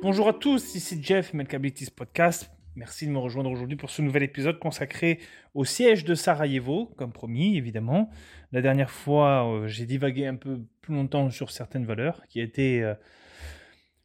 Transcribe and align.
Bonjour 0.00 0.28
à 0.28 0.32
tous, 0.32 0.76
ici 0.76 1.02
Jeff, 1.02 1.34
Melkabilities 1.34 1.90
Podcast. 1.90 2.48
Merci 2.76 3.04
de 3.04 3.10
me 3.10 3.18
rejoindre 3.18 3.50
aujourd'hui 3.50 3.76
pour 3.76 3.90
ce 3.90 4.00
nouvel 4.00 4.22
épisode 4.22 4.60
consacré 4.60 5.18
au 5.54 5.64
siège 5.64 6.04
de 6.04 6.14
Sarajevo, 6.14 6.94
comme 6.96 7.10
promis, 7.10 7.56
évidemment. 7.56 8.08
La 8.52 8.62
dernière 8.62 8.92
fois, 8.92 9.50
euh, 9.50 9.66
j'ai 9.66 9.86
divagué 9.86 10.24
un 10.24 10.36
peu 10.36 10.60
plus 10.82 10.94
longtemps 10.94 11.30
sur 11.30 11.50
certaines 11.50 11.84
valeurs, 11.84 12.22
qui 12.28 12.38
étaient 12.38 12.80
euh, 12.80 12.94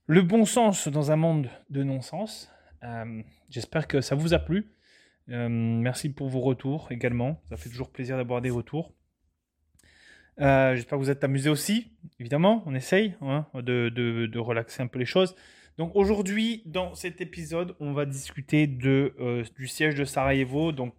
le 0.08 0.24
bon 0.24 0.46
sens 0.46 0.88
dans 0.88 1.12
un 1.12 1.16
monde 1.16 1.50
de 1.70 1.84
non-sens. 1.84 2.52
Euh, 2.84 3.22
j'espère 3.52 3.88
que 3.88 4.02
ça 4.02 4.16
vous 4.16 4.34
a 4.34 4.40
plu. 4.40 4.72
merci 5.28 6.10
pour 6.12 6.28
vos 6.28 6.42
retours 6.42 6.88
également. 6.90 7.40
Ça 7.50 7.56
fait 7.56 7.70
toujours 7.70 7.92
plaisir 7.92 8.18
d'avoir 8.18 8.42
des 8.42 8.50
retours. 8.50 8.96
J'espère 10.42 10.98
que 10.98 11.04
vous 11.04 11.12
êtes 11.12 11.24
amusés 11.24 11.50
aussi, 11.50 11.92
évidemment. 12.20 12.64
On 12.66 12.76
essaye 12.76 13.14
hein, 13.22 13.46
de, 13.54 13.90
de 13.90 14.40
relaxer 14.40 14.82
un 14.82 14.88
peu 14.88 15.00
les 15.00 15.06
choses. 15.06 15.36
Donc 15.78 15.96
aujourd'hui, 15.96 16.64
dans 16.66 16.94
cet 16.96 17.22
épisode, 17.22 17.76
on 17.80 17.94
va 17.94 18.06
discuter 18.06 18.68
de, 18.68 19.16
euh, 19.20 19.44
du 19.58 19.68
siège 19.68 19.96
de 19.96 20.06
Sarajevo. 20.06 20.72
Donc 20.72 20.94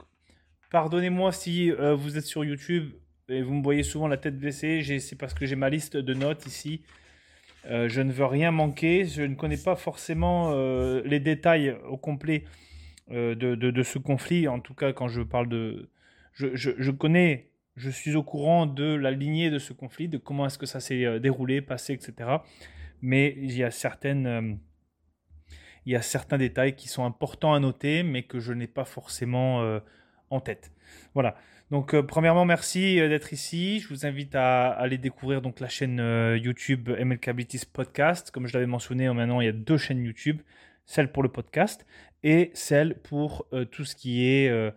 pardonnez-moi 0.71 1.33
si 1.33 1.71
euh, 1.71 1.95
vous 1.95 2.17
êtes 2.17 2.25
sur 2.25 2.45
YouTube 2.45 2.91
et 3.29 3.43
vous 3.43 3.55
me 3.55 3.63
voyez 3.63 3.83
souvent 3.83 4.09
la 4.09 4.17
tête 4.17 4.39
baissée. 4.39 4.83
C'est 4.99 5.17
parce 5.17 5.35
que 5.35 5.47
j'ai 5.47 5.57
ma 5.57 5.71
liste 5.71 5.97
de 5.97 6.15
notes 6.15 6.47
ici. 6.47 6.83
Euh, 7.67 7.89
je 7.89 8.01
ne 8.01 8.11
veux 8.11 8.25
rien 8.25 8.51
manquer. 8.51 9.05
Je 9.05 9.23
ne 9.23 9.35
connais 9.35 9.57
pas 9.57 9.77
forcément 9.77 10.53
les 11.05 11.21
détails 11.21 11.77
au 11.89 11.97
complet 11.97 12.45
de, 13.11 13.35
de, 13.35 13.83
ce 13.83 13.99
conflit. 13.99 14.49
En 14.49 14.59
tout 14.59 14.75
cas, 14.75 14.93
quand 14.93 15.09
je 15.09 15.23
parle 15.23 15.49
de... 15.49 15.91
Je, 16.33 16.57
je, 16.57 16.71
je, 16.79 16.91
connais, 16.91 17.52
je 17.77 17.91
suis 17.91 18.17
au 18.17 18.23
courant 18.23 18.67
de 18.67 18.95
la 18.95 19.11
lignée 19.11 19.51
de 19.51 19.59
ce 19.59 19.73
conflit, 19.73 20.09
de 20.09 20.19
comment 20.19 20.47
est-ce 20.47 20.59
que 20.59 20.67
ça 20.67 20.81
s'est 20.81 21.21
déroulé, 21.21 21.61
passé, 21.61 21.93
etc 21.93 22.39
mais 23.03 23.35
il 23.37 23.55
y 23.57 23.65
a 23.65 23.71
certaines 23.71 24.27
euh, 24.27 24.55
il 25.85 25.93
y 25.93 25.97
a 25.97 26.03
certains 26.03 26.39
détails 26.39 26.77
qui 26.77 26.89
sont 26.89 27.05
importants 27.05 27.53
à 27.53 27.59
noter, 27.59 28.05
mais 28.05 28.23
que 28.23 28.39
je 28.39 28.53
n'ai 28.53 28.69
pas 28.69 28.85
forcément 28.85 29.63
euh, 29.63 29.81
en 30.31 30.41
tête. 30.41 30.71
Voilà. 31.13 31.35
Donc, 31.73 31.93
euh, 31.93 32.05
premièrement, 32.05 32.45
merci 32.45 32.97
d'être 32.97 33.33
ici. 33.33 33.81
Je 33.81 33.89
vous 33.89 34.07
invite 34.07 34.37
à, 34.37 34.71
aller 34.71 34.97
découvrir 34.97 35.43
donc 35.43 35.59
la 35.59 35.69
chaîne 35.69 35.99
YouTube 36.41 36.89
MLK 36.89 37.33
Podcast. 37.73 38.31
Comme 38.31 38.47
je 38.47 38.55
l'avais 38.55 38.67
mentionné, 38.67 39.13
maintenant 39.13 39.41
il 39.41 39.47
y 39.47 39.49
a 39.49 39.53
deux 39.53 39.77
chaînes 39.77 40.05
YouTube, 40.05 40.41
celle 40.87 41.11
pour 41.11 41.25
le 41.25 41.31
podcast 41.31 41.85
et 42.23 42.53
celle 42.55 43.01
pour 43.01 43.49
tout 43.73 43.85
ce 43.85 43.97
qui 43.97 44.25
est 44.25 44.73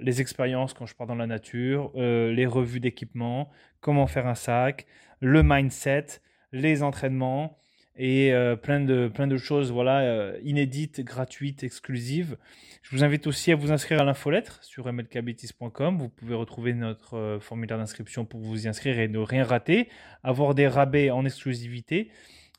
les 0.00 0.20
expériences 0.20 0.72
quand 0.74 0.86
je 0.86 0.94
pars 0.94 1.06
dans 1.06 1.14
la 1.14 1.26
nature, 1.26 1.92
les 1.94 2.46
revues 2.46 2.80
d'équipement, 2.80 3.50
comment 3.80 4.06
faire 4.06 4.26
un 4.26 4.34
sac, 4.34 4.86
le 5.20 5.42
mindset, 5.42 6.06
les 6.52 6.82
entraînements 6.82 7.58
et 7.96 8.32
euh, 8.32 8.56
plein, 8.56 8.80
de, 8.80 9.08
plein 9.08 9.26
de 9.26 9.36
choses 9.36 9.72
voilà, 9.72 10.00
euh, 10.00 10.38
inédites, 10.42 11.00
gratuites, 11.00 11.64
exclusives. 11.64 12.36
Je 12.82 12.94
vous 12.94 13.04
invite 13.04 13.26
aussi 13.26 13.52
à 13.52 13.56
vous 13.56 13.72
inscrire 13.72 14.00
à 14.00 14.04
l'infolettre 14.04 14.62
sur 14.62 14.90
mlkbtis.com. 14.92 15.98
Vous 15.98 16.08
pouvez 16.08 16.34
retrouver 16.34 16.74
notre 16.74 17.14
euh, 17.14 17.40
formulaire 17.40 17.78
d'inscription 17.78 18.24
pour 18.24 18.40
vous 18.40 18.66
y 18.66 18.68
inscrire 18.68 18.98
et 18.98 19.08
ne 19.08 19.18
rien 19.18 19.44
rater, 19.44 19.88
avoir 20.22 20.54
des 20.54 20.68
rabais 20.68 21.10
en 21.10 21.24
exclusivité 21.24 22.10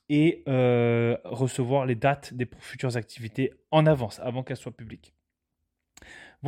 et 0.10 0.44
recevoir 0.46 1.86
les 1.86 1.96
dates 1.96 2.34
des 2.34 2.48
futures 2.60 2.96
activités 2.96 3.52
en 3.72 3.86
avance, 3.86 4.22
avant 4.22 4.42
qu'elles 4.42 4.56
soient 4.56 4.72
publiques. 4.72 5.17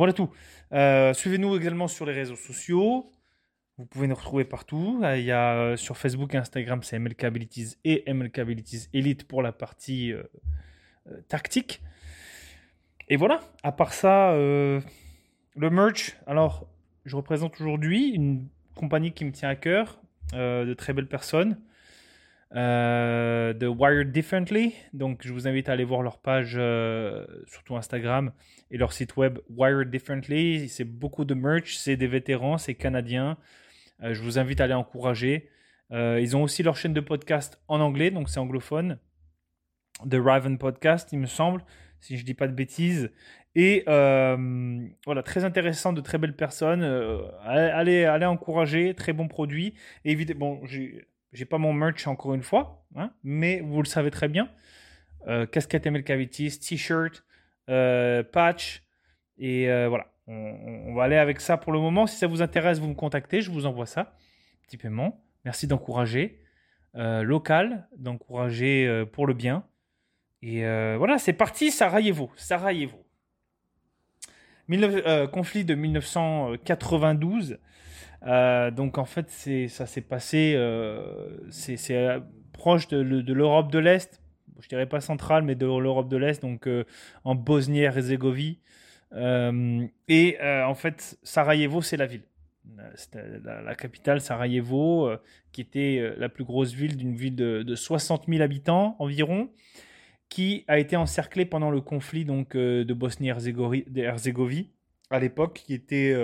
Voilà 0.00 0.14
tout. 0.14 0.30
Suivez-nous 0.72 1.54
également 1.56 1.86
sur 1.86 2.06
les 2.06 2.14
réseaux 2.14 2.34
sociaux. 2.34 3.04
Vous 3.76 3.84
pouvez 3.84 4.06
nous 4.06 4.14
retrouver 4.14 4.44
partout. 4.44 4.98
Euh, 5.02 5.18
il 5.18 5.24
y 5.26 5.30
a 5.30 5.54
euh, 5.56 5.76
sur 5.76 5.98
Facebook 5.98 6.34
et 6.34 6.38
Instagram, 6.38 6.82
c'est 6.82 6.98
MLK 6.98 7.24
Abilities 7.24 7.76
et 7.84 8.10
MLK 8.10 8.38
Abilities 8.38 8.88
Elite 8.94 9.28
pour 9.28 9.42
la 9.42 9.52
partie 9.52 10.12
euh, 10.14 10.22
tactique. 11.28 11.82
Et 13.08 13.16
voilà, 13.16 13.40
à 13.62 13.72
part 13.72 13.92
ça, 13.92 14.32
le 14.34 14.80
merch. 15.56 16.16
Alors, 16.26 16.66
je 17.04 17.16
représente 17.16 17.60
aujourd'hui 17.60 18.08
une 18.08 18.48
compagnie 18.74 19.12
qui 19.12 19.26
me 19.26 19.32
tient 19.32 19.50
à 19.50 19.56
cœur, 19.56 20.00
de 20.32 20.74
très 20.74 20.94
belles 20.94 21.08
personnes, 21.08 21.58
de 22.52 23.66
Wired 23.66 24.12
Differently. 24.12 24.74
Donc, 24.92 25.20
je 25.24 25.32
vous 25.32 25.46
invite 25.46 25.68
à 25.68 25.72
aller 25.72 25.84
voir 25.84 26.02
leur 26.02 26.18
page, 26.18 26.58
surtout 27.46 27.76
Instagram, 27.76 28.32
et 28.70 28.78
leur 28.78 28.92
site 28.92 29.16
web 29.16 29.38
Wired 29.48 29.90
Differently. 29.90 30.68
C'est 30.68 30.84
beaucoup 30.84 31.24
de 31.24 31.34
merch, 31.34 31.76
c'est 31.76 31.96
des 31.96 32.06
vétérans, 32.06 32.58
c'est 32.58 32.74
canadien. 32.74 33.36
Euh, 34.02 34.14
je 34.14 34.22
vous 34.22 34.38
invite 34.38 34.60
à 34.60 34.64
aller 34.64 34.74
encourager. 34.74 35.48
Euh, 35.92 36.20
ils 36.20 36.36
ont 36.36 36.42
aussi 36.42 36.62
leur 36.62 36.76
chaîne 36.76 36.94
de 36.94 37.00
podcast 37.00 37.60
en 37.68 37.80
anglais, 37.80 38.10
donc 38.10 38.28
c'est 38.28 38.40
anglophone. 38.40 38.98
The 40.08 40.14
Raven 40.14 40.56
Podcast, 40.56 41.10
il 41.12 41.18
me 41.18 41.26
semble, 41.26 41.62
si 42.00 42.16
je 42.16 42.22
ne 42.22 42.26
dis 42.26 42.34
pas 42.34 42.46
de 42.46 42.52
bêtises. 42.52 43.10
Et 43.56 43.84
euh, 43.88 44.86
voilà, 45.04 45.22
très 45.22 45.44
intéressant, 45.44 45.92
de 45.92 46.00
très 46.00 46.18
belles 46.18 46.36
personnes. 46.36 46.84
allez, 47.44 48.04
allez 48.04 48.26
encourager, 48.26 48.94
très 48.94 49.12
bons 49.12 49.28
produits. 49.28 49.74
évidemment, 50.04 50.54
bon, 50.54 50.66
pas 51.44 51.58
mon 51.58 51.72
merch 51.72 52.06
encore 52.06 52.34
une 52.34 52.42
fois, 52.42 52.84
hein, 52.96 53.12
mais 53.22 53.60
vous 53.60 53.82
le 53.82 53.88
savez 53.88 54.10
très 54.10 54.28
bien. 54.28 54.50
casquette 55.52 55.86
ML 55.86 56.04
t-shirt, 56.04 57.24
patch, 57.66 58.82
et 59.38 59.66
voilà 59.86 60.06
on, 60.30 60.94
va 60.94 61.04
aller 61.04 61.16
avec 61.16 61.40
ça 61.40 61.56
pour 61.56 61.72
le 61.72 61.80
moment. 61.80 62.06
Si 62.06 62.16
ça 62.16 62.26
vous 62.26 62.42
intéresse, 62.42 62.78
vous 62.78 62.88
me 62.88 62.94
contactez, 62.94 63.40
je 63.40 63.50
vous 63.50 63.66
envoie 63.66 63.86
ça. 63.86 64.14
Petit 64.66 64.76
paiement. 64.76 65.24
Merci 65.44 65.66
d'encourager. 65.66 66.40
Euh, 66.96 67.22
local, 67.22 67.88
d'encourager 67.96 68.86
euh, 68.86 69.04
pour 69.04 69.26
le 69.26 69.34
bien. 69.34 69.64
Et 70.42 70.64
euh, 70.64 70.96
voilà, 70.98 71.18
c'est 71.18 71.32
parti, 71.32 71.70
Sarajevo. 71.70 72.30
Sarajevo. 72.36 73.04
conflit 75.32 75.64
de 75.64 75.74
1992. 75.74 77.58
Donc 78.22 78.98
en 78.98 79.04
fait, 79.04 79.30
ça 79.68 79.86
s'est 79.86 80.00
passé, 80.00 80.56
c'est 81.50 82.20
proche 82.52 82.88
de, 82.88 83.32
l'Europe 83.32 83.70
de 83.72 83.78
l'Est. 83.78 84.20
Je 84.60 84.68
dirais 84.68 84.86
pas 84.86 85.00
centrale, 85.00 85.42
mais 85.42 85.54
de 85.54 85.66
l'Europe 85.66 86.08
de 86.08 86.16
l'Est, 86.16 86.42
donc 86.42 86.68
en 87.24 87.34
Bosnie-Herzégovine. 87.34 88.56
Euh, 89.12 89.86
et 90.08 90.38
euh, 90.40 90.64
en 90.66 90.74
fait, 90.74 91.18
Sarajevo, 91.22 91.82
c'est 91.82 91.96
la 91.96 92.06
ville. 92.06 92.22
La, 93.44 93.62
la, 93.62 93.74
capitale, 93.74 94.20
Sarajevo, 94.20 95.08
euh, 95.08 95.20
qui 95.50 95.60
était 95.60 96.14
la 96.16 96.28
plus 96.28 96.44
grosse 96.44 96.72
ville 96.72 96.96
d'une 96.96 97.14
ville 97.14 97.34
de, 97.34 97.74
60 97.74 98.26
000 98.28 98.42
habitants 98.42 98.96
environ, 98.98 99.50
qui 100.28 100.64
a 100.68 100.78
été 100.78 100.96
encerclée 100.96 101.44
pendant 101.44 101.70
le 101.70 101.80
conflit 101.80 102.24
donc, 102.24 102.56
de 102.56 102.94
Bosnie-Herzégovine 102.94 104.66
à 105.10 105.18
l'époque, 105.18 105.62
qui 105.64 105.74
était 105.74 106.14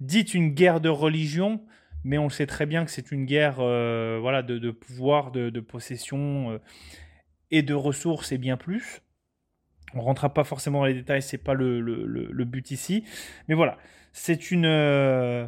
dite 0.00 0.34
une 0.34 0.50
guerre 0.50 0.80
de 0.80 0.88
religion, 0.88 1.62
mais 2.04 2.18
on 2.18 2.28
sait 2.28 2.46
très 2.46 2.66
bien 2.66 2.84
que 2.84 2.90
c'est 2.90 3.10
une 3.12 3.24
guerre 3.24 3.56
voilà, 3.56 4.42
de, 4.42 4.70
pouvoir, 4.70 5.32
de, 5.32 5.60
possession 5.60 6.60
et 7.50 7.62
de 7.62 7.74
ressources 7.74 8.32
et 8.32 8.38
bien 8.38 8.56
plus. 8.56 9.02
On 9.94 10.00
rentrera 10.00 10.32
pas 10.34 10.44
forcément 10.44 10.80
dans 10.80 10.86
les 10.86 10.94
détails, 10.94 11.22
c'est 11.22 11.38
pas 11.38 11.54
le, 11.54 12.44
but 12.44 12.70
ici. 12.70 13.04
Mais 13.48 13.54
voilà, 13.54 13.78
c'est 14.12 14.50
une, 14.50 14.66
euh, 14.66 15.46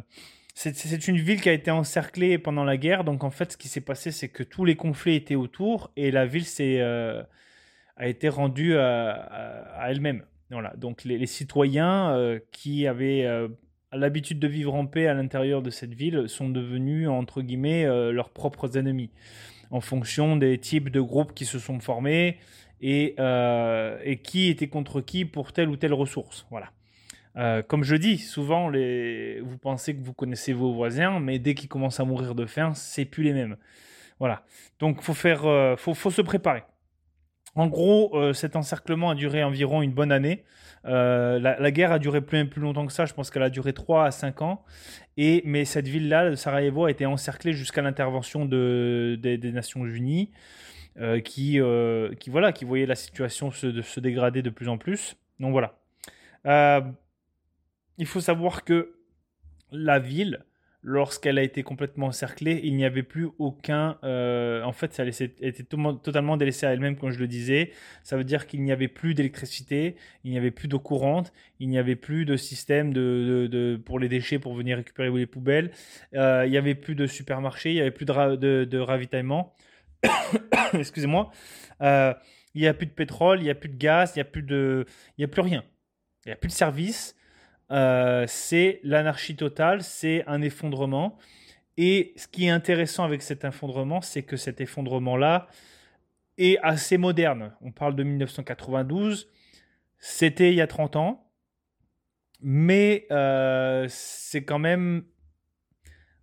c'est 0.53 1.07
une 1.07 1.17
ville 1.17 1.41
qui 1.41 1.49
a 1.49 1.53
été 1.53 1.71
encerclée 1.71 2.37
pendant 2.37 2.63
la 2.63 2.77
guerre. 2.77 3.03
Donc 3.03 3.23
en 3.23 3.31
fait, 3.31 3.51
ce 3.51 3.57
qui 3.57 3.67
s'est 3.67 3.81
passé, 3.81 4.11
c'est 4.11 4.29
que 4.29 4.43
tous 4.43 4.65
les 4.65 4.75
conflits 4.75 5.15
étaient 5.15 5.35
autour 5.35 5.91
et 5.95 6.11
la 6.11 6.25
ville 6.25 6.45
euh, 6.61 7.23
a 7.97 8.07
été 8.07 8.29
rendue 8.29 8.77
à, 8.77 9.87
elle-même. 9.87 10.25
Donc 10.77 11.03
les, 11.03 11.25
citoyens 11.25 12.11
euh, 12.11 12.39
qui 12.51 12.87
avaient 12.87 13.27
l'habitude 13.91 14.39
de 14.39 14.47
vivre 14.47 14.73
en 14.73 14.85
paix 14.85 15.07
à 15.07 15.13
l'intérieur 15.13 15.61
de 15.61 15.69
cette 15.69 15.93
ville 15.93 16.27
sont 16.27 16.49
devenus, 16.49 17.07
entre 17.07 17.41
guillemets, 17.41 17.85
leurs 18.11 18.29
propres 18.29 18.77
ennemis 18.77 19.11
en 19.71 19.81
fonction 19.81 20.35
des 20.35 20.57
types 20.57 20.89
de 20.89 21.01
groupes 21.01 21.33
qui 21.33 21.45
se 21.45 21.59
sont 21.59 21.79
formés 21.79 22.37
euh, 22.83 23.99
et, 24.03 24.17
qui 24.17 24.47
était 24.47 24.67
contre 24.67 25.01
qui 25.01 25.25
pour 25.25 25.51
telle 25.51 25.69
ou 25.69 25.75
telle 25.75 25.93
ressource. 25.93 26.47
Voilà. 26.49 26.71
Euh, 27.35 27.61
comme 27.61 27.83
je 27.83 27.95
dis, 27.95 28.17
souvent, 28.17 28.71
vous 28.71 29.57
pensez 29.57 29.95
que 29.95 30.03
vous 30.03 30.13
connaissez 30.13 30.53
vos 30.53 30.73
voisins, 30.73 31.19
mais 31.19 31.39
dès 31.39 31.53
qu'ils 31.53 31.69
commencent 31.69 31.99
à 31.99 32.05
mourir 32.05 32.35
de 32.35 32.45
faim, 32.45 32.73
c'est 32.73 33.05
plus 33.05 33.23
les 33.23 33.33
mêmes. 33.33 33.57
Voilà. 34.19 34.43
Donc, 34.79 35.01
faut 35.01 35.13
faire, 35.13 35.45
euh, 35.45 35.75
faut, 35.77 35.93
se 35.93 36.21
préparer. 36.21 36.63
En 37.59 37.67
gros, 37.67 38.33
cet 38.33 38.55
encerclement 38.55 39.09
a 39.09 39.15
duré 39.15 39.43
environ 39.43 39.81
une 39.81 39.91
bonne 39.91 40.11
année. 40.11 40.45
la, 40.85 41.71
guerre 41.71 41.91
a 41.91 41.99
duré 41.99 42.21
plus, 42.21 42.47
longtemps 42.55 42.85
que 42.85 42.93
ça. 42.93 43.05
Je 43.05 43.13
pense 43.13 43.29
qu'elle 43.31 43.43
a 43.43 43.49
duré 43.49 43.73
3 43.73 44.05
à 44.05 44.11
5 44.11 44.41
ans. 44.41 44.63
Et, 45.17 45.41
mais 45.45 45.65
cette 45.65 45.87
ville-là, 45.87 46.35
Sarajevo, 46.37 46.85
a 46.85 46.91
été 46.91 47.05
encerclée 47.05 47.51
jusqu'à 47.51 47.81
l'intervention 47.81 48.45
de, 48.45 49.19
des 49.21 49.51
Nations 49.51 49.85
Unies. 49.85 50.31
Euh, 51.01 51.21
qui, 51.21 51.61
euh, 51.61 52.13
qui, 52.15 52.29
voilà, 52.29 52.51
qui 52.51 52.65
voyait 52.65 52.85
la 52.85 52.95
situation 52.95 53.51
se, 53.51 53.81
se, 53.81 53.99
dégrader 54.01 54.41
de 54.41 54.49
plus 54.49 54.67
en 54.67 54.77
plus. 54.77 55.15
Donc 55.39 55.51
voilà. 55.51 55.79
Euh, 56.45 56.81
il 57.97 58.05
faut 58.05 58.19
savoir 58.19 58.65
que 58.65 58.95
la 59.71 59.99
ville 59.99 60.43
lorsqu'elle 60.81 61.37
a 61.37 61.43
été 61.43 61.61
complètement 61.63 62.07
encerclée, 62.07 62.61
il 62.63 62.75
n'y 62.75 62.85
avait 62.85 63.03
plus 63.03 63.27
aucun. 63.37 63.97
Euh, 64.03 64.63
en 64.63 64.71
fait, 64.71 64.93
ça 64.93 65.03
était 65.05 65.63
totalement 65.63 66.37
délaissée 66.37 66.65
à 66.65 66.73
elle-même, 66.73 66.95
comme 66.95 67.11
je 67.11 67.19
le 67.19 67.27
disais. 67.27 67.71
Ça 68.03 68.15
veut 68.17 68.23
dire 68.23 68.47
qu'il 68.47 68.63
n'y 68.63 68.71
avait 68.71 68.87
plus 68.87 69.13
d'électricité, 69.13 69.95
il 70.23 70.31
n'y 70.31 70.37
avait 70.37 70.51
plus 70.51 70.67
d'eau 70.67 70.79
courante, 70.79 71.33
il 71.59 71.69
n'y 71.69 71.77
avait 71.77 71.97
plus 71.97 72.25
de 72.25 72.37
système 72.37 72.93
de, 72.93 73.79
pour 73.85 73.99
les 73.99 74.07
déchets 74.07 74.39
pour 74.39 74.53
venir 74.53 74.77
récupérer 74.77 75.09
les 75.11 75.25
poubelles. 75.25 75.71
Euh, 76.13 76.43
il 76.45 76.51
n'y 76.51 76.57
avait 76.57 76.75
plus 76.75 76.95
de 76.95 77.07
supermarché, 77.07 77.71
il 77.71 77.75
n'y 77.75 77.81
avait 77.81 77.91
plus 77.91 78.05
de, 78.05 78.77
ravitaillement. 78.77 79.53
Excusez-moi. 80.73 81.31
Euh, 81.81 82.13
il 82.55 82.61
n'y 82.61 82.67
a 82.67 82.73
plus 82.73 82.87
de 82.87 82.91
pétrole, 82.91 83.39
il 83.41 83.43
n'y 83.43 83.49
a 83.49 83.55
plus 83.55 83.69
de 83.69 83.77
gaz, 83.77 84.13
il 84.15 84.19
n'y 84.19 84.21
a 84.21 84.25
plus 84.25 84.43
de, 84.43 84.85
il 85.17 85.21
y 85.21 85.25
a 85.25 85.27
plus 85.27 85.41
rien. 85.41 85.63
Il 86.25 86.29
n'y 86.29 86.33
a 86.33 86.35
plus 86.35 86.47
de 86.47 86.53
service. 86.53 87.15
Euh, 87.71 88.25
c'est 88.27 88.79
l'anarchie 88.83 89.35
totale, 89.35 89.83
c'est 89.83 90.23
un 90.27 90.41
effondrement. 90.41 91.17
Et 91.77 92.13
ce 92.17 92.27
qui 92.27 92.45
est 92.45 92.49
intéressant 92.49 93.03
avec 93.03 93.21
cet 93.21 93.45
effondrement, 93.45 94.01
c'est 94.01 94.23
que 94.23 94.37
cet 94.37 94.59
effondrement-là 94.59 95.47
est 96.37 96.57
assez 96.59 96.97
moderne. 96.97 97.53
On 97.61 97.71
parle 97.71 97.95
de 97.95 98.03
1992, 98.03 99.29
c'était 99.97 100.49
il 100.49 100.55
y 100.55 100.61
a 100.61 100.67
30 100.67 100.95
ans, 100.95 101.31
mais 102.41 103.05
euh, 103.11 103.85
c'est 103.89 104.43
quand 104.43 104.59
même 104.59 105.03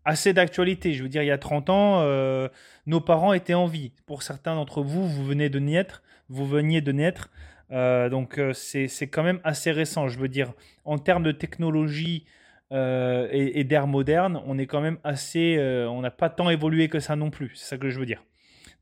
assez 0.04 0.32
d'actualité. 0.32 0.94
Je 0.94 1.02
veux 1.02 1.08
dire, 1.08 1.22
il 1.22 1.26
y 1.26 1.30
a 1.30 1.38
30 1.38 1.70
ans, 1.70 2.00
euh, 2.00 2.48
nos 2.86 3.00
parents 3.00 3.32
étaient 3.32 3.54
en 3.54 3.66
vie. 3.66 3.92
Pour 4.06 4.22
certains 4.22 4.54
d'entre 4.54 4.82
vous, 4.82 5.06
vous 5.06 5.24
venez 5.24 5.50
de 5.50 5.58
naître, 5.58 6.02
vous 6.28 6.46
veniez 6.46 6.80
de 6.80 6.92
naître. 6.92 7.30
Euh, 7.72 8.08
donc 8.08 8.38
euh, 8.38 8.52
c'est 8.52 9.08
quand 9.08 9.22
même 9.22 9.40
assez 9.44 9.72
récent. 9.72 10.08
Je 10.08 10.18
veux 10.18 10.28
dire, 10.28 10.52
en 10.84 10.98
termes 10.98 11.22
de 11.22 11.32
technologie 11.32 12.24
euh, 12.72 13.28
et, 13.30 13.64
d'ère 13.64 13.86
moderne, 13.86 14.40
on 14.46 14.58
est 14.58 14.66
quand 14.66 14.80
même 14.80 14.98
assez... 15.04 15.58
on 15.88 16.00
n'a 16.00 16.10
pas 16.10 16.30
tant 16.30 16.50
évolué 16.50 16.88
que 16.88 17.00
ça 17.00 17.16
non 17.16 17.30
plus. 17.30 17.52
C'est 17.54 17.66
ça 17.66 17.78
que 17.78 17.90
je 17.90 17.98
veux 17.98 18.06
dire. 18.06 18.24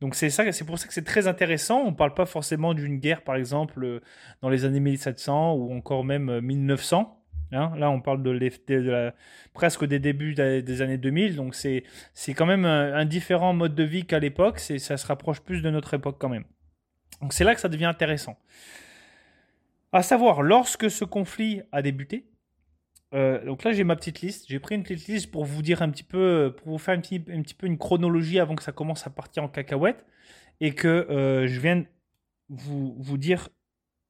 Donc 0.00 0.14
c'est 0.14 0.28
ça, 0.30 0.50
c'est 0.52 0.64
pour 0.64 0.78
ça 0.78 0.86
que 0.86 0.92
c'est 0.94 1.04
très 1.04 1.28
intéressant. 1.28 1.80
On 1.82 1.90
ne 1.90 1.96
parle 1.96 2.14
pas 2.14 2.26
forcément 2.26 2.74
d'une 2.74 2.98
guerre, 2.98 3.22
par 3.22 3.36
exemple, 3.36 4.00
dans 4.42 4.48
les 4.48 4.64
années 4.64 4.80
1700 4.80 5.54
ou 5.54 5.72
encore 5.74 6.04
même 6.04 6.40
1900. 6.40 7.20
Hein. 7.52 7.72
Là, 7.76 7.90
on 7.90 8.00
parle 8.00 8.22
de, 8.22 9.12
presque 9.52 9.84
des 9.84 9.98
débuts 10.00 10.34
des, 10.34 10.82
années 10.82 10.98
2000. 10.98 11.36
Donc 11.36 11.54
c'est 11.54 11.84
quand 12.28 12.46
même 12.46 12.64
un, 12.64 12.94
un, 12.94 13.04
différent 13.04 13.52
mode 13.54 13.74
de 13.74 13.84
vie 13.84 14.04
qu'à 14.04 14.18
l'époque. 14.18 14.58
Ça 14.58 14.96
se 14.96 15.06
rapproche 15.06 15.40
plus 15.40 15.62
de 15.62 15.70
notre 15.70 15.94
époque 15.94 16.16
quand 16.18 16.28
même. 16.28 16.44
Donc 17.24 17.32
c'est 17.32 17.44
là 17.44 17.54
que 17.54 17.60
ça 17.62 17.70
devient 17.70 17.86
intéressant. 17.86 18.38
À 19.92 20.02
savoir, 20.02 20.42
lorsque 20.42 20.90
ce 20.90 21.06
conflit 21.06 21.62
a 21.72 21.80
débuté, 21.80 22.26
euh, 23.14 23.42
donc 23.46 23.64
là 23.64 23.72
j'ai 23.72 23.82
ma 23.82 23.96
petite 23.96 24.20
liste, 24.20 24.44
j'ai 24.46 24.58
pris 24.58 24.74
une 24.74 24.82
petite 24.82 25.06
liste 25.06 25.30
pour 25.30 25.46
vous 25.46 25.62
dire 25.62 25.80
un 25.80 25.88
petit 25.88 26.02
peu, 26.02 26.54
pour 26.54 26.68
vous 26.68 26.76
faire 26.76 26.98
un 26.98 27.00
petit, 27.00 27.18
peu 27.18 27.66
une 27.66 27.78
chronologie 27.78 28.38
avant 28.40 28.54
que 28.54 28.62
ça 28.62 28.72
commence 28.72 29.06
à 29.06 29.10
partir 29.10 29.42
en 29.42 29.48
cacahuète, 29.48 30.04
et 30.60 30.74
que 30.74 30.86
euh, 30.86 31.46
je 31.46 31.60
vienne 31.60 31.86
vous, 32.50 32.94
vous 32.98 33.16
dire 33.16 33.48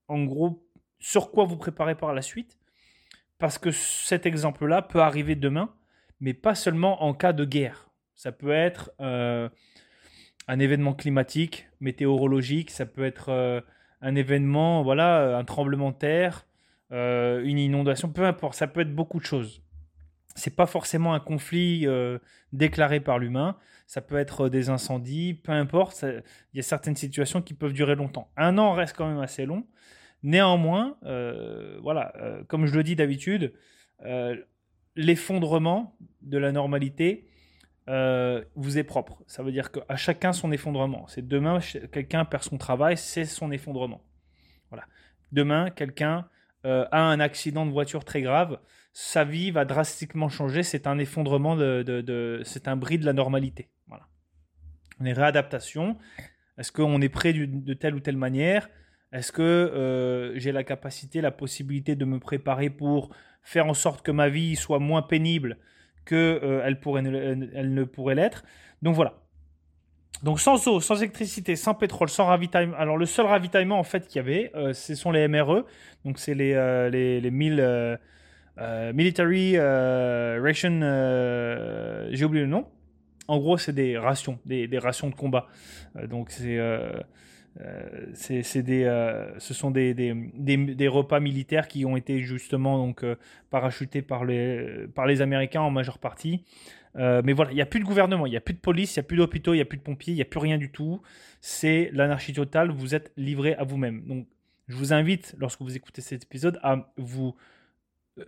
en 0.08 0.24
gros 0.24 0.66
sur 0.98 1.30
quoi 1.30 1.44
vous 1.44 1.56
préparez 1.56 1.94
par 1.94 2.14
la 2.14 2.22
suite, 2.22 2.58
parce 3.38 3.58
que 3.58 3.70
cet 3.70 4.26
exemple-là 4.26 4.82
peut 4.82 5.02
arriver 5.02 5.36
demain, 5.36 5.72
mais 6.18 6.34
pas 6.34 6.56
seulement 6.56 7.04
en 7.04 7.14
cas 7.14 7.32
de 7.32 7.44
guerre. 7.44 7.90
Ça 8.16 8.32
peut 8.32 8.50
être 8.50 8.90
euh, 9.00 9.48
un 10.48 10.58
événement 10.58 10.94
climatique, 10.94 11.68
météorologique, 11.80 12.70
ça 12.70 12.86
peut 12.86 13.04
être 13.04 13.30
euh, 13.30 13.60
un 14.00 14.14
événement, 14.14 14.82
voilà, 14.82 15.20
euh, 15.20 15.38
un 15.38 15.44
tremblement 15.44 15.90
de 15.90 15.96
terre, 15.96 16.46
euh, 16.92 17.42
une 17.44 17.58
inondation, 17.58 18.10
peu 18.10 18.24
importe, 18.24 18.54
ça 18.54 18.66
peut 18.66 18.80
être 18.80 18.94
beaucoup 18.94 19.18
de 19.18 19.24
choses. 19.24 19.62
C'est 20.36 20.54
pas 20.54 20.66
forcément 20.66 21.14
un 21.14 21.20
conflit 21.20 21.86
déclaré 22.52 22.98
par 22.98 23.20
l'humain, 23.20 23.56
ça 23.86 24.00
peut 24.00 24.16
être 24.16 24.48
des 24.48 24.68
incendies, 24.68 25.32
peu 25.32 25.52
importe, 25.52 26.04
il 26.52 26.56
y 26.56 26.58
a 26.58 26.62
certaines 26.64 26.96
situations 26.96 27.40
qui 27.40 27.54
peuvent 27.54 27.72
durer 27.72 27.94
longtemps. 27.94 28.28
Un 28.36 28.58
an 28.58 28.72
reste 28.72 28.96
quand 28.96 29.06
même 29.06 29.20
assez 29.20 29.46
long. 29.46 29.64
Néanmoins, 30.24 30.96
voilà, 31.82 32.12
comme 32.48 32.66
je 32.66 32.74
le 32.74 32.82
dis 32.82 32.96
d'habitude, 32.96 33.52
l'effondrement 34.96 35.96
de 36.22 36.38
la 36.38 36.50
normalité, 36.50 37.28
euh, 37.88 38.42
vous 38.54 38.78
est 38.78 38.84
propre. 38.84 39.22
Ça 39.26 39.42
veut 39.42 39.52
dire 39.52 39.70
qu'à 39.70 39.96
chacun 39.96 40.32
son 40.32 40.52
effondrement. 40.52 41.06
C'est 41.08 41.26
demain, 41.26 41.58
quelqu'un 41.92 42.24
perd 42.24 42.42
son 42.42 42.56
travail, 42.56 42.96
c'est 42.96 43.26
son 43.26 43.52
effondrement. 43.52 44.02
Voilà. 44.70 44.84
Demain, 45.32 45.70
quelqu'un 45.70 46.28
euh, 46.64 46.86
a 46.92 47.02
un 47.02 47.20
accident 47.20 47.66
de 47.66 47.70
voiture 47.70 48.04
très 48.04 48.22
grave, 48.22 48.58
sa 48.94 49.24
vie 49.24 49.50
va 49.50 49.64
drastiquement 49.64 50.28
changer. 50.28 50.62
C'est 50.62 50.86
un 50.86 50.98
effondrement 50.98 51.56
de, 51.56 52.40
c'est 52.44 52.68
un 52.68 52.76
bris 52.76 52.98
de 52.98 53.04
la 53.04 53.12
normalité. 53.12 53.68
Voilà. 53.88 54.06
On 55.00 55.04
est 55.04 55.12
réadaptation. 55.12 55.98
Est-ce 56.56 56.72
qu'on 56.72 57.00
est 57.02 57.08
prêt 57.08 57.32
de 57.32 57.74
telle 57.74 57.94
ou 57.94 58.00
telle 58.00 58.16
manière? 58.16 58.70
Est-ce 59.12 59.30
que 59.30 59.42
euh, 59.42 60.38
j'ai 60.38 60.52
la 60.52 60.64
capacité, 60.64 61.20
la 61.20 61.30
possibilité 61.32 61.96
de 61.96 62.04
me 62.04 62.18
préparer 62.18 62.70
pour 62.70 63.14
faire 63.42 63.66
en 63.66 63.74
sorte 63.74 64.04
que 64.04 64.10
ma 64.10 64.28
vie 64.28 64.56
soit 64.56 64.78
moins 64.78 65.02
pénible 65.02 65.58
qu'elle 66.04 66.16
euh, 66.16 66.74
pourrait 66.80 67.02
elle 67.04 67.74
ne 67.74 67.84
pourrait 67.84 68.14
l'être. 68.14 68.44
Donc 68.82 68.94
voilà. 68.94 69.14
Donc 70.22 70.40
sans 70.40 70.66
eau, 70.68 70.80
sans 70.80 70.96
électricité, 70.98 71.56
sans 71.56 71.74
pétrole, 71.74 72.08
sans 72.08 72.26
ravitaillement. 72.26 72.76
Alors 72.76 72.96
le 72.96 73.06
seul 73.06 73.26
ravitaillement 73.26 73.78
en 73.78 73.84
fait 73.84 74.06
qu'il 74.06 74.16
y 74.16 74.20
avait, 74.20 74.50
euh, 74.54 74.72
ce 74.72 74.94
sont 74.94 75.10
les 75.10 75.26
MRE. 75.28 75.64
Donc 76.04 76.18
c'est 76.18 76.34
les, 76.34 76.54
euh, 76.54 76.88
les, 76.88 77.20
les 77.20 77.30
1000 77.30 77.98
military 78.94 79.58
ration. 79.58 80.80
J'ai 82.10 82.24
oublié 82.24 82.44
le 82.44 82.50
nom. 82.50 82.66
En 83.26 83.38
gros, 83.38 83.56
c'est 83.56 83.72
des 83.72 83.96
rations, 83.96 84.38
des, 84.44 84.68
des, 84.68 84.78
rations 84.78 85.08
de 85.08 85.14
combat. 85.14 85.48
donc 86.08 86.30
c'est 86.30 86.58
euh, 87.60 88.06
c'est 88.14 88.62
des, 88.62 88.84
euh, 88.84 89.38
ce 89.38 89.54
sont 89.54 89.70
des, 89.70 89.94
des, 89.94 90.88
repas 90.88 91.20
militaires 91.20 91.68
qui 91.68 91.84
ont 91.84 91.96
été 91.96 92.20
justement 92.20 92.78
donc 92.78 93.04
euh, 93.04 93.16
parachutés 93.50 94.02
par 94.02 94.24
les, 94.24 94.86
par 94.94 95.06
les 95.06 95.22
Américains 95.22 95.60
en 95.60 95.70
majeure 95.70 95.98
partie. 95.98 96.44
mais 96.96 97.32
voilà, 97.32 97.52
il 97.52 97.54
n'y 97.54 97.62
a 97.62 97.66
plus 97.66 97.80
de 97.80 97.84
gouvernement, 97.84 98.26
il 98.26 98.30
n'y 98.30 98.36
a 98.36 98.40
plus 98.40 98.54
de 98.54 98.60
police, 98.60 98.96
il 98.96 98.98
n'y 98.98 99.04
a 99.04 99.06
plus 99.06 99.16
d'hôpitaux, 99.16 99.54
il 99.54 99.58
n'y 99.58 99.62
a 99.62 99.66
plus 99.66 99.78
de 99.78 99.82
pompiers, 99.82 100.12
il 100.12 100.16
n'y 100.16 100.22
a 100.22 100.26
plus 100.26 100.40
rien 100.40 100.58
du 100.58 100.70
tout. 100.70 101.00
C'est 101.40 101.90
l'anarchie 101.92 102.32
totale, 102.32 102.70
vous 102.70 102.94
êtes 102.94 103.12
livré 103.16 103.54
à 103.54 103.64
vous-même. 103.64 104.04
Donc 104.06 104.26
je 104.66 104.76
vous 104.76 104.92
invite, 104.92 105.34
lorsque 105.38 105.60
vous 105.62 105.76
écoutez 105.76 106.02
cet 106.02 106.24
épisode, 106.24 106.58
à 106.62 106.92
vous, 106.96 107.34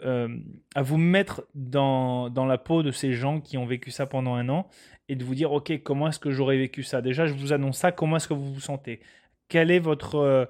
à 0.03 0.83
vous 0.83 0.97
mettre 0.97 1.47
dans, 1.55 2.29
dans 2.29 2.45
la 2.45 2.59
peau 2.59 2.83
de 2.83 2.91
ces 2.91 3.13
gens 3.13 3.41
qui 3.41 3.57
ont 3.57 3.67
vécu 3.67 3.91
ça 3.91 4.07
pendant 4.07 4.35
un 4.35 4.49
an 4.49 4.69
et 5.09 5.15
de 5.15 5.25
vous 5.25 5.35
dire, 5.35 5.53
OK, 5.53 5.73
comment 5.83 6.09
est-ce 6.09 6.19
que 6.19 6.31
j'aurais 6.31 6.57
vécu 6.57 6.83
ça? 6.83 7.01
Déjà, 7.01 7.27
je 7.27 7.35
vous 7.35 7.53
annonce 7.53 7.79
ça, 7.79 7.93
comment 7.93 8.17
est-ce 8.17 8.29
que 8.29 8.35
vous 8.35 8.53
vous 8.53 8.61
sentez? 8.61 9.01
Quel 9.49 9.71
est 9.71 9.79
votre 9.79 10.17
euh, 10.17 10.45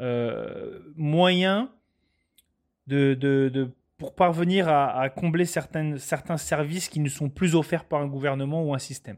euh, 0.00 0.80
moyen 0.96 1.70
de, 2.88 3.14
de, 3.14 3.70
pour 3.98 4.14
parvenir 4.14 4.68
à, 4.68 5.08
combler 5.10 5.44
certaines, 5.44 5.98
certains 5.98 6.36
services 6.36 6.88
qui 6.88 7.00
ne 7.00 7.08
sont 7.08 7.28
plus 7.28 7.54
offerts 7.54 7.84
par 7.84 8.00
un 8.00 8.08
gouvernement 8.08 8.64
ou 8.64 8.74
un 8.74 8.78
système? 8.78 9.16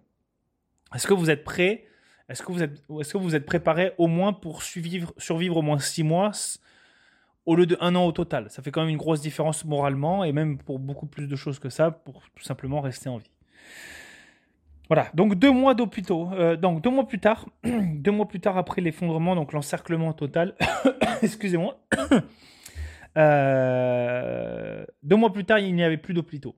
Est-ce 0.95 1.07
que 1.07 1.15
vous 1.15 1.31
êtes 1.31 1.45
prêt? 1.45 1.87
Est-ce 2.29 2.43
que, 2.43 2.53
vous 2.53 2.63
êtes, 2.63 2.73
est 2.73 3.13
que 3.13 3.19
vous 3.19 3.35
êtes 3.35 3.47
préparé 3.47 3.93
au 3.99 4.07
moins 4.07 4.33
pour 4.33 4.63
survivre, 4.63 5.13
survivre 5.19 5.57
au 5.57 5.63
moins 5.63 5.79
six 5.79 6.03
mois 6.03 6.33
au 7.47 7.57
lieu 7.57 7.67
de 7.67 7.77
un 7.81 7.95
an 7.95 8.05
au 8.07 8.13
total 8.13 8.51
Ça 8.51 8.63
fait 8.63 8.71
quand 8.71 8.81
même 8.81 8.91
une 8.91 8.97
grosse 8.97 9.21
différence 9.21 9.65
moralement 9.65 10.25
et 10.25 10.33
même 10.33 10.59
pour 10.59 10.79
beaucoup 10.79 11.07
plus 11.07 11.27
de 11.27 11.37
choses 11.37 11.59
que 11.59 11.69
ça, 11.69 11.91
pour 11.91 12.23
tout 12.35 12.45
simplement 12.45 12.81
rester 12.81 13.09
en 13.09 13.19
vie. 13.19 13.31
Voilà, 14.89 15.09
donc 15.15 15.37
deux 15.37 15.51
mois 15.51 15.75
d'hôpitaux. 15.75 16.31
Euh, 16.33 16.57
donc 16.57 16.83
deux 16.83 16.91
mois 16.91 17.07
plus 17.07 17.19
tard, 17.19 17.49
deux 17.65 18.11
mois 18.11 18.29
plus 18.29 18.41
tard 18.41 18.59
après 18.59 18.83
l'effondrement, 18.83 19.35
donc 19.35 19.53
l'encerclement 19.53 20.13
total. 20.13 20.55
Excusez-moi. 21.23 21.79
Euh, 23.17 24.85
deux 25.05 25.15
mois 25.15 25.33
plus 25.33 25.45
tard, 25.45 25.61
il 25.61 25.73
n'y 25.77 25.85
avait 25.85 25.99
plus 25.99 26.15
d'hôpitaux. 26.15 26.57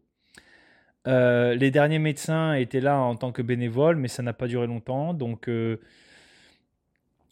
Euh, 1.06 1.54
les 1.54 1.70
derniers 1.70 1.98
médecins 1.98 2.54
étaient 2.54 2.80
là 2.80 2.98
en 2.98 3.14
tant 3.14 3.30
que 3.30 3.42
bénévoles, 3.42 3.96
mais 3.96 4.08
ça 4.08 4.22
n'a 4.22 4.32
pas 4.32 4.46
duré 4.46 4.66
longtemps. 4.66 5.12
Donc 5.12 5.50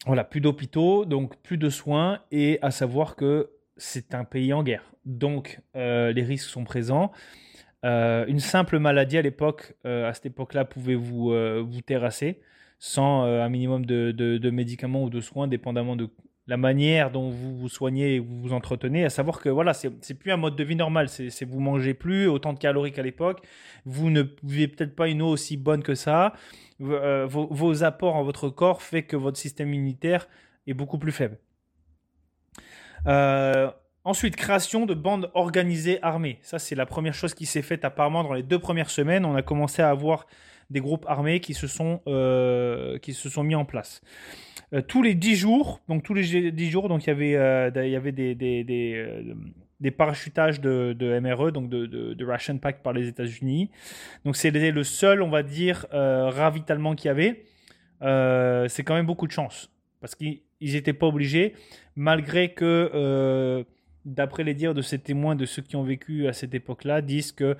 voilà, 0.07 0.25
plus 0.25 0.41
d'hôpitaux, 0.41 1.05
donc 1.05 1.37
plus 1.43 1.59
de 1.59 1.71
soins, 1.71 2.21
et 2.31 2.59
à 2.63 2.71
savoir 2.71 3.17
que 3.17 3.51
c'est 3.77 4.15
un 4.15 4.25
pays 4.25 4.53
en 4.53 4.63
guerre. 4.63 4.93
Donc 5.05 5.61
les 5.75 6.23
risques 6.23 6.49
sont 6.49 6.65
présents. 6.65 7.13
Euh, 7.85 8.25
une 8.27 8.41
simple 8.41 8.79
maladie 8.79 9.19
à 9.19 9.23
l'époque, 9.23 9.75
euh, 9.87 10.09
à 10.09 10.15
cette 10.15 10.27
époque-là, 10.27 10.65
pouvait 10.65 10.95
vous, 10.95 11.33
euh, 11.33 11.63
vous 11.67 11.83
terrasser 11.83 12.41
sans 12.79 13.23
un 13.23 13.49
minimum 13.49 13.87
de, 13.87 14.11
de, 14.13 14.51
médicaments 14.51 15.05
ou 15.05 15.09
de 15.09 15.21
soins, 15.23 15.49
dépendamment 15.49 15.97
de 15.97 16.11
la 16.47 16.57
manière 16.57 17.11
dont 17.11 17.31
vous 17.31 17.57
vous 17.57 17.69
soignez 17.69 18.17
et 18.17 18.19
vous 18.19 18.43
vous 18.43 18.53
entretenez. 18.53 19.05
À 19.05 19.11
savoir 19.11 19.41
que 19.41 19.49
voilà, 19.49 19.73
c'est 19.73 20.15
plus 20.15 20.31
un 20.31 20.37
mode 20.37 20.57
de 20.57 20.65
vie 20.65 20.77
normal. 20.77 21.09
C'est 21.09 21.45
vous 21.45 21.61
mangez 21.61 21.95
plus 21.95 22.27
autant 22.27 22.53
de 22.53 22.59
calories 22.59 22.93
qu'à 22.93 23.03
l'époque. 23.03 23.43
Vous 23.87 24.11
ne 24.11 24.23
buvez 24.23 24.69
peut-être 24.69 24.95
pas 24.95 25.09
une 25.09 25.23
eau 25.23 25.29
aussi 25.29 25.57
bonne 25.57 25.83
que 25.83 25.95
ça. 25.95 26.35
Vos, 26.79 27.47
vos, 27.51 27.85
apports 27.85 28.17
en 28.17 28.25
votre 28.25 28.51
corps 28.51 28.83
fait 28.83 29.05
que 29.05 29.17
votre 29.17 29.39
système 29.39 29.73
immunitaire 29.73 30.29
est 30.67 30.75
beaucoup 30.75 30.99
plus 30.99 31.13
faible. 31.13 31.39
Ensuite, 34.07 34.37
création 34.37 34.85
de 34.85 34.93
bandes 34.93 35.31
organisées 35.33 35.99
armées. 36.03 36.39
Ça, 36.43 36.59
c'est 36.59 36.75
la 36.75 36.85
première 36.85 37.15
chose 37.15 37.33
qui 37.33 37.47
s'est 37.47 37.63
faite 37.63 37.87
apparemment 37.87 38.23
dans 38.23 38.35
les 38.35 38.43
deux 38.43 38.59
premières 38.59 38.91
semaines. 38.91 39.25
On 39.25 39.35
a 39.35 39.41
commencé 39.41 39.81
à 39.81 39.89
avoir 39.89 40.27
des 40.71 40.81
groupes 40.81 41.05
armés 41.09 41.41
qui 41.41 41.55
se 41.55 41.67
sont, 41.67 42.01
euh, 42.07 42.99
qui 42.99 43.13
se 43.13 43.29
sont 43.29 43.43
mis 43.43 43.55
en 43.55 43.65
place. 43.65 44.03
Euh, 44.73 44.83
tous 44.83 45.03
les 45.03 45.15
10 45.15 45.37
jours, 45.37 45.81
donc 45.89 46.03
tous 46.03 46.15
les 46.15 46.53
10 46.53 46.71
jours, 46.71 46.89
donc 46.89 47.05
il 47.05 47.09
y 47.09 47.11
avait, 47.11 47.37
euh, 47.37 47.71
il 47.75 47.91
y 47.91 47.97
avait 47.97 48.13
des, 48.13 48.35
des, 48.35 49.91
parachutages 49.91 50.61
de, 50.61 50.95
de, 50.99 51.19
MRE, 51.19 51.53
donc 51.53 51.69
de, 51.69 51.87
de, 51.87 52.25
Ration 52.25 52.59
Pack 52.59 52.83
par 52.83 52.93
les 52.93 53.09
États-Unis. 53.09 53.71
Donc 54.25 54.37
c'était 54.37 54.71
le 54.71 54.85
seul, 54.85 55.23
on 55.23 55.31
va 55.31 55.43
dire, 55.43 55.87
ravitaillement 55.93 56.95
qu'il 56.95 57.09
y 57.09 57.11
avait. 57.11 57.45
c'est 58.69 58.83
quand 58.83 58.95
même 58.95 59.07
beaucoup 59.07 59.27
de 59.27 59.33
chance 59.33 59.71
parce 60.01 60.15
qu'ils 60.15 60.43
n'étaient 60.61 60.93
pas 60.93 61.07
obligés, 61.07 61.55
malgré 61.97 62.53
que 62.53 63.65
d'après 64.05 64.45
les 64.45 64.55
dires 64.55 64.75
de 64.75 64.83
ces 64.83 64.99
témoins, 64.99 65.35
de 65.35 65.47
ceux 65.47 65.63
qui 65.63 65.77
ont 65.77 65.83
vécu 65.83 66.27
à 66.27 66.33
cette 66.33 66.55
époque-là, 66.55 67.01
disent 67.01 67.33
que 67.33 67.57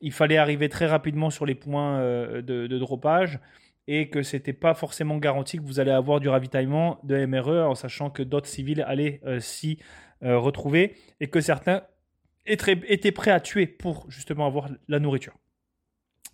il 0.00 0.12
fallait 0.12 0.36
arriver 0.36 0.68
très 0.68 0.86
rapidement 0.86 1.30
sur 1.30 1.46
les 1.46 1.54
points 1.54 1.98
euh, 1.98 2.42
de, 2.42 2.66
de 2.66 2.78
dropage 2.78 3.40
et 3.86 4.08
que 4.08 4.22
c'était 4.22 4.52
pas 4.52 4.74
forcément 4.74 5.18
garanti 5.18 5.58
que 5.58 5.62
vous 5.62 5.80
allez 5.80 5.90
avoir 5.90 6.20
du 6.20 6.28
ravitaillement 6.28 6.98
de 7.04 7.26
MRE 7.26 7.68
en 7.68 7.74
sachant 7.74 8.10
que 8.10 8.22
d'autres 8.22 8.48
civils 8.48 8.82
allaient 8.82 9.20
euh, 9.26 9.40
s'y 9.40 9.78
euh, 10.22 10.38
retrouver 10.38 10.96
et 11.20 11.28
que 11.28 11.40
certains 11.40 11.82
étaient 12.46 13.12
prêts 13.12 13.30
à 13.30 13.40
tuer 13.40 13.66
pour 13.66 14.10
justement 14.10 14.46
avoir 14.46 14.68
la 14.88 14.98
nourriture. 14.98 15.34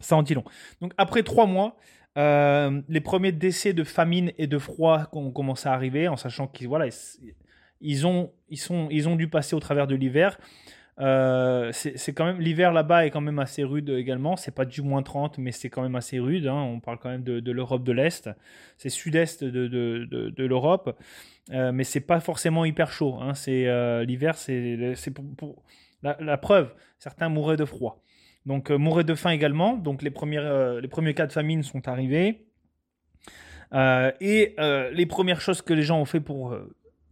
Ça 0.00 0.16
en 0.16 0.22
dit 0.22 0.34
long. 0.34 0.44
Donc 0.80 0.92
après 0.96 1.22
trois 1.22 1.46
mois, 1.46 1.76
les 2.16 3.00
premiers 3.00 3.30
décès 3.30 3.72
de 3.72 3.84
famine 3.84 4.32
et 4.36 4.48
de 4.48 4.58
froid 4.58 5.08
ont 5.12 5.30
commencé 5.30 5.68
à 5.68 5.72
arriver 5.72 6.08
en 6.08 6.16
sachant 6.16 6.48
qu'ils 6.48 6.66
voilà, 6.66 6.86
ont, 6.86 8.32
ils, 8.48 8.58
sont, 8.58 8.88
ils 8.90 9.08
ont 9.08 9.14
dû 9.14 9.28
passer 9.28 9.54
au 9.54 9.60
travers 9.60 9.86
de 9.86 9.94
l'hiver. 9.94 10.36
Euh, 10.98 11.70
c'est 11.72 12.12
quand 12.12 12.26
même 12.26 12.40
l'hiver 12.40 12.72
là-bas 12.72 13.06
est 13.06 13.10
quand 13.10 13.20
même 13.20 13.38
assez 13.38 13.64
rude 13.64 13.88
également. 13.90 14.36
C'est 14.36 14.54
pas 14.54 14.64
du 14.64 14.82
moins 14.82 15.02
30, 15.02 15.38
mais 15.38 15.52
c'est 15.52 15.70
quand 15.70 15.82
même 15.82 15.96
assez 15.96 16.18
rude. 16.18 16.46
Hein. 16.46 16.60
On 16.60 16.80
parle 16.80 16.98
quand 16.98 17.08
même 17.08 17.22
de, 17.22 17.52
l'Europe 17.52 17.84
de 17.84 17.92
l'Est. 17.92 18.28
C'est 18.76 18.90
sud-est 18.90 19.44
de, 19.44 20.46
l'Europe, 20.46 20.98
euh, 21.52 21.72
mais 21.72 21.84
c'est 21.84 22.00
pas 22.00 22.20
forcément 22.20 22.64
hyper 22.64 22.92
chaud. 22.92 23.16
Hein. 23.20 23.34
C'est 23.34 23.66
euh, 23.66 24.04
l'hiver, 24.04 24.36
c'est 24.36 24.94
la, 26.02 26.38
preuve. 26.38 26.74
Certains 26.98 27.28
mouraient 27.28 27.56
de 27.56 27.64
froid, 27.64 28.02
donc 28.44 28.70
mouraient 28.70 29.04
de 29.04 29.14
faim 29.14 29.30
également. 29.30 29.76
Donc 29.76 30.02
les 30.02 30.10
les 30.10 30.88
premiers 30.88 31.14
cas 31.14 31.26
de 31.26 31.32
famine 31.32 31.62
sont 31.62 31.88
arrivés. 31.88 32.46
et 33.72 34.56
les 34.92 35.06
premières 35.06 35.40
choses 35.40 35.62
que 35.62 35.72
les 35.72 35.82
gens 35.82 35.98
ont 35.98 36.04
fait 36.04 36.20
pour 36.20 36.54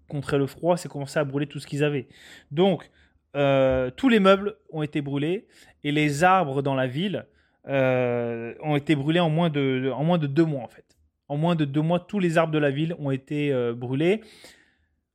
contrer 0.08 0.38
le 0.38 0.46
froid, 0.46 0.76
c'est 0.76 0.88
commencer 0.88 1.18
à 1.18 1.24
brûler 1.24 1.46
tout 1.46 1.60
ce 1.60 1.66
qu'ils 1.66 1.84
avaient. 1.84 2.08
Donc, 2.50 2.90
euh, 3.38 3.90
tous 3.96 4.08
les 4.08 4.18
meubles 4.18 4.56
ont 4.70 4.82
été 4.82 5.00
brûlés 5.00 5.46
et 5.84 5.92
les 5.92 6.24
arbres 6.24 6.60
dans 6.60 6.74
la 6.74 6.88
ville 6.88 7.26
euh, 7.68 8.54
ont 8.62 8.74
été 8.74 8.96
brûlés 8.96 9.20
en 9.20 9.30
moins, 9.30 9.48
de, 9.48 9.92
en 9.94 10.02
moins 10.02 10.18
de 10.18 10.26
deux 10.26 10.44
mois, 10.44 10.64
en 10.64 10.68
fait. 10.68 10.84
En 11.28 11.36
moins 11.36 11.54
de 11.54 11.64
deux 11.64 11.82
mois, 11.82 12.00
tous 12.00 12.18
les 12.18 12.36
arbres 12.36 12.52
de 12.52 12.58
la 12.58 12.70
ville 12.70 12.96
ont 12.98 13.12
été 13.12 13.52
euh, 13.52 13.74
brûlés. 13.74 14.22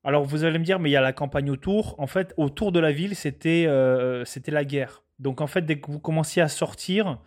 Alors, 0.06 0.24
vous 0.24 0.46
allez 0.46 0.58
me 0.58 0.64
dire, 0.64 0.80
mais 0.80 0.90
il 0.90 0.94
y 0.94 0.98
a 0.98 1.02
la 1.02 1.14
campagne 1.14 1.50
autour. 1.50 2.00
En 2.00 2.08
fait, 2.08 2.34
autour 2.38 2.72
de 2.72 2.80
la 2.80 2.92
ville, 2.92 3.16
c'était 3.16 3.66
la 3.68 4.66
guerre. 4.66 5.04
Donc, 5.20 5.42
en 5.42 5.48
fait, 5.48 5.62
dès 5.62 5.80
que 5.80 5.92
vous 5.92 6.00
commenciez 6.00 6.42
à 6.42 6.48
sortir, 6.50 7.20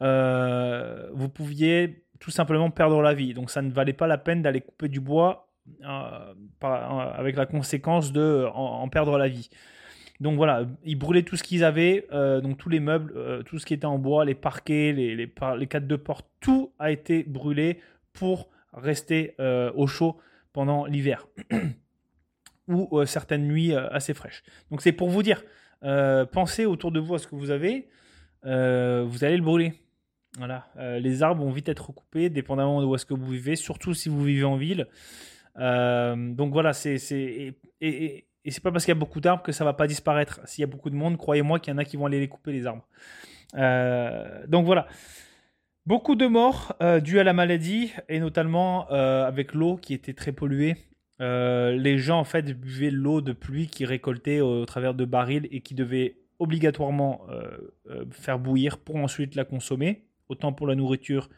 vous 0.00 1.28
pouviez 1.28 2.04
tout 2.18 2.32
simplement 2.32 2.70
perdre 2.70 3.00
la 3.02 3.14
vie. 3.14 3.34
Donc, 3.34 3.50
ça 3.50 3.62
ne 3.62 3.70
valait 3.70 3.92
pas 3.92 4.08
la 4.08 4.18
peine 4.18 4.42
d'aller 4.42 4.60
couper 4.60 4.88
du 4.88 5.00
bois 5.00 5.48
avec 6.60 7.36
la 7.36 7.46
conséquence 7.46 8.12
de 8.12 8.46
en, 8.52 8.88
perdre 8.88 9.16
la 9.16 9.28
vie. 9.28 9.48
Donc 10.20 10.36
voilà, 10.36 10.66
ils 10.84 10.96
brûlaient 10.96 11.22
tout 11.22 11.36
ce 11.36 11.44
qu'ils 11.44 11.62
avaient, 11.62 12.06
euh, 12.12 12.40
donc 12.40 12.58
tous 12.58 12.68
les 12.68 12.80
meubles, 12.80 13.12
euh, 13.16 13.42
tout 13.42 13.58
ce 13.58 13.66
qui 13.66 13.74
était 13.74 13.86
en 13.86 13.98
bois, 13.98 14.24
les 14.24 14.34
parquets, 14.34 14.92
les, 14.92 15.14
les, 15.14 15.32
les 15.58 15.66
cadres 15.66 15.86
de 15.86 15.96
porte, 15.96 16.26
tout 16.40 16.72
a 16.78 16.90
été 16.90 17.22
brûlé 17.22 17.80
pour 18.12 18.48
rester 18.72 19.34
au 19.38 19.86
chaud 19.86 20.18
pendant 20.52 20.86
l'hiver 20.86 21.26
ou 22.68 23.04
certaines 23.06 23.46
nuits 23.46 23.74
assez 23.74 24.12
fraîches. 24.12 24.42
Donc 24.70 24.82
c'est 24.82 24.92
pour 24.92 25.08
vous 25.08 25.22
dire, 25.22 25.42
pensez 26.32 26.66
autour 26.66 26.90
de 26.92 27.00
vous 27.00 27.14
à 27.14 27.18
ce 27.18 27.26
que 27.26 27.34
vous 27.34 27.50
avez, 27.50 27.88
vous 28.42 29.24
allez 29.24 29.36
le 29.36 29.42
brûler. 29.42 29.72
Voilà, 30.36 30.66
les 30.98 31.22
arbres 31.22 31.44
vont 31.44 31.50
vite 31.50 31.68
être 31.68 31.92
coupés, 31.92 32.28
dépendamment 32.28 32.80
de 32.80 32.86
où 32.86 32.94
est-ce 32.94 33.06
que 33.06 33.14
vous 33.14 33.30
vivez, 33.30 33.56
surtout 33.56 33.94
si 33.94 34.08
vous 34.08 34.22
vivez 34.22 34.44
en 34.44 34.56
ville. 34.56 34.86
Euh, 35.58 36.34
donc 36.34 36.52
voilà, 36.52 36.72
c'est 36.72 36.96
et 38.48 38.50
c'est 38.50 38.62
pas 38.62 38.72
parce 38.72 38.86
qu'il 38.86 38.92
y 38.92 38.96
a 38.96 38.98
beaucoup 38.98 39.20
d'arbres 39.20 39.42
que 39.42 39.52
ça 39.52 39.62
va 39.62 39.74
pas 39.74 39.86
disparaître. 39.86 40.40
S'il 40.46 40.62
y 40.62 40.64
a 40.64 40.66
beaucoup 40.66 40.88
de 40.88 40.94
monde, 40.94 41.18
croyez-moi 41.18 41.60
qu'il 41.60 41.70
y 41.70 41.74
en 41.74 41.78
a 41.78 41.84
qui 41.84 41.98
vont 41.98 42.06
aller 42.06 42.18
les 42.18 42.28
couper 42.28 42.50
les 42.50 42.66
arbres. 42.66 42.88
Euh, 43.56 44.46
donc 44.46 44.64
voilà. 44.64 44.88
Beaucoup 45.84 46.14
de 46.14 46.26
morts 46.26 46.74
euh, 46.80 46.98
dues 46.98 47.18
à 47.18 47.24
la 47.24 47.34
maladie 47.34 47.92
et 48.08 48.20
notamment 48.20 48.88
avec 48.88 49.52
l'eau 49.52 49.76
qui 49.76 49.92
était 49.92 50.14
très 50.14 50.32
polluée. 50.32 50.76
les 51.20 51.98
gens 51.98 52.20
en 52.20 52.24
fait 52.24 52.58
buvaient 52.58 52.90
l'eau 52.90 53.20
de 53.20 53.32
pluie 53.34 53.66
qui 53.66 53.84
récoltait 53.84 54.40
au, 54.40 54.64
travers 54.64 54.94
de 54.94 55.04
barils 55.04 55.46
et 55.50 55.60
qui 55.60 55.74
devaient 55.74 56.16
obligatoirement 56.38 57.26
faire 58.12 58.38
bouillir 58.38 58.78
pour 58.78 58.96
ensuite 58.96 59.34
la 59.34 59.44
consommer, 59.44 60.06
autant 60.30 60.54
pour 60.54 60.66
la 60.66 60.74
nourriture 60.74 61.28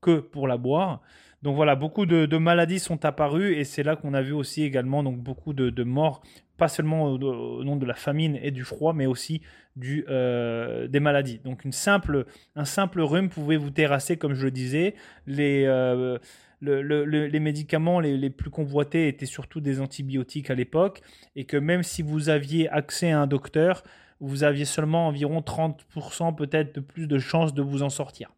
que 0.00 0.20
pour 0.20 0.48
la 0.48 0.56
boire. 0.56 1.02
Donc 1.46 1.54
voilà, 1.54 1.76
beaucoup 1.76 2.06
de, 2.06 2.36
maladies 2.38 2.80
sont 2.80 3.04
apparues 3.04 3.54
et 3.54 3.62
c'est 3.62 3.84
là 3.84 3.94
qu'on 3.94 4.14
a 4.14 4.20
vu 4.20 4.32
aussi 4.32 4.64
également 4.64 5.04
donc 5.04 5.18
beaucoup 5.18 5.52
de, 5.52 5.84
morts, 5.84 6.20
pas 6.56 6.66
seulement 6.66 7.04
au, 7.04 7.62
nom 7.62 7.76
de 7.76 7.86
la 7.86 7.94
famine 7.94 8.36
et 8.42 8.50
du 8.50 8.64
froid, 8.64 8.92
mais 8.92 9.06
aussi 9.06 9.42
du, 9.76 10.04
euh, 10.08 10.88
des 10.88 10.98
maladies. 10.98 11.38
Donc 11.44 11.64
une 11.64 11.70
simple, 11.70 12.26
un 12.56 12.64
simple 12.64 13.00
rhume 13.00 13.28
pouvait 13.28 13.58
vous 13.58 13.70
terrasser, 13.70 14.16
comme 14.16 14.34
je 14.34 14.42
le 14.46 14.50
disais. 14.50 14.96
Les, 15.28 15.62
euh, 15.66 16.18
les 16.62 17.38
médicaments 17.38 18.00
les, 18.00 18.16
les, 18.16 18.30
plus 18.30 18.50
convoités 18.50 19.06
étaient 19.06 19.24
surtout 19.24 19.60
des 19.60 19.80
antibiotiques 19.80 20.50
à 20.50 20.56
l'époque 20.56 21.00
et 21.36 21.44
que 21.44 21.56
même 21.56 21.84
si 21.84 22.02
vous 22.02 22.28
aviez 22.28 22.68
accès 22.70 23.12
à 23.12 23.20
un 23.20 23.28
docteur, 23.28 23.84
vous 24.18 24.42
aviez 24.42 24.64
seulement 24.64 25.06
environ 25.06 25.42
30% 25.42 26.34
peut-être 26.34 26.74
de 26.74 26.80
plus 26.80 27.06
de 27.06 27.20
chances 27.20 27.54
de 27.54 27.62
vous 27.62 27.84
en 27.84 27.90
sortir. 27.90 28.32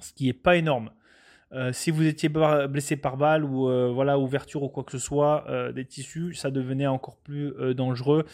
Ce 0.00 0.12
qui 0.12 0.26
n'est 0.26 0.32
pas 0.32 0.56
énorme. 0.56 0.90
Euh, 1.52 1.72
si 1.72 1.90
vous 1.90 2.04
étiez 2.04 2.28
blessé 2.28 2.96
par 2.96 3.16
balle 3.16 3.44
ou 3.44 3.68
euh, 3.68 3.90
voilà 3.92 4.18
ouverture 4.18 4.64
ou 4.64 4.68
quoi 4.68 4.82
que 4.82 4.92
ce 4.92 4.98
soit 4.98 5.44
euh, 5.48 5.70
des 5.72 5.84
tissus, 5.84 6.34
ça 6.34 6.50
devenait 6.50 6.88
encore 6.88 7.16
plus 7.16 7.52
dangereux. 7.74 8.24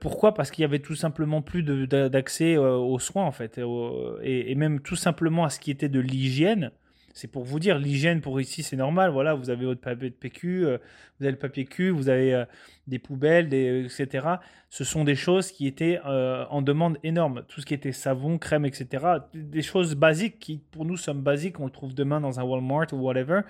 pourquoi? 0.00 0.32
Parce 0.34 0.50
qu'il 0.50 0.62
y 0.62 0.64
avait 0.64 0.78
tout 0.78 0.94
simplement 0.94 1.42
plus 1.42 1.62
d'accès 1.62 2.56
aux 2.56 2.98
soins 2.98 3.24
en 3.24 3.32
fait, 3.32 3.60
et, 4.22 4.50
et, 4.50 4.54
même 4.54 4.80
tout 4.80 4.96
simplement 4.96 5.44
à 5.44 5.50
ce 5.50 5.60
qui 5.60 5.70
était 5.70 5.88
de 5.88 6.00
l'hygiène. 6.00 6.70
C'est 7.16 7.28
pour 7.28 7.44
vous 7.44 7.58
dire, 7.58 7.78
l'hygiène 7.78 8.20
pour 8.20 8.38
ici, 8.42 8.62
c'est 8.62 8.76
normal. 8.76 9.10
Voilà, 9.10 9.32
vous 9.32 9.48
avez 9.48 9.64
votre 9.64 9.80
papier 9.80 10.10
de 10.10 10.14
PQ, 10.14 10.66
euh, 10.66 10.76
vous 11.18 11.24
avez 11.24 11.32
le 11.32 11.38
papier 11.38 11.64
cul, 11.64 11.88
vous 11.88 12.10
avez 12.10 12.34
euh, 12.34 12.44
des 12.88 12.98
poubelles, 12.98 13.48
des, 13.48 13.86
etc. 13.86 14.26
Ce 14.68 14.84
sont 14.84 15.02
des 15.02 15.14
choses 15.14 15.50
qui 15.50 15.66
étaient 15.66 15.98
euh, 16.04 16.44
en 16.50 16.60
demande 16.60 16.98
énorme. 17.04 17.44
Tout 17.48 17.62
ce 17.62 17.66
qui 17.66 17.72
était 17.72 17.92
savon, 17.92 18.36
crème, 18.36 18.66
etc. 18.66 19.02
Des 19.32 19.62
choses 19.62 19.94
basiques 19.94 20.38
qui, 20.38 20.58
pour 20.58 20.84
nous, 20.84 20.98
sont 20.98 21.14
basiques. 21.14 21.58
On 21.58 21.64
le 21.64 21.70
trouve 21.70 21.94
demain 21.94 22.20
dans 22.20 22.38
un 22.38 22.42
Walmart 22.42 22.88
ou 22.92 22.96
whatever. 22.96 23.40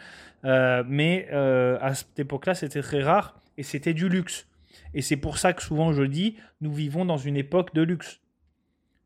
mais 0.44 1.28
à 1.28 1.92
cette 1.94 2.20
époque-là, 2.20 2.54
c'était 2.54 2.82
très 2.82 3.02
rare 3.02 3.40
et 3.58 3.64
c'était 3.64 3.94
du 3.94 4.08
luxe. 4.08 4.46
Et 4.94 5.02
c'est 5.02 5.16
pour 5.16 5.38
ça 5.38 5.52
que 5.52 5.62
souvent 5.62 5.92
je 5.92 6.04
dis, 6.04 6.36
nous 6.60 6.72
vivons 6.72 7.04
dans 7.04 7.16
une 7.16 7.36
époque 7.36 7.74
de 7.74 7.82
luxe. 7.82 8.20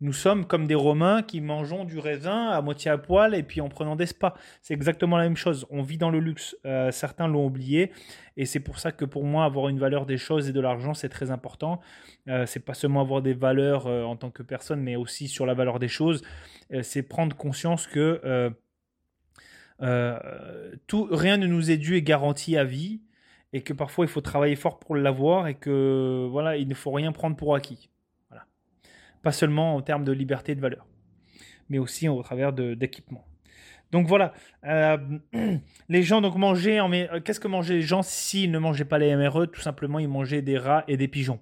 Nous 0.02 0.14
sommes 0.14 0.46
comme 0.46 0.66
des 0.66 0.74
Romains 0.74 1.22
qui 1.22 1.40
mangeons 1.42 1.84
du 1.84 1.98
raisin 1.98 2.48
à 2.48 2.62
moitié 2.62 2.90
à 2.90 2.96
poil 2.96 3.34
et 3.34 3.42
puis 3.42 3.60
en 3.60 3.68
prenant 3.68 3.96
des 3.96 4.06
spas. 4.06 4.34
C'est 4.62 4.72
exactement 4.72 5.18
la 5.18 5.24
même 5.24 5.36
chose. 5.36 5.66
On 5.70 5.82
vit 5.82 5.98
dans 5.98 6.10
le 6.10 6.20
luxe. 6.20 6.56
Euh, 6.64 6.90
certains 6.90 7.28
l'ont 7.28 7.44
oublié 7.44 7.92
et 8.40 8.46
c'est 8.46 8.60
pour 8.60 8.78
ça 8.78 8.90
que 8.90 9.04
pour 9.04 9.24
moi, 9.24 9.44
avoir 9.44 9.68
une 9.68 9.78
valeur 9.78 10.06
des 10.06 10.16
choses 10.16 10.48
et 10.48 10.52
de 10.54 10.60
l'argent, 10.60 10.94
c'est 10.94 11.10
très 11.10 11.30
important. 11.30 11.80
Euh, 12.28 12.46
c'est 12.46 12.64
pas 12.64 12.72
seulement 12.72 13.02
avoir 13.02 13.20
des 13.20 13.34
valeurs 13.34 13.86
euh, 13.86 14.02
en 14.02 14.16
tant 14.16 14.30
que 14.30 14.42
personne, 14.42 14.80
mais 14.80 14.96
aussi 14.96 15.28
sur 15.28 15.44
la 15.44 15.52
valeur 15.52 15.78
des 15.78 15.88
choses. 15.88 16.22
Euh, 16.72 16.82
c'est 16.82 17.02
prendre 17.02 17.36
conscience 17.36 17.86
que 17.86 18.50
tout, 20.86 21.08
rien 21.10 21.36
ne 21.36 21.46
nous 21.46 21.70
est 21.70 21.76
dû 21.76 21.96
et 21.96 22.02
garanti 22.02 22.56
à 22.56 22.64
vie 22.64 23.02
et 23.52 23.62
que 23.62 23.72
parfois 23.74 24.04
il 24.06 24.08
faut 24.08 24.20
travailler 24.22 24.56
fort 24.56 24.78
pour 24.78 24.94
l'avoir 24.96 25.46
et 25.48 25.54
que 25.54 26.26
voilà, 26.30 26.56
il 26.56 26.68
ne 26.68 26.74
faut 26.74 26.92
rien 26.92 27.12
prendre 27.12 27.36
pour 27.36 27.54
acquis. 27.54 27.90
Pas 29.22 29.32
seulement 29.32 29.76
en 29.76 29.82
termes 29.82 30.04
de 30.04 30.12
liberté 30.12 30.54
de 30.54 30.60
valeur, 30.60 30.86
mais 31.68 31.78
aussi 31.78 32.08
au 32.08 32.22
travers 32.22 32.52
d'équipements. 32.52 33.26
Donc 33.90 34.06
voilà, 34.06 34.32
euh, 34.64 34.96
les 35.88 36.02
gens 36.02 36.20
donc 36.20 36.36
mangeaient, 36.36 36.80
euh, 36.80 37.20
qu'est-ce 37.20 37.40
que 37.40 37.48
mangeaient 37.48 37.74
les 37.74 37.82
gens 37.82 38.02
s'ils 38.02 38.50
ne 38.50 38.58
mangeaient 38.58 38.84
pas 38.84 38.98
les 38.98 39.14
MRE 39.16 39.46
Tout 39.50 39.60
simplement, 39.60 39.98
ils 39.98 40.08
mangeaient 40.08 40.42
des 40.42 40.58
rats 40.58 40.84
et 40.86 40.96
des 40.96 41.08
pigeons. 41.08 41.40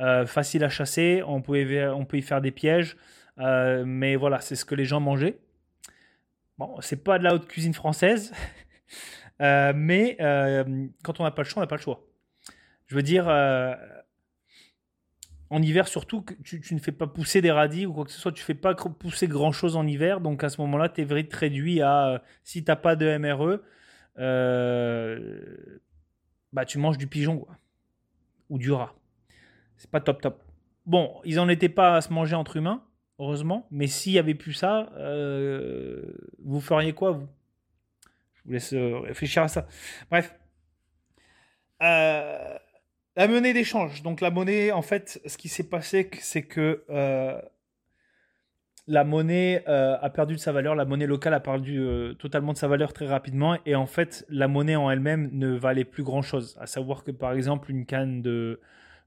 Euh, 0.00 0.24
facile 0.26 0.64
à 0.64 0.70
chasser, 0.70 1.22
on, 1.26 1.42
pouvait, 1.42 1.86
on 1.88 2.06
peut 2.06 2.16
y 2.16 2.22
faire 2.22 2.40
des 2.40 2.50
pièges, 2.50 2.96
mais 3.36 4.16
voilà, 4.16 4.40
c'est 4.40 4.56
ce 4.56 4.64
que 4.64 4.74
les 4.74 4.84
gens 4.84 5.00
mangeaient. 5.00 5.38
Bon, 6.58 6.76
c'est 6.80 7.02
pas 7.02 7.18
de 7.18 7.24
la 7.24 7.34
haute 7.34 7.46
cuisine 7.46 7.74
française, 7.74 8.32
mais 9.40 10.16
quand 11.02 11.20
on 11.20 11.24
n'a 11.24 11.30
pas 11.30 11.42
le 11.42 11.48
choix, 11.48 11.60
on 11.60 11.64
n'a 11.64 11.68
pas 11.68 11.76
le 11.76 11.82
choix. 11.82 12.06
Je 12.86 12.96
veux 12.96 13.02
dire, 13.02 13.26
en 15.50 15.60
hiver, 15.60 15.88
surtout, 15.88 16.24
tu, 16.44 16.62
ne 16.72 16.78
fais 16.78 16.92
pas 16.92 17.08
pousser 17.08 17.42
des 17.42 17.50
radis 17.50 17.84
ou 17.84 17.92
quoi 17.92 18.04
que 18.04 18.12
ce 18.12 18.20
soit, 18.20 18.32
tu 18.32 18.42
fais 18.42 18.54
pas 18.54 18.74
pousser 18.74 19.26
grand 19.26 19.50
chose 19.52 19.76
en 19.76 19.86
hiver. 19.86 20.20
Donc 20.20 20.44
à 20.44 20.48
ce 20.48 20.60
moment-là, 20.60 20.88
tu 20.88 21.00
es 21.00 21.04
vite 21.04 21.34
réduit 21.34 21.82
à, 21.82 22.22
si 22.44 22.64
tu 22.64 22.70
n'as 22.70 22.76
pas 22.76 22.94
de 22.96 23.18
MRE, 23.18 23.60
bah, 26.52 26.64
tu 26.64 26.78
manges 26.78 26.98
du 26.98 27.06
pigeon 27.06 27.38
quoi. 27.38 27.56
ou 28.48 28.58
du 28.58 28.70
rat. 28.70 28.94
C'est 29.76 29.90
pas 29.90 30.00
top 30.00 30.20
top. 30.22 30.42
Bon, 30.86 31.20
ils 31.24 31.36
n'en 31.36 31.48
étaient 31.48 31.68
pas 31.68 31.96
à 31.96 32.00
se 32.00 32.12
manger 32.12 32.36
entre 32.36 32.56
humains, 32.56 32.84
heureusement, 33.18 33.66
mais 33.70 33.86
s'il 33.88 34.12
y 34.12 34.18
avait 34.18 34.34
plus 34.34 34.52
ça, 34.52 34.92
vous 36.44 36.60
feriez 36.60 36.92
quoi 36.92 37.10
vous? 37.10 37.28
Je 38.34 38.42
vous 38.44 38.52
laisse 38.52 38.72
réfléchir 38.72 39.42
à 39.42 39.48
ça. 39.48 39.66
Bref. 40.10 40.34
Euh, 41.82 42.58
la 43.16 43.28
monnaie 43.28 43.52
d'échange. 43.52 44.02
Donc 44.02 44.20
la 44.20 44.30
monnaie, 44.30 44.72
en 44.72 44.82
fait, 44.82 45.20
ce 45.26 45.36
qui 45.36 45.48
s'est 45.48 45.68
passé, 45.68 46.10
c'est 46.20 46.42
que 46.42 46.84
euh, 46.90 47.40
la 48.86 49.04
monnaie 49.04 49.64
euh, 49.68 49.96
a 50.00 50.10
perdu 50.10 50.34
de 50.34 50.40
sa 50.40 50.52
valeur, 50.52 50.74
la 50.74 50.84
monnaie 50.84 51.06
locale 51.06 51.34
a 51.34 51.40
perdu 51.40 51.82
totalement 52.18 52.52
de 52.52 52.58
sa 52.58 52.68
valeur 52.68 52.92
très 52.92 53.06
rapidement, 53.06 53.58
et 53.66 53.74
en 53.74 53.86
fait, 53.86 54.24
la 54.28 54.48
monnaie 54.48 54.76
en 54.76 54.90
elle-même 54.90 55.30
ne 55.32 55.48
valait 55.48 55.84
plus 55.84 56.02
grand-chose. 56.02 56.56
À 56.60 56.66
savoir 56.66 57.04
que, 57.04 57.10
par 57.10 57.32
exemple, 57.32 57.70
une 57.70 57.86
canne 57.86 58.22
de, 58.22 58.60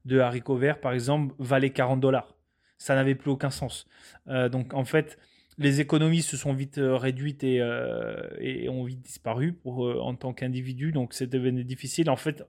de 0.04 0.20
haricots 0.20 0.56
verts, 0.56 0.80
par 0.80 0.92
exemple, 0.92 1.34
valait 1.38 1.70
40 1.70 2.00
dollars. 2.00 2.34
Ça 2.78 2.94
n'avait 2.94 3.14
plus 3.14 3.30
aucun 3.30 3.50
sens. 3.50 3.86
donc, 4.26 4.74
en 4.74 4.84
fait, 4.84 5.18
les 5.58 5.80
économies 5.80 6.22
se 6.22 6.36
sont 6.36 6.52
vite 6.52 6.80
réduites 6.82 7.44
et, 7.44 8.68
ont 8.68 8.84
vite 8.84 9.00
disparu 9.00 9.52
pour, 9.52 9.80
en 10.04 10.14
tant 10.14 10.32
qu'individu, 10.34 10.92
donc 10.92 11.14
c'est 11.14 11.28
devenu 11.28 11.64
difficile. 11.64 12.10
En 12.10 12.16
fait, 12.16 12.44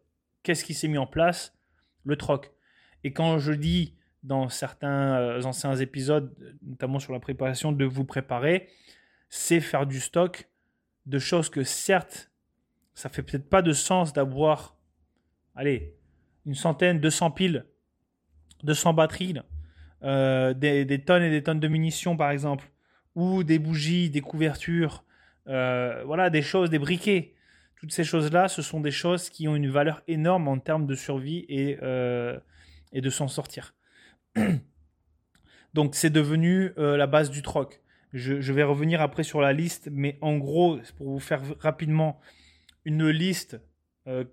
qu'est-ce 0.46 0.64
qui 0.64 0.74
s'est 0.74 0.88
mis 0.88 0.98
en 0.98 1.08
place? 1.08 1.58
Le 2.06 2.16
troc. 2.16 2.52
Et 3.04 3.12
quand 3.12 3.40
je 3.40 3.52
dis 3.52 3.96
dans 4.24 4.48
certains 4.48 5.20
euh, 5.20 5.42
anciens 5.44 5.76
épisodes, 5.76 6.34
notamment 6.62 7.00
sur 7.00 7.14
la 7.14 7.20
préparation, 7.20 7.72
de 7.72 7.84
vous 7.84 8.06
préparer, 8.06 8.70
c'est 9.30 9.60
faire 9.60 9.86
du 9.86 10.00
stock 10.00 10.48
de 11.06 11.20
choses 11.20 11.50
que 11.50 11.64
certes, 11.64 12.32
ça 12.94 13.10
fait 13.10 13.24
peut-être 13.24 13.50
pas 13.50 13.62
de 13.62 13.74
sens 13.74 14.14
d'avoir, 14.14 14.78
allez, 15.56 15.96
une 16.46 16.56
centaine, 16.56 17.00
200 17.00 17.32
piles, 17.32 17.66
200 18.64 18.94
batteries, 18.94 19.36
euh, 20.04 20.54
des, 20.54 21.04
tonnes 21.04 21.24
et 21.24 21.30
des 21.30 21.44
tonnes 21.44 21.60
de 21.60 21.68
munitions 21.68 22.16
par 22.16 22.32
exemple, 22.32 22.70
ou 23.16 23.44
des 23.44 23.60
bougies, 23.60 24.10
des 24.10 24.22
couvertures, 24.22 25.04
euh, 25.48 26.04
voilà, 26.06 26.30
des 26.30 26.42
choses, 26.42 26.70
des 26.70 26.80
briquets 26.80 27.35
toutes 27.78 27.92
ces 27.92 28.04
choses-là, 28.04 28.48
ce 28.48 28.62
sont 28.62 28.80
des 28.80 28.92
choses 28.92 29.30
qui 29.30 29.48
ont 29.48 29.56
une 29.56 29.70
valeur 29.70 30.02
énorme 30.08 30.48
en 30.48 30.60
termes 30.60 30.86
de 30.86 30.96
survie 30.96 31.46
et, 31.50 31.78
euh, 31.82 32.38
de 32.94 33.10
s'en 33.10 33.28
sortir. 33.28 33.76
Donc 35.74 35.96
c'est 35.96 36.10
devenu 36.10 36.72
euh, 36.78 36.98
la 36.98 37.08
base 37.08 37.30
du 37.30 37.42
troc. 37.42 37.82
Je, 38.14 38.54
vais 38.54 38.64
revenir 38.64 39.02
après 39.02 39.24
sur 39.24 39.42
la 39.42 39.52
liste, 39.52 39.90
mais 39.92 40.18
en 40.22 40.38
gros, 40.38 40.80
pour 40.96 41.10
vous 41.10 41.20
faire 41.20 41.42
rapidement 41.60 42.22
une 42.86 43.10
liste 43.10 43.60
euh, 44.08 44.24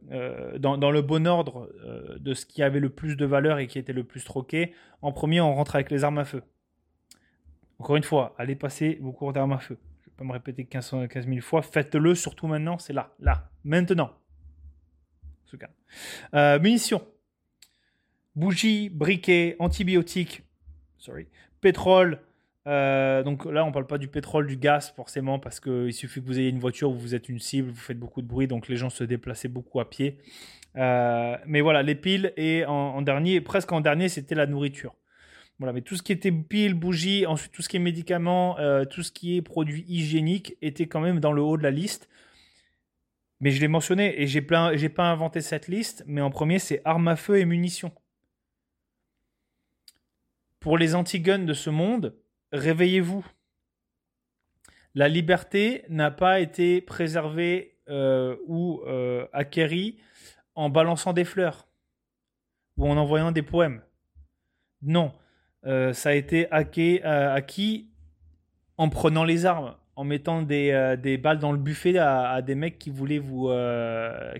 dans, 0.58 0.90
le 0.92 1.02
bon 1.02 1.26
ordre 1.26 1.68
de 2.20 2.34
ce 2.34 2.46
qui 2.46 2.62
avait 2.62 2.78
le 2.78 2.90
plus 2.90 3.16
de 3.16 3.24
valeur 3.26 3.58
et 3.58 3.66
qui 3.66 3.80
était 3.80 3.92
le 3.92 4.04
plus 4.04 4.22
troqué. 4.22 4.72
En 5.00 5.10
premier, 5.10 5.40
on 5.40 5.52
rentre 5.52 5.74
avec 5.74 5.90
les 5.90 6.04
armes 6.04 6.18
à 6.18 6.24
feu. 6.24 6.44
Encore 7.80 7.96
une 7.96 8.04
fois, 8.04 8.36
allez 8.38 8.54
passer 8.54 8.98
vos 9.00 9.10
cours 9.10 9.32
d'armes 9.32 9.54
à 9.54 9.58
feu 9.58 9.78
me 10.24 10.32
répéter 10.32 10.64
15, 10.64 11.08
15 11.08 11.26
000 11.26 11.40
fois. 11.40 11.62
Faites-le, 11.62 12.14
surtout 12.14 12.46
maintenant, 12.46 12.78
c'est 12.78 12.92
là, 12.92 13.14
là, 13.20 13.50
maintenant. 13.64 14.12
Cas. 15.58 15.68
Euh, 16.34 16.58
munitions. 16.58 17.02
Bougies, 18.34 18.88
briquets, 18.88 19.56
antibiotiques, 19.58 20.42
sorry, 20.96 21.28
pétrole. 21.60 22.20
Euh, 22.66 23.22
donc 23.22 23.44
là, 23.44 23.64
on 23.64 23.72
parle 23.72 23.86
pas 23.86 23.98
du 23.98 24.08
pétrole, 24.08 24.46
du 24.46 24.56
gaz 24.56 24.92
forcément, 24.96 25.38
parce 25.38 25.60
qu'il 25.60 25.92
suffit 25.92 26.22
que 26.22 26.26
vous 26.26 26.38
ayez 26.38 26.48
une 26.48 26.60
voiture 26.60 26.90
vous 26.90 27.14
êtes 27.14 27.28
une 27.28 27.40
cible, 27.40 27.68
vous 27.68 27.76
faites 27.76 27.98
beaucoup 27.98 28.22
de 28.22 28.26
bruit, 28.26 28.46
donc 28.46 28.68
les 28.68 28.76
gens 28.76 28.88
se 28.88 29.04
déplaçaient 29.04 29.48
beaucoup 29.48 29.80
à 29.80 29.90
pied. 29.90 30.18
Euh, 30.76 31.36
mais 31.44 31.60
voilà, 31.60 31.82
les 31.82 31.94
piles 31.94 32.32
et 32.38 32.64
en 32.64 33.02
dernier, 33.02 33.42
presque 33.42 33.70
en 33.72 33.82
dernier, 33.82 34.08
c'était 34.08 34.34
la 34.34 34.46
nourriture. 34.46 34.94
Mais 35.70 35.82
tout 35.82 35.96
ce 35.96 36.02
qui 36.02 36.10
était 36.12 36.32
piles, 36.32 36.74
bougies, 36.74 37.26
ensuite 37.26 37.52
tout 37.52 37.62
ce 37.62 37.68
qui 37.68 37.76
est 37.76 37.80
médicaments, 37.80 38.58
euh, 38.58 38.84
tout 38.84 39.02
ce 39.02 39.12
qui 39.12 39.36
est 39.36 39.42
produits 39.42 39.84
hygiéniques 39.86 40.56
était 40.62 40.86
quand 40.86 41.00
même 41.00 41.20
dans 41.20 41.32
le 41.32 41.42
haut 41.42 41.56
de 41.56 41.62
la 41.62 41.70
liste. 41.70 42.08
Mais 43.40 43.50
je 43.50 43.60
l'ai 43.60 43.68
mentionné 43.68 44.20
et 44.20 44.26
j'ai 44.26 44.42
plein, 44.42 44.72
pas 44.88 45.10
inventé 45.10 45.40
cette 45.40 45.68
liste, 45.68 46.02
mais 46.06 46.20
en 46.20 46.30
premier 46.30 46.58
c'est 46.58 46.80
armes 46.84 47.08
à 47.08 47.16
feu 47.16 47.38
et 47.38 47.44
munitions. 47.44 47.92
Pour 50.58 50.78
les 50.78 50.94
anti-guns 50.94 51.40
de 51.44 51.54
ce 51.54 51.70
monde, 51.70 52.16
réveillez-vous. 52.52 53.26
La 54.94 55.08
liberté 55.08 55.84
n'a 55.88 56.10
pas 56.10 56.40
été 56.40 56.80
préservée 56.80 57.78
euh, 57.88 58.36
ou 58.46 58.80
euh, 58.86 59.26
acquérie 59.32 59.98
en 60.54 60.70
balançant 60.70 61.12
des 61.12 61.24
fleurs 61.24 61.66
ou 62.76 62.88
en 62.88 62.96
envoyant 62.96 63.32
des 63.32 63.42
poèmes. 63.42 63.82
Non, 64.82 65.12
ça 65.64 66.10
a 66.10 66.12
été 66.12 66.48
euh, 66.52 67.34
acquis 67.34 67.88
en 68.78 68.88
prenant 68.88 69.24
les 69.24 69.46
armes, 69.46 69.76
en 69.94 70.04
mettant 70.04 70.42
des, 70.42 70.70
euh, 70.72 71.16
balles 71.18 71.38
dans 71.38 71.52
le 71.52 71.58
buffet 71.58 71.96
à, 71.98 72.42
des 72.42 72.54
mecs 72.54 72.78
qui 72.78 72.90
voulaient 72.90 73.18
vous, 73.18 73.50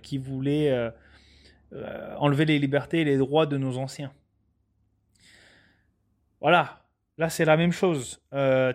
qui 0.03 0.19
voulaient 0.19 0.91
enlever 2.19 2.45
les 2.45 2.59
libertés 2.59 3.03
et 3.03 3.05
les 3.05 3.19
droits 3.19 3.47
de 3.47 3.57
nos 3.57 3.79
anciens. 3.79 4.13
Voilà, 6.41 6.83
là 7.19 7.29
c'est 7.29 7.45
la 7.45 7.57
même 7.57 7.73
chose. 7.73 8.21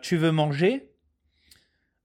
tu 0.02 0.18
veux 0.18 0.32
manger, 0.32 0.90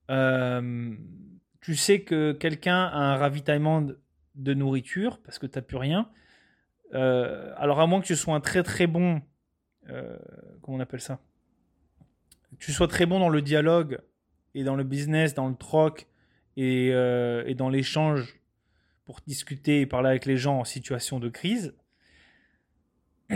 tu 0.09 1.77
sais 1.77 2.01
que 2.01 2.33
quelqu'un 2.33 2.87
a 2.87 2.99
un 2.99 3.17
ravitaillement 3.17 3.87
de 4.35 4.55
nourriture 4.55 5.21
parce 5.23 5.39
que 5.39 5.47
tu 5.47 5.57
n'as 5.57 5.63
plus 5.63 5.77
rien. 5.77 6.09
alors 6.93 7.79
à 7.81 7.87
moins 7.87 8.01
que 8.01 8.07
tu 8.07 8.17
sois 8.17 8.35
un 8.35 8.41
très 8.41 8.65
très 8.65 8.89
bon 8.89 9.23
euh, 9.91 10.17
comment 10.63 10.79
on 10.79 10.81
appelle 10.81 11.01
ça? 11.01 11.21
Tu 12.59 12.73
sois 12.73 12.89
très 12.89 13.07
bon 13.07 13.19
dans 13.19 13.29
le 13.29 13.43
dialogue 13.43 13.99
et 14.55 14.65
dans 14.65 14.77
le 14.77 14.85
business, 14.85 15.35
dans 15.35 15.49
le 15.49 15.55
troc 15.55 16.07
et, 16.57 16.91
euh, 16.93 17.53
dans 17.55 17.69
l'échange 17.69 18.41
pour 19.05 19.21
discuter 19.27 19.81
et 19.81 19.87
parler 19.87 20.11
avec 20.11 20.27
les 20.27 20.37
gens 20.37 20.61
en 20.61 20.65
situation 20.65 21.19
de 21.19 21.29
crise, 21.29 21.75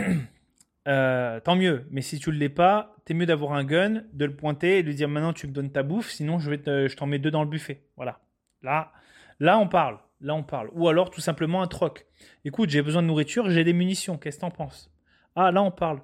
euh, 0.87 1.39
tant 1.41 1.55
mieux. 1.55 1.85
Mais 1.91 2.01
si 2.01 2.19
tu 2.19 2.29
ne 2.29 2.35
l'es 2.35 2.49
pas, 2.49 2.95
t'es 3.05 3.13
mieux 3.13 3.25
d'avoir 3.25 3.53
un 3.53 3.63
gun, 3.63 4.03
de 4.13 4.25
le 4.25 4.35
pointer 4.35 4.77
et 4.77 4.83
de 4.83 4.87
lui 4.87 4.95
dire 4.95 5.09
maintenant 5.09 5.33
tu 5.33 5.47
me 5.47 5.51
donnes 5.51 5.71
ta 5.71 5.83
bouffe, 5.83 6.09
sinon 6.09 6.39
je 6.39 6.95
t'en 6.95 7.05
mets 7.05 7.19
deux 7.19 7.31
dans 7.31 7.43
le 7.43 7.49
buffet. 7.49 7.83
Voilà. 7.95 8.21
Là, 8.61 8.93
là 9.39 9.57
on 9.59 9.67
parle. 9.67 9.99
Là 10.21 10.35
on 10.35 10.43
parle. 10.43 10.69
Ou 10.73 10.87
alors 10.87 11.09
tout 11.09 11.21
simplement 11.21 11.61
un 11.61 11.67
troc. 11.67 12.05
Écoute, 12.45 12.69
j'ai 12.69 12.81
besoin 12.81 13.01
de 13.01 13.07
nourriture, 13.07 13.49
j'ai 13.49 13.63
des 13.63 13.73
munitions. 13.73 14.17
Qu'est-ce 14.17 14.37
que 14.37 14.41
t'en 14.41 14.51
penses? 14.51 14.91
Ah, 15.35 15.51
là 15.51 15.61
on 15.61 15.71
parle. 15.71 16.01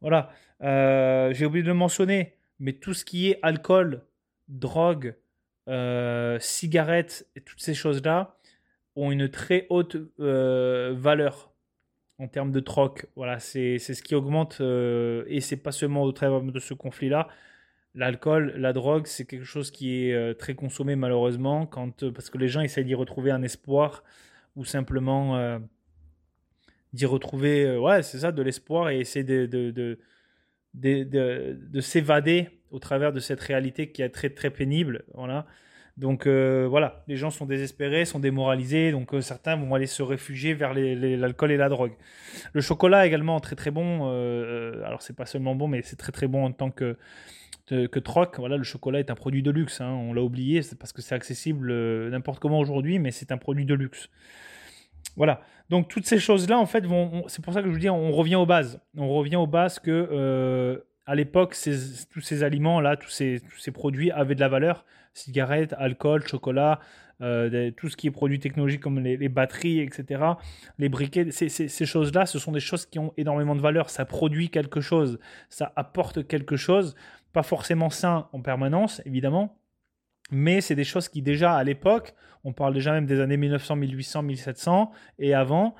Voilà. 0.00 0.30
Euh, 0.62 1.32
j'ai 1.32 1.46
oublié 1.46 1.62
de 1.62 1.68
le 1.68 1.74
mentionner, 1.74 2.34
mais 2.58 2.72
tout 2.74 2.94
ce 2.94 3.04
qui 3.04 3.30
est 3.30 3.38
alcool, 3.42 4.02
drogue, 4.48 5.14
euh, 5.68 6.38
cigarettes 6.40 7.26
et 7.36 7.40
toutes 7.40 7.60
ces 7.60 7.74
choses-là 7.74 8.36
ont 8.96 9.12
une 9.12 9.28
très 9.28 9.66
haute 9.70 9.96
euh, 10.18 10.94
valeur 10.96 11.52
en 12.18 12.28
termes 12.28 12.52
de 12.52 12.60
troc. 12.60 13.06
Voilà, 13.16 13.38
c'est 13.38 13.78
ce 13.78 14.02
qui 14.02 14.14
augmente 14.14 14.60
et 14.60 15.40
c'est 15.40 15.56
pas 15.56 15.72
seulement 15.72 16.02
au 16.02 16.12
travers 16.12 16.42
de 16.42 16.58
ce 16.58 16.74
conflit-là. 16.74 17.28
L'alcool, 17.94 18.54
la 18.56 18.72
drogue, 18.72 19.06
c'est 19.06 19.24
quelque 19.24 19.44
chose 19.44 19.70
qui 19.70 20.02
est 20.02 20.38
très 20.38 20.54
consommé 20.54 20.96
malheureusement 20.96 21.66
quand, 21.66 22.10
parce 22.12 22.30
que 22.30 22.38
les 22.38 22.48
gens 22.48 22.60
essayent 22.60 22.84
d'y 22.84 22.94
retrouver 22.94 23.30
un 23.30 23.42
espoir 23.42 24.04
ou 24.54 24.64
simplement 24.64 25.60
d'y 26.92 27.06
retrouver, 27.06 27.64
euh, 27.64 27.78
ouais, 27.78 28.02
c'est 28.02 28.18
ça, 28.18 28.32
de 28.32 28.42
l'espoir 28.42 28.90
et 28.90 28.98
essayer 29.00 29.24
de, 29.24 29.46
de, 29.46 29.70
de, 29.70 29.98
de, 30.74 31.58
de 31.60 31.80
s'évader 31.80 32.48
au 32.70 32.78
travers 32.78 33.12
de 33.12 33.20
cette 33.20 33.40
réalité 33.40 33.90
qui 33.90 34.02
est 34.02 34.08
très 34.08 34.30
très 34.30 34.50
pénible. 34.50 35.04
Voilà. 35.14 35.46
Donc 35.96 36.26
euh, 36.26 36.66
voilà, 36.68 37.04
les 37.08 37.16
gens 37.16 37.30
sont 37.30 37.46
désespérés, 37.46 38.04
sont 38.04 38.20
démoralisés, 38.20 38.90
donc 38.90 39.12
euh, 39.12 39.20
certains 39.20 39.56
vont 39.56 39.74
aller 39.74 39.86
se 39.86 40.02
réfugier 40.02 40.54
vers 40.54 40.72
l'alcool 40.72 41.52
et 41.52 41.56
la 41.56 41.68
drogue. 41.68 41.92
Le 42.52 42.60
chocolat 42.60 43.06
également 43.06 43.38
très 43.40 43.56
très 43.56 43.70
bon. 43.70 44.08
alors 44.84 45.02
c'est 45.02 45.16
pas 45.16 45.26
seulement 45.26 45.54
bon, 45.54 45.68
mais 45.68 45.82
c'est 45.82 45.96
très 45.96 46.12
très 46.12 46.26
bon 46.26 46.44
en 46.44 46.52
tant 46.52 46.70
que 46.70 46.96
que 47.66 47.98
troc. 48.00 48.36
Voilà, 48.38 48.56
le 48.56 48.64
chocolat 48.64 48.98
est 48.98 49.10
un 49.10 49.14
produit 49.14 49.42
de 49.42 49.50
luxe. 49.52 49.80
Hein, 49.80 49.92
on 49.92 50.12
l'a 50.12 50.22
oublié, 50.22 50.62
c'est 50.62 50.76
parce 50.76 50.92
que 50.92 51.02
c'est 51.02 51.14
accessible 51.14 51.72
n'importe 52.08 52.40
comment 52.40 52.58
aujourd'hui, 52.58 52.98
mais 52.98 53.12
c'est 53.12 53.30
un 53.30 53.38
produit 53.38 53.64
de 53.64 53.74
luxe. 53.74 54.08
Voilà. 55.16 55.40
Donc 55.68 55.88
toutes 55.88 56.06
ces 56.06 56.18
choses-là, 56.18 56.58
en 56.58 56.66
fait. 56.66 56.84
C'est 57.28 57.42
pour 57.42 57.52
ça 57.52 57.60
que 57.62 57.68
je 57.68 57.72
vous 57.72 57.78
dis, 57.78 57.90
on 57.90 58.12
revient 58.12 58.36
aux 58.36 58.46
bases. 58.46 58.80
On 58.96 59.08
revient 59.08 59.36
aux 59.36 59.46
bases 59.46 59.78
que 59.78 59.90
euh, 59.90 60.78
à 61.06 61.14
l'époque, 61.14 61.56
tous 62.10 62.20
ces 62.20 62.42
aliments-là, 62.42 62.96
tous 62.96 63.10
ces, 63.10 63.40
produits 63.72 64.10
avaient 64.10 64.34
de 64.34 64.40
la 64.40 64.48
valeur. 64.48 64.84
Cigarettes, 65.12 65.74
alcool, 65.78 66.26
chocolat, 66.26 66.78
tout 67.18 67.88
ce 67.88 67.96
qui 67.96 68.06
est 68.06 68.10
produits 68.10 68.38
technologiques 68.38 68.80
comme 68.80 69.00
les, 69.00 69.28
batteries, 69.28 69.80
etc., 69.80 70.22
les 70.78 70.88
briquets, 70.88 71.30
ces 71.32 71.86
choses-là, 71.86 72.26
ce 72.26 72.38
sont 72.38 72.52
des 72.52 72.60
choses 72.60 72.86
qui 72.86 72.98
ont 72.98 73.12
énormément 73.16 73.56
de 73.56 73.60
valeur. 73.60 73.90
Ça 73.90 74.04
produit 74.04 74.50
quelque 74.50 74.80
chose, 74.80 75.18
ça 75.48 75.72
apporte 75.74 76.26
quelque 76.26 76.56
chose, 76.56 76.94
pas 77.32 77.42
forcément 77.42 77.90
sain 77.90 78.28
en 78.32 78.40
permanence, 78.40 79.02
évidemment, 79.04 79.59
mais 80.30 80.60
c'est 80.60 80.74
des 80.74 80.84
choses 80.84 81.08
qui 81.08 81.22
déjà 81.22 81.54
à 81.54 81.64
l'époque, 81.64 82.14
on 82.44 82.52
parle 82.52 82.74
déjà 82.74 82.92
même 82.92 83.06
des 83.06 83.20
années 83.20 83.36
1900, 83.36 83.76
1800, 83.76 84.22
1700 84.22 84.92
et 85.18 85.34
avant, 85.34 85.74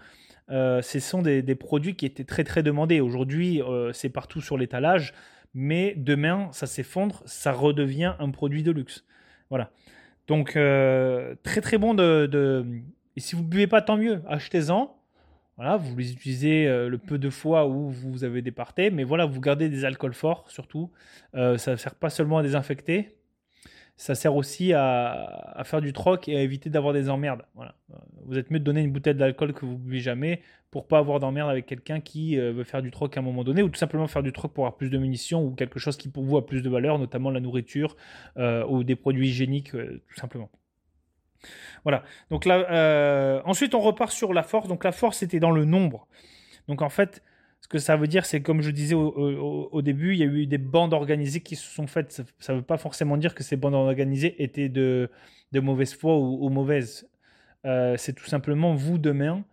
euh, 0.51 0.83
ce 0.83 0.99
sont 0.99 1.23
des, 1.23 1.55
produits 1.55 1.95
qui 1.95 2.07
étaient 2.07 2.25
très 2.25 2.45
très 2.45 2.63
demandés. 2.63 3.01
Aujourd'hui, 3.01 3.63
euh, 3.63 3.93
c'est 3.93 4.09
partout 4.09 4.41
sur 4.41 4.59
l'étalage, 4.59 5.15
mais 5.55 5.95
demain, 5.97 6.49
ça 6.53 6.67
s'effondre, 6.67 7.23
ça 7.27 7.53
redevient 7.53 8.15
un 8.19 8.31
produit 8.31 8.63
de 8.63 8.73
luxe. 8.73 9.05
Voilà. 9.49 9.71
Donc, 10.27 10.57
euh, 10.57 11.35
très 11.43 11.61
très 11.61 11.79
bon 11.79 11.95
de, 11.95 12.65
Et 13.17 13.21
si 13.21 13.37
vous 13.37 13.43
ne 13.43 13.49
buvez 13.49 13.67
pas, 13.67 13.83
tant 13.83 13.97
mieux, 13.97 14.23
achetez-en. 14.29 14.97
Voilà, 15.57 15.77
vous 15.77 15.95
les 15.97 16.13
utilisez 16.13 16.65
le 16.67 16.97
peu 16.97 17.19
de 17.19 17.29
fois 17.29 17.69
où 17.69 17.91
vous 17.91 18.25
avez 18.25 18.41
des 18.41 18.55
mais 18.93 19.05
voilà, 19.05 19.27
vous 19.27 19.43
gardez 19.43 19.69
des 19.69 19.85
alcools 19.85 20.15
forts 20.15 20.51
surtout. 20.51 20.91
ça 21.35 21.73
ne 21.73 21.77
sert 21.77 21.95
pas 21.97 22.09
seulement 22.09 22.39
à 22.39 22.43
désinfecter, 22.43 23.15
ça 24.01 24.15
sert 24.15 24.35
aussi 24.35 24.73
à, 24.73 25.61
faire 25.65 25.83
du 25.83 25.93
troc 25.93 26.27
et 26.27 26.35
à 26.35 26.41
éviter 26.41 26.71
d'avoir 26.71 26.95
des 26.95 27.11
emmerdes. 27.11 27.43
Voilà. 27.55 27.75
Vous 28.25 28.39
êtes 28.39 28.51
mieux 28.51 28.59
de 28.59 28.65
donner 28.65 28.81
une 28.81 28.93
bouteille 28.93 29.15
d'alcool 29.15 29.53
que 29.53 29.67
vous 29.67 29.77
buvez 29.77 30.01
jamais 30.01 30.41
pour 30.71 30.89
pas 30.89 30.97
avoir 30.97 31.21
d'emmerde 31.21 31.51
avec 31.51 31.67
quelqu'un 31.67 32.01
qui 32.01 32.39
euh, 32.39 32.51
veut 32.51 32.65
faire 32.65 32.81
du 32.81 32.91
troc 32.91 33.15
à 33.15 33.21
un 33.21 33.23
moment 33.23 33.45
donné 33.45 33.63
ou 33.63 33.69
tout 33.69 33.79
simplement 33.79 34.07
faire 34.07 34.23
du 34.23 34.33
troc 34.33 34.55
pour 34.55 34.65
avoir 34.65 34.79
plus 34.79 34.89
de 34.89 34.97
munitions 34.97 35.45
ou 35.45 35.51
quelque 35.51 35.79
chose 35.79 35.99
qui 35.99 36.09
pour 36.09 36.25
vous 36.25 36.39
a 36.39 36.47
plus 36.47 36.63
de 36.63 36.71
valeur, 36.71 36.99
notamment 36.99 37.31
la 37.31 37.41
nourriture 37.41 37.95
euh, 38.39 38.65
ou 38.69 38.85
des 38.85 38.97
produits 38.97 39.29
hygiéniques 39.29 39.75
euh, 39.75 40.03
tout 40.09 40.19
simplement. 40.19 40.49
Voilà. 41.85 42.03
Donc 42.31 42.47
là, 42.47 43.43
ensuite 43.45 43.75
on 43.75 43.81
repart 43.81 44.13
sur 44.13 44.33
la 44.33 44.43
force. 44.43 44.67
Donc 44.67 44.83
la 44.83 44.93
force 44.93 45.19
c'était 45.19 45.41
dans 45.41 45.51
le 45.51 45.67
nombre. 45.67 46.07
Donc 46.69 46.81
en 46.81 46.89
fait, 46.89 47.23
que 47.71 47.79
ça 47.79 47.97
veut 47.97 48.09
dire, 48.09 48.27
c'est 48.27 48.43
comme 48.43 48.63
je 48.63 48.71
disais 48.73 48.97
au, 48.97 49.81
début, 49.81 50.13
il 50.13 50.19
y 50.19 50.25
a 50.25 50.27
eu 50.27 50.47
des 50.47 50.59
bandes 50.59 50.93
organisées 50.93 51.41
qui 51.41 51.55
se 51.55 51.73
sont 51.73 51.87
faites. 51.87 52.21
Ça 52.41 52.53
ne 52.53 52.59
veut 52.59 52.65
pas 52.65 52.77
forcément 52.77 53.17
dire 53.17 53.33
que 53.33 53.45
ces 53.45 53.57
bandes 53.57 53.75
organisées 53.75 54.43
étaient 54.43 54.69
de, 54.69 55.09
mauvaise 55.55 55.95
foi 55.95 56.19
ou, 56.19 56.49
mauvaises. 56.51 57.09
Euh, 57.65 57.97
c'est 57.97 58.13
tout 58.13 58.27
simplement 58.27 58.75
vous 58.75 58.99
demain. 58.99 59.45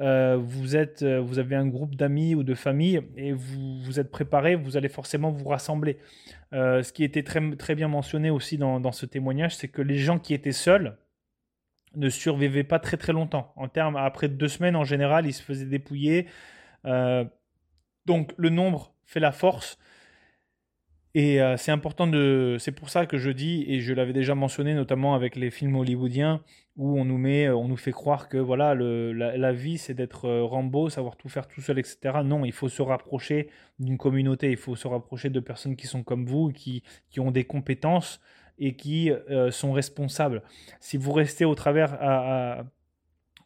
Euh, 0.00 0.38
vous, 0.40 0.74
êtes, 0.74 1.02
euh, 1.02 1.20
vous 1.20 1.38
avez 1.38 1.54
un 1.54 1.66
groupe 1.66 1.96
d'amis 1.96 2.34
ou 2.34 2.44
de 2.44 2.54
famille 2.54 3.00
et 3.16 3.32
vous, 3.32 3.78
vous 3.80 4.00
êtes 4.00 4.10
préparé, 4.10 4.54
vous 4.54 4.78
allez 4.78 4.88
forcément 4.88 5.30
vous 5.30 5.48
rassembler. 5.48 5.98
ce 6.52 6.92
qui 6.92 7.04
était 7.04 7.24
très, 7.24 7.56
très 7.56 7.74
bien 7.74 7.88
mentionné 7.88 8.30
aussi 8.30 8.56
dans, 8.56 8.80
dans 8.80 8.92
ce 8.92 9.04
témoignage, 9.04 9.54
c'est 9.54 9.68
que 9.68 9.82
les 9.82 9.98
gens 9.98 10.18
qui 10.18 10.32
étaient 10.32 10.52
seuls 10.52 10.96
ne 11.94 12.08
survivaient 12.08 12.64
pas 12.64 12.78
très 12.78 12.96
très 12.96 13.12
longtemps. 13.12 13.52
En 13.56 13.68
termes, 13.68 13.96
après 13.96 14.28
deux 14.28 14.48
semaines, 14.48 14.76
en 14.76 14.84
général, 14.84 15.26
ils 15.26 15.34
se 15.34 15.42
faisaient 15.42 15.66
dépouiller. 15.66 16.26
Donc 18.06 18.32
le 18.36 18.48
nombre 18.48 18.94
fait 19.04 19.20
la 19.20 19.32
force. 19.32 19.78
Et 21.14 21.40
euh, 21.40 21.56
c'est 21.56 21.72
important 21.72 22.06
de. 22.06 22.56
C'est 22.58 22.72
pour 22.72 22.90
ça 22.90 23.06
que 23.06 23.16
je 23.16 23.30
dis, 23.30 23.64
et 23.68 23.80
je 23.80 23.94
l'avais 23.94 24.12
déjà 24.12 24.34
mentionné, 24.34 24.74
notamment 24.74 25.14
avec 25.14 25.34
les 25.34 25.50
films 25.50 25.74
hollywoodiens, 25.76 26.42
où 26.76 27.00
on 27.00 27.06
nous 27.06 27.16
met, 27.16 27.46
euh, 27.46 27.56
on 27.56 27.68
nous 27.68 27.78
fait 27.78 27.90
croire 27.90 28.28
que 28.28 28.36
voilà, 28.36 28.74
le, 28.74 29.14
la, 29.14 29.52
vie 29.52 29.78
c'est 29.78 29.94
d'être 29.94 30.26
euh, 30.26 30.44
Rambo, 30.44 30.90
savoir 30.90 31.16
tout 31.16 31.30
faire 31.30 31.48
tout 31.48 31.62
seul, 31.62 31.78
etc. 31.78 32.18
Non, 32.22 32.44
il 32.44 32.52
faut 32.52 32.68
se 32.68 32.82
rapprocher 32.82 33.48
d'une 33.78 33.96
communauté, 33.96 34.50
il 34.50 34.58
faut 34.58 34.76
se 34.76 34.86
rapprocher 34.86 35.30
de 35.30 35.40
personnes 35.40 35.74
qui 35.74 35.86
sont 35.86 36.02
comme 36.02 36.26
vous, 36.26 36.50
qui, 36.52 36.82
qui 37.08 37.18
ont 37.20 37.30
des 37.30 37.44
compétences 37.44 38.20
et 38.58 38.76
qui 38.76 39.10
sont 39.50 39.72
responsables. 39.72 40.42
Si 40.80 40.96
vous 40.96 41.12
restez 41.12 41.44
au 41.44 41.54
travers 41.54 42.64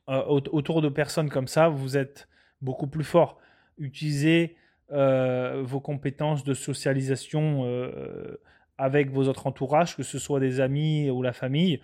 autour 0.09 0.83
de 0.83 0.89
personnes 0.89 1.29
comme 1.29 1.49
ça, 1.49 1.69
vous 1.69 1.97
êtes 1.97 2.29
beaucoup 2.61 2.87
plus 2.87 3.05
fort 3.05 3.39
utilisez 3.81 4.57
euh, 4.93 5.63
vos 5.65 5.81
compétences 5.81 6.45
de 6.45 6.55
socialisation 6.55 7.63
euh, 7.65 8.41
avec 8.79 9.11
vos 9.11 9.29
autres 9.29 9.47
entourages, 9.47 9.97
que 9.97 10.03
ce 10.03 10.19
soit 10.19 10.41
des 10.41 10.61
amis 10.61 11.11
ou 11.11 11.23
la 11.23 11.33
famille. 11.33 11.81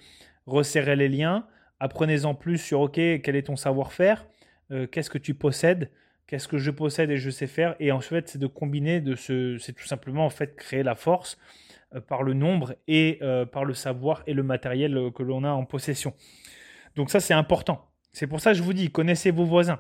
Resserrez 0.47 0.97
les 0.97 1.09
liens. 1.09 1.47
Apprenez-en 1.81 2.35
plus 2.35 2.59
sur 2.59 2.81
OK, 2.81 2.95
quel 2.95 3.37
est 3.37 3.45
ton 3.45 3.57
savoir-faire 3.57 4.27
euh, 4.71 4.87
Qu'est-ce 4.87 5.11
que 5.11 5.19
tu 5.19 5.35
possèdes 5.35 5.91
Qu'est-ce 6.27 6.49
que 6.49 6.59
je 6.59 6.71
possède 6.71 7.11
et 7.11 7.17
je 7.17 7.31
sais 7.31 7.47
faire 7.47 7.77
Et 7.79 7.93
ensuite, 7.93 8.29
c'est 8.29 8.39
de 8.39 8.49
combiner, 8.49 9.01
de 9.01 9.15
ce, 9.15 9.59
c'est 9.59 9.73
tout 9.73 9.87
simplement 9.87 10.27
en 10.27 10.31
fait 10.31 10.57
créer 10.57 10.83
la 10.83 10.97
force 10.97 11.39
par 12.09 12.25
le 12.25 12.35
nombre 12.35 12.75
et 12.89 13.21
par 13.53 13.65
le 13.65 13.75
savoir 13.75 14.25
et 14.27 14.35
le 14.35 14.43
matériel 14.43 15.13
que 15.15 15.23
l'on 15.23 15.45
a 15.45 15.51
en 15.51 15.65
possession. 15.65 16.15
Donc 16.97 17.11
ça, 17.11 17.21
c'est 17.21 17.33
important. 17.33 17.89
C'est 18.13 18.27
pour 18.27 18.41
ça 18.41 18.51
que 18.51 18.59
je 18.59 18.63
vous 18.65 18.73
dis, 18.73 18.91
connaissez 18.91 19.31
vos 19.31 19.45
voisins. 19.45 19.79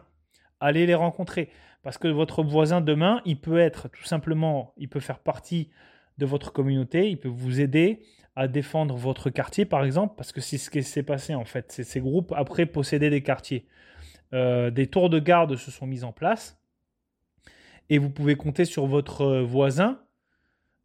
Allez 0.61 0.87
les 0.87 0.95
rencontrer. 0.95 1.51
Parce 1.87 1.99
que 1.99 2.09
votre 2.09 2.42
voisin 2.42 2.81
demain, 2.81 3.22
il 3.25 3.40
peut 3.40 3.61
être 3.61 3.88
tout 3.88 4.03
simplement, 4.03 4.75
il 4.77 4.88
peut 4.88 4.99
faire 4.99 5.20
partie 5.20 5.70
de 6.18 6.27
votre 6.27 6.53
communauté, 6.53 7.09
il 7.11 7.16
peut 7.16 7.29
vous 7.29 7.61
aider 7.61 8.01
à 8.35 8.49
défendre 8.49 8.96
votre 8.96 9.31
quartier, 9.31 9.66
par 9.66 9.85
exemple, 9.85 10.14
parce 10.16 10.33
que 10.33 10.40
c'est 10.40 10.59
ce 10.59 10.68
qui 10.68 10.83
s'est 10.83 11.05
passé 11.05 11.37
en 11.37 11.44
fait. 11.44 11.70
Ces 11.85 12.01
groupes, 12.01 12.35
après, 12.37 12.66
possédaient 12.66 13.09
des 13.09 13.22
quartiers. 13.22 13.68
Euh, 14.35 14.72
des 14.72 14.88
tours 14.88 15.11
de 15.11 15.20
garde 15.20 15.55
se 15.55 15.70
sont 15.70 15.87
mis 15.87 16.03
en 16.03 16.11
place 16.11 16.61
et 17.88 17.99
vous 17.99 18.11
pouvez 18.11 18.35
compter 18.35 18.64
sur 18.64 18.87
votre 18.87 19.42
voisin. 19.42 20.01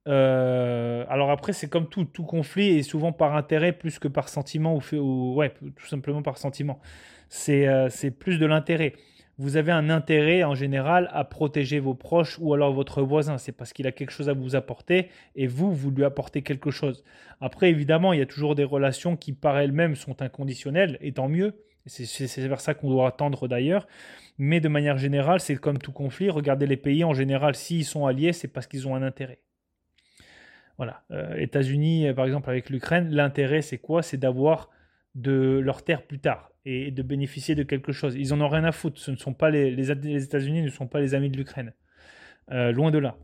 Euh, 0.07 1.03
alors 1.09 1.31
après, 1.31 1.53
c'est 1.53 1.67
comme 1.67 1.89
tout, 1.89 2.05
tout 2.05 2.25
conflit 2.25 2.77
est 2.77 2.83
souvent 2.83 3.11
par 3.11 3.35
intérêt 3.35 3.71
plus 3.71 3.97
que 3.97 4.07
par 4.07 4.29
sentiment 4.29 4.75
ou, 4.75 4.79
fait, 4.79 4.99
ou 4.99 5.33
ouais, 5.33 5.51
tout 5.75 5.87
simplement 5.87 6.21
par 6.21 6.37
sentiment. 6.37 6.79
C'est 7.27 7.67
euh, 7.67 7.89
plus 8.19 8.37
de 8.37 8.45
l'intérêt 8.45 8.93
vous 9.41 9.57
avez 9.57 9.71
un 9.71 9.89
intérêt 9.89 10.43
en 10.43 10.53
général 10.53 11.09
à 11.13 11.23
protéger 11.23 11.79
vos 11.79 11.95
proches 11.95 12.37
ou 12.39 12.53
alors 12.53 12.71
votre 12.73 13.01
voisin. 13.01 13.39
C'est 13.39 13.51
parce 13.51 13.73
qu'il 13.73 13.87
a 13.87 13.91
quelque 13.91 14.11
chose 14.11 14.29
à 14.29 14.33
vous 14.33 14.55
apporter 14.55 15.09
et 15.35 15.47
vous, 15.47 15.73
vous 15.73 15.89
lui 15.89 16.03
apportez 16.03 16.43
quelque 16.43 16.69
chose. 16.69 17.03
Après, 17.39 17.71
évidemment, 17.71 18.13
il 18.13 18.19
y 18.19 18.21
a 18.21 18.27
toujours 18.27 18.53
des 18.53 18.63
relations 18.63 19.17
qui 19.17 19.33
par 19.33 19.57
elles-mêmes 19.57 19.95
sont 19.95 20.21
inconditionnelles, 20.21 20.99
et 21.01 21.11
tant 21.13 21.27
mieux. 21.27 21.55
C'est 21.87 22.47
vers 22.47 22.61
ça 22.61 22.75
qu'on 22.75 22.91
doit 22.91 23.07
attendre 23.07 23.47
d'ailleurs. 23.47 23.87
Mais 24.37 24.59
de 24.59 24.69
manière 24.69 24.99
générale, 24.99 25.39
c'est 25.39 25.55
comme 25.55 25.79
tout 25.79 25.91
conflit. 25.91 26.29
Regardez 26.29 26.67
les 26.67 26.77
pays 26.77 27.03
en 27.03 27.15
général, 27.15 27.55
s'ils 27.55 27.85
sont 27.85 28.05
alliés, 28.05 28.33
c'est 28.33 28.47
parce 28.47 28.67
qu'ils 28.67 28.87
ont 28.87 28.93
un 28.93 29.01
intérêt. 29.01 29.39
Voilà. 30.77 31.01
Euh, 31.09 31.35
États-Unis, 31.37 32.13
par 32.13 32.25
exemple, 32.25 32.47
avec 32.47 32.69
l'Ukraine, 32.69 33.09
l'intérêt, 33.09 33.63
c'est 33.63 33.79
quoi? 33.79 34.03
C'est 34.03 34.17
d'avoir 34.17 34.69
de 35.15 35.59
leur 35.63 35.83
terre 35.83 36.03
plus 36.05 36.19
tard 36.19 36.50
et 36.65 36.91
de 36.91 37.01
bénéficier 37.01 37.55
de 37.55 37.63
quelque 37.63 37.91
chose. 37.91 38.15
Ils 38.15 38.33
en 38.33 38.41
ont 38.41 38.49
rien 38.49 38.63
à 38.63 38.71
foutre. 38.71 38.99
Ce 38.99 39.11
ne 39.11 39.15
sont 39.15 39.33
pas 39.33 39.49
les, 39.49 39.91
États-Unis 39.91 40.61
ne 40.61 40.69
sont 40.69 40.87
pas 40.87 40.99
les 40.99 41.15
amis 41.15 41.29
de 41.29 41.37
l'Ukraine. 41.37 41.73
Euh, 42.51 42.71
loin 42.71 42.91
de 42.91 42.97
là. 42.97 43.17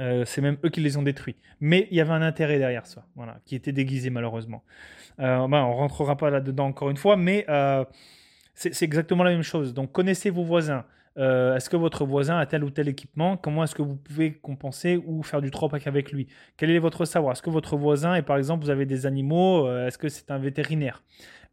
Euh, 0.00 0.24
c'est 0.24 0.40
même 0.40 0.56
eux 0.64 0.70
qui 0.70 0.80
les 0.80 0.96
ont 0.96 1.02
détruits. 1.02 1.36
Mais 1.60 1.86
il 1.90 1.96
y 1.96 2.00
avait 2.00 2.12
un 2.12 2.22
intérêt 2.22 2.58
derrière 2.58 2.86
ça, 2.86 3.04
voilà, 3.14 3.38
qui 3.44 3.54
était 3.54 3.72
déguisé 3.72 4.10
malheureusement. 4.10 4.64
Euh, 5.20 5.46
ben, 5.48 5.62
on 5.64 5.74
rentrera 5.74 6.16
pas 6.16 6.30
là-dedans 6.30 6.66
encore 6.66 6.90
une 6.90 6.96
fois, 6.96 7.16
mais 7.16 7.44
euh, 7.48 7.84
c'est 8.54 8.82
exactement 8.82 9.24
la 9.24 9.30
même 9.30 9.42
chose. 9.42 9.74
Donc 9.74 9.92
connaissez 9.92 10.30
vos 10.30 10.44
voisins. 10.44 10.84
est-ce 11.16 11.68
que 11.68 11.76
votre 11.76 12.06
voisin 12.06 12.38
a 12.38 12.46
tel 12.46 12.64
ou 12.64 12.70
tel 12.70 12.88
équipement? 12.88 13.36
Comment 13.36 13.64
est-ce 13.64 13.74
que 13.74 13.82
vous 13.82 13.96
pouvez 13.96 14.32
compenser 14.32 14.96
ou 15.04 15.22
faire 15.22 15.42
du 15.42 15.50
tropac 15.50 15.86
avec 15.86 16.10
lui? 16.10 16.26
Quel 16.56 16.70
est 16.70 16.78
votre 16.78 17.04
savoir? 17.04 17.32
Est-ce 17.32 17.42
que 17.42 17.50
votre 17.50 17.76
voisin, 17.76 18.14
et 18.14 18.22
par 18.22 18.38
exemple, 18.38 18.64
vous 18.64 18.70
avez 18.70 18.86
des 18.86 19.04
animaux? 19.04 19.70
Est-ce 19.70 19.98
que 19.98 20.08
c'est 20.08 20.30
un 20.30 20.38
vétérinaire? 20.38 21.02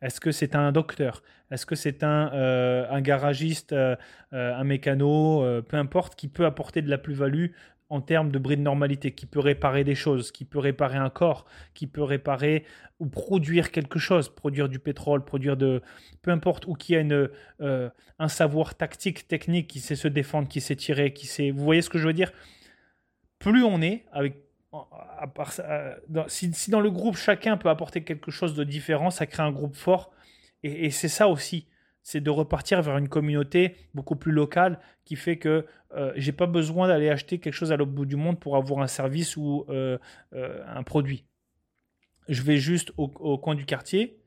Est-ce 0.01 0.19
que 0.21 0.31
c'est 0.31 0.55
un 0.55 0.71
docteur? 0.71 1.23
Est-ce 1.51 1.65
que 1.65 1.75
c'est 1.75 2.03
un, 2.03 2.31
euh, 2.33 2.88
un 2.89 3.01
garagiste, 3.01 3.73
euh, 3.73 3.95
euh, 4.33 4.55
un 4.55 4.63
mécano, 4.63 5.43
peu 5.67 5.77
importe, 5.77 6.15
qui 6.15 6.27
peut 6.27 6.45
apporter 6.45 6.81
de 6.81 6.89
la 6.89 6.97
plus-value 6.97 7.47
en 7.89 8.01
termes 8.01 8.29
de 8.31 8.38
bris 8.38 8.55
de 8.55 8.62
normalité, 8.62 9.12
qui 9.12 9.25
peut 9.25 9.39
réparer 9.39 9.83
des 9.83 9.95
choses, 9.95 10.31
qui 10.31 10.45
peut 10.45 10.59
réparer 10.59 10.97
un 10.97 11.09
corps, 11.09 11.45
qui 11.73 11.88
peut 11.88 12.03
réparer 12.03 12.63
ou 12.99 13.07
produire 13.07 13.71
quelque 13.71 13.97
chose, 13.97 14.29
produire 14.29 14.69
du 14.69 14.77
pétrole, 14.77 15.25
produire 15.25 15.57
de... 15.57 15.81
peu 16.21 16.29
importe, 16.29 16.67
ou 16.67 16.75
qui 16.75 16.95
a 16.95 16.99
une, 16.99 17.29
un 17.59 18.27
savoir 18.27 18.75
tactique, 18.75 19.27
technique, 19.27 19.67
qui 19.67 19.79
sait 19.79 19.95
se 19.95 20.07
défendre, 20.07 20.47
qui 20.47 20.62
sait 20.62 20.75
tirer, 20.75 21.13
qui 21.13 21.25
sait... 21.25 21.49
Vous 21.49 21.63
voyez 21.63 21.81
ce 21.81 21.89
que 21.89 21.97
je 21.97 22.05
veux 22.05 22.13
dire? 22.13 22.31
Plus 23.39 23.63
on 23.63 23.81
est, 23.81 24.05
avec 24.12 24.48
euh, 24.73 25.95
si, 26.27 26.71
dans 26.71 26.82
le 26.82 26.91
groupe 26.91 27.17
chacun 27.17 27.58
peut 27.58 27.69
apporter 27.69 28.03
quelque 28.03 28.32
chose 28.32 28.55
de 28.55 28.63
différent, 28.63 29.10
ça 29.10 29.25
crée 29.25 29.43
un 29.43 29.51
groupe 29.51 29.75
fort. 29.75 30.12
Et, 30.63 30.91
c'est 30.91 31.08
ça 31.08 31.27
aussi, 31.27 31.67
c'est 32.03 32.19
de 32.19 32.29
repartir 32.29 32.82
vers 32.82 32.97
une 32.97 33.08
communauté 33.08 33.75
beaucoup 33.93 34.15
plus 34.15 34.32
locale 34.32 34.79
qui 35.05 35.15
fait 35.15 35.38
que 35.38 35.65
euh, 35.95 36.12
j'ai 36.15 36.34
pas 36.34 36.47
besoin 36.47 36.88
d'aller 36.88 37.10
acheter 37.10 37.39
quelque 37.39 37.53
chose 37.53 37.71
à 37.71 37.77
l'autre 37.77 37.91
bout 37.91 38.05
du 38.05 38.17
monde 38.17 38.39
pour 38.39 38.58
avoir 38.58 38.82
un 38.82 38.88
service 38.88 39.38
ou 39.38 39.65
euh, 39.69 39.97
un 40.34 40.84
produit. 40.84 41.25
Je 42.27 42.43
vais 42.43 42.58
juste 42.58 42.91
au, 42.97 43.38
coin 43.38 43.55
du 43.55 43.65
quartier 43.65 44.19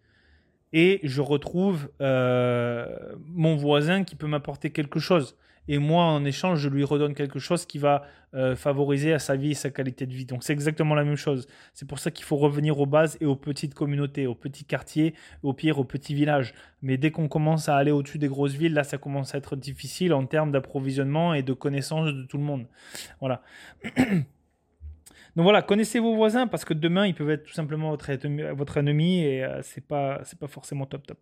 et 0.73 1.01
je 1.05 1.21
retrouve 1.21 1.91
mon 2.01 3.57
voisin 3.57 4.03
qui 4.03 4.17
peut 4.17 4.27
m'apporter 4.27 4.71
quelque 4.71 4.99
chose. 4.99 5.37
Et 5.69 5.79
moi, 5.79 6.05
en 6.05 6.25
échange, 6.25 6.61
je 6.61 6.69
lui 6.69 6.85
redonne 6.85 7.15
quelque 7.15 7.39
chose 7.39 7.67
qui 7.67 7.79
va 7.79 8.05
euh, 8.35 8.57
favoriser 8.57 9.13
à 9.13 9.19
sa 9.19 9.37
vie 9.37 9.53
et 9.53 9.55
sa 9.55 9.71
qualité 9.71 10.07
de 10.07 10.13
vie. 10.13 10.27
Donc 10.27 10.43
c'est 10.43 10.53
exactement 10.53 10.95
la 10.95 11.05
même 11.05 11.17
chose. 11.17 11.47
C'est 11.73 11.87
pour 11.87 11.99
ça 11.99 12.11
qu'il 12.11 12.25
faut 12.25 12.37
revenir 12.37 12.81
aux 12.81 12.87
bases 12.87 13.17
et 13.21 13.27
aux 13.27 13.37
petites 13.37 13.75
communautés, 13.75 14.27
aux 14.27 14.35
petits 14.35 14.65
quartiers, 14.65 15.15
au 15.43 15.53
pire 15.53 15.79
aux 15.79 15.85
petits 15.85 16.15
villages. 16.15 16.55
Mais 16.83 16.97
dès 16.97 17.11
qu'on 17.11 17.29
commence 17.29 17.69
à 17.69 17.77
aller 17.77 17.93
au-dessus 17.93 18.19
des 18.19 18.29
grosses 18.29 18.55
villes, 18.55 18.75
là, 18.75 18.85
ça 18.85 18.99
commence 18.99 19.35
à 19.35 19.39
être 19.39 19.55
difficile 19.55 20.15
en 20.15 20.27
termes 20.27 20.51
d'approvisionnement 20.51 21.35
et 21.35 21.43
de 21.43 21.53
connaissance 21.53 22.13
de 22.13 22.23
tout 22.25 22.39
le 22.39 22.45
monde. 22.45 22.67
Voilà. 23.21 23.43
Donc 25.35 25.45
voilà, 25.45 25.63
connaissez 25.63 25.99
vos 25.99 26.15
voisins 26.15 26.47
parce 26.47 26.65
que 26.65 26.75
demain 26.75 27.07
ils 27.07 27.15
peuvent 27.15 27.31
être 27.31 27.45
tout 27.45 27.55
simplement 27.55 27.91
votre, 27.91 28.11
votre 28.53 28.77
ennemi 28.77 29.25
et 29.25 29.43
euh, 29.43 29.61
c'est 29.63 29.87
pas 29.87 30.21
c'est 30.25 30.39
pas 30.39 30.47
forcément 30.47 30.85
top 30.85 31.07
top. 31.07 31.19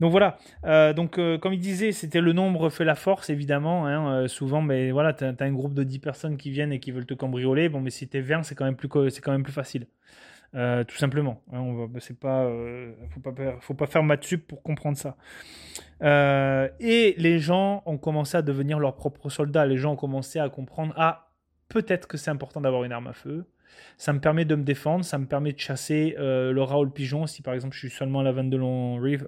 Donc 0.00 0.10
voilà, 0.10 0.38
euh, 0.64 0.94
donc 0.94 1.18
euh, 1.18 1.36
comme 1.36 1.52
il 1.52 1.60
disait, 1.60 1.92
c'était 1.92 2.22
le 2.22 2.32
nombre 2.32 2.70
fait 2.70 2.84
la 2.84 2.94
force 2.94 3.28
évidemment. 3.28 3.86
Hein, 3.86 4.28
souvent, 4.28 4.62
mais 4.62 4.90
voilà, 4.92 5.12
tu 5.12 5.24
as, 5.24 5.34
un 5.38 5.52
groupe 5.52 5.74
de 5.74 5.82
10 5.82 5.98
personnes 5.98 6.36
qui 6.38 6.50
viennent 6.50 6.72
et 6.72 6.80
qui 6.80 6.90
veulent 6.90 7.06
te 7.06 7.14
cambrioler. 7.14 7.68
Bon, 7.68 7.80
mais 7.80 7.90
si 7.90 8.08
t'es 8.08 8.20
20, 8.20 8.44
c'est 8.44 8.54
quand 8.54 8.64
même 8.64 8.76
plus 8.76 8.88
c'est 9.10 9.20
quand 9.20 9.32
même 9.32 9.42
plus 9.42 9.52
facile. 9.52 9.86
tout 10.52 10.96
simplement. 10.96 11.42
Hein, 11.52 11.60
on 11.60 11.74
va, 11.74 11.86
pas, 12.20 12.50
faut 13.10 13.20
pas, 13.20 13.56
faut 13.60 13.74
pas 13.74 13.86
faire 13.86 14.02
maths 14.02 14.24
sup 14.24 14.46
pour 14.46 14.62
comprendre 14.62 14.96
ça. 14.96 15.16
et 16.80 17.14
les 17.18 17.38
gens 17.40 17.82
ont 17.84 17.98
commencé 17.98 18.38
à 18.38 18.42
devenir 18.42 18.78
leurs 18.78 18.96
propres 18.96 19.28
soldats. 19.28 19.66
Les 19.66 19.76
gens 19.76 19.92
ont 19.92 19.96
commencé 19.96 20.38
à 20.38 20.48
comprendre 20.48 20.94
ah 20.96 21.23
peut-être 21.74 22.06
que 22.06 22.16
c'est 22.16 22.30
important 22.30 22.60
d'avoir 22.60 22.84
une 22.84 22.92
arme 22.92 23.08
à 23.08 23.12
feu. 23.12 23.44
Ça 23.98 24.12
me 24.12 24.20
permet 24.20 24.44
de 24.44 24.54
me 24.54 24.62
défendre, 24.62 25.04
ça 25.04 25.18
me 25.18 25.26
permet 25.26 25.52
de 25.52 25.58
chasser 25.58 26.14
euh, 26.20 26.52
le 26.52 26.62
rat 26.62 26.78
ou 26.78 26.84
le 26.84 26.90
pigeon 26.90 27.26
si 27.26 27.42
par 27.42 27.52
exemple 27.52 27.74
je 27.74 27.80
suis 27.80 27.90
seulement 27.90 28.20
à 28.20 28.22
la 28.22 28.32
de 28.32 28.56
long 28.56 29.00
rifle 29.00 29.26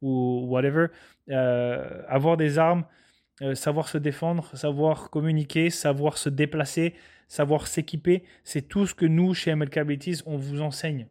ou 0.00 0.46
whatever. 0.48 0.86
Euh, 1.28 2.02
avoir 2.08 2.38
des 2.38 2.58
armes, 2.58 2.84
euh, 3.42 3.54
savoir 3.54 3.88
se 3.88 3.98
défendre, 3.98 4.56
savoir 4.56 5.10
communiquer, 5.10 5.68
savoir 5.68 6.16
se 6.16 6.30
déplacer, 6.30 6.94
savoir 7.28 7.66
s'équiper, 7.66 8.24
c'est 8.42 8.62
tout 8.62 8.86
ce 8.86 8.94
que 8.94 9.04
nous 9.04 9.34
chez 9.34 9.54
MLK 9.54 9.76
Abilities 9.76 10.22
on 10.24 10.38
vous 10.38 10.62
enseigne. 10.62 11.06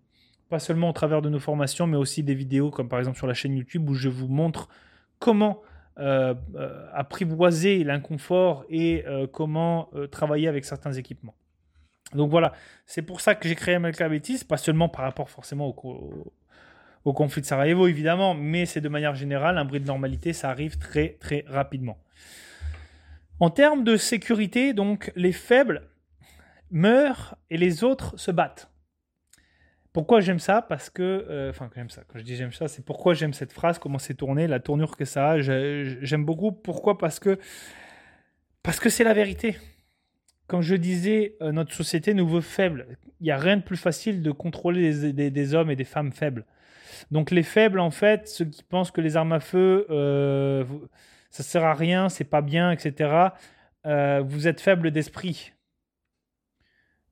Pas 0.49 0.59
seulement 0.59 0.89
au 0.89 0.93
travers 0.93 1.21
de 1.21 1.29
nos 1.29 1.39
formations, 1.39 1.85
mais 1.85 1.97
aussi 1.97 2.23
des 2.23 2.33
vidéos 2.33 2.71
comme 2.71 2.89
par 2.89 2.97
exemple 2.97 3.17
sur 3.17 3.27
la 3.27 3.35
chaîne 3.35 3.55
YouTube 3.55 3.87
où 3.87 3.93
je 3.93 4.09
vous 4.09 4.27
montre 4.27 4.67
comment 5.19 5.61
euh, 5.99 6.33
euh, 6.55 6.85
apprivoiser 6.93 7.83
l'inconfort 7.83 8.63
et 8.69 9.03
euh, 9.05 9.27
comment 9.27 9.89
travailler 10.11 10.47
avec 10.47 10.63
certains 10.63 10.93
équipements. 10.93 11.35
Donc 12.13 12.31
voilà, 12.31 12.53
c'est 12.85 13.01
pour 13.01 13.21
ça 13.21 13.35
que 13.35 13.47
j'ai 13.47 13.55
créé 13.55 13.77
MLK 13.77 14.01
pas 14.47 14.57
seulement 14.57 14.87
par 14.87 15.03
rapport 15.03 15.29
forcément 15.29 15.67
au, 15.67 16.33
au 17.03 17.13
conflit 17.13 17.41
de 17.41 17.45
Sarajevo 17.45 17.87
évidemment, 17.87 18.33
mais 18.33 18.65
c'est 18.65 18.81
de 18.81 18.89
manière 18.89 19.13
générale, 19.13 19.57
un 19.57 19.65
bruit 19.65 19.81
de 19.81 19.85
normalité, 19.85 20.31
ça 20.31 20.49
arrive 20.49 20.77
très 20.77 21.17
très 21.19 21.43
rapidement. 21.47 21.97
En 23.41 23.49
termes 23.49 23.83
de 23.83 23.97
sécurité, 23.97 24.73
donc 24.73 25.11
les 25.15 25.33
faibles 25.33 25.83
meurent 26.71 27.35
et 27.49 27.57
les 27.57 27.83
autres 27.83 28.17
se 28.17 28.31
battent. 28.31 28.68
Pourquoi 29.93 30.21
j'aime 30.21 30.39
ça? 30.39 30.61
Parce 30.61 30.89
que, 30.89 31.25
euh, 31.29 31.49
enfin, 31.49 31.69
j'aime 31.75 31.89
ça. 31.89 32.03
Quand 32.07 32.19
je 32.19 32.23
dis 32.23 32.35
j'aime 32.35 32.53
ça, 32.53 32.67
c'est 32.67 32.85
pourquoi 32.85 33.13
j'aime 33.13 33.33
cette 33.33 33.51
phrase, 33.51 33.79
comment 33.79 33.97
c'est 33.97 34.13
tourné, 34.13 34.47
la 34.47 34.59
tournure 34.59 34.95
que 34.95 35.05
ça 35.05 35.31
a. 35.31 35.39
J'aime 35.39 36.25
beaucoup. 36.25 36.51
Pourquoi? 36.51 36.97
Parce 36.97 37.19
que 37.19 37.39
parce 38.63 38.79
que 38.79 38.89
c'est 38.89 39.03
la 39.03 39.13
vérité. 39.13 39.57
Quand 40.47 40.61
je 40.61 40.75
disais 40.75 41.37
euh, 41.41 41.51
notre 41.51 41.73
société 41.73 42.13
nous 42.13 42.27
veut 42.27 42.41
faibles, 42.41 42.97
il 43.19 43.25
n'y 43.25 43.31
a 43.31 43.37
rien 43.37 43.57
de 43.57 43.61
plus 43.61 43.77
facile 43.77 44.21
de 44.21 44.31
contrôler 44.31 45.13
des, 45.13 45.53
hommes 45.53 45.69
et 45.71 45.75
des 45.75 45.83
femmes 45.83 46.11
faibles. 46.11 46.45
Donc 47.11 47.31
les 47.31 47.43
faibles, 47.43 47.79
en 47.79 47.91
fait, 47.91 48.27
ceux 48.27 48.45
qui 48.45 48.63
pensent 48.63 48.91
que 48.91 48.99
les 49.01 49.15
armes 49.15 49.31
à 49.31 49.39
feu, 49.39 49.85
euh, 49.89 50.65
ça 51.29 51.43
sert 51.43 51.63
à 51.63 51.73
rien, 51.73 52.09
c'est 52.09 52.23
pas 52.23 52.41
bien, 52.41 52.71
etc. 52.71 53.29
Euh, 53.85 54.23
vous 54.25 54.47
êtes 54.47 54.59
faible 54.59 54.91
d'esprit 54.91 55.53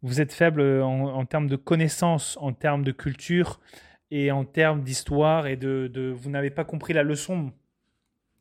vous 0.03 0.21
êtes 0.21 0.33
faible 0.33 0.61
en, 0.61 1.25
termes 1.25 1.47
de 1.47 1.55
connaissances, 1.55 2.37
en 2.39 2.53
termes 2.53 2.83
de 2.83 2.91
culture 2.91 3.59
et 4.11 4.31
en 4.31 4.45
termes 4.45 4.83
d'histoire 4.83 5.47
et 5.47 5.55
de, 5.55 6.13
vous 6.15 6.29
n'avez 6.29 6.49
pas 6.49 6.63
compris 6.63 6.93
la 6.93 7.03
leçon. 7.03 7.51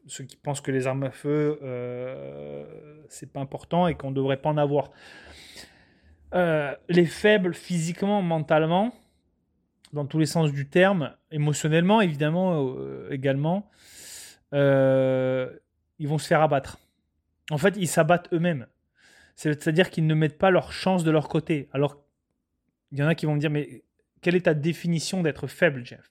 Ceux 0.06 0.24
qui 0.24 0.36
pensent 0.36 0.60
que 0.60 0.70
les 0.70 0.86
armes 0.86 1.02
à 1.02 1.10
feu 1.10 1.58
euh, 1.62 2.64
c'est 3.08 3.32
pas 3.32 3.40
important 3.40 3.88
et 3.88 3.94
qu'on 3.94 4.10
ne 4.10 4.14
devrait 4.14 4.36
pas 4.36 4.50
en 4.50 4.56
avoir. 4.56 4.90
Euh, 6.34 6.74
les 6.88 7.06
faibles 7.06 7.54
physiquement, 7.54 8.22
mentalement, 8.22 8.92
dans 9.92 10.06
tous 10.06 10.18
les 10.18 10.26
sens 10.26 10.52
du 10.52 10.68
terme, 10.68 11.14
émotionnellement 11.30 12.00
évidemment 12.00 12.74
euh, 12.78 13.08
également, 13.10 13.70
euh, 14.52 15.50
ils 15.98 16.08
vont 16.08 16.18
se 16.18 16.26
faire 16.26 16.42
abattre. 16.42 16.78
En 17.50 17.58
fait, 17.58 17.74
ils 17.76 17.88
s'abattent 17.88 18.28
eux-mêmes. 18.32 18.66
C'est-à-dire 19.36 19.90
qu'ils 19.90 20.06
ne 20.06 20.14
mettent 20.14 20.38
pas 20.38 20.50
leur 20.50 20.72
chance 20.72 21.04
de 21.04 21.10
leur 21.10 21.28
côté. 21.28 21.68
Alors, 21.72 22.02
il 22.90 22.98
y 22.98 23.02
en 23.02 23.06
a 23.06 23.14
qui 23.14 23.26
vont 23.26 23.34
me 23.34 23.40
dire, 23.40 23.50
mais 23.50 23.84
quelle 24.22 24.34
est 24.34 24.42
ta 24.42 24.54
définition 24.54 25.22
d'être 25.22 25.46
faible, 25.46 25.84
Jeff? 25.84 26.10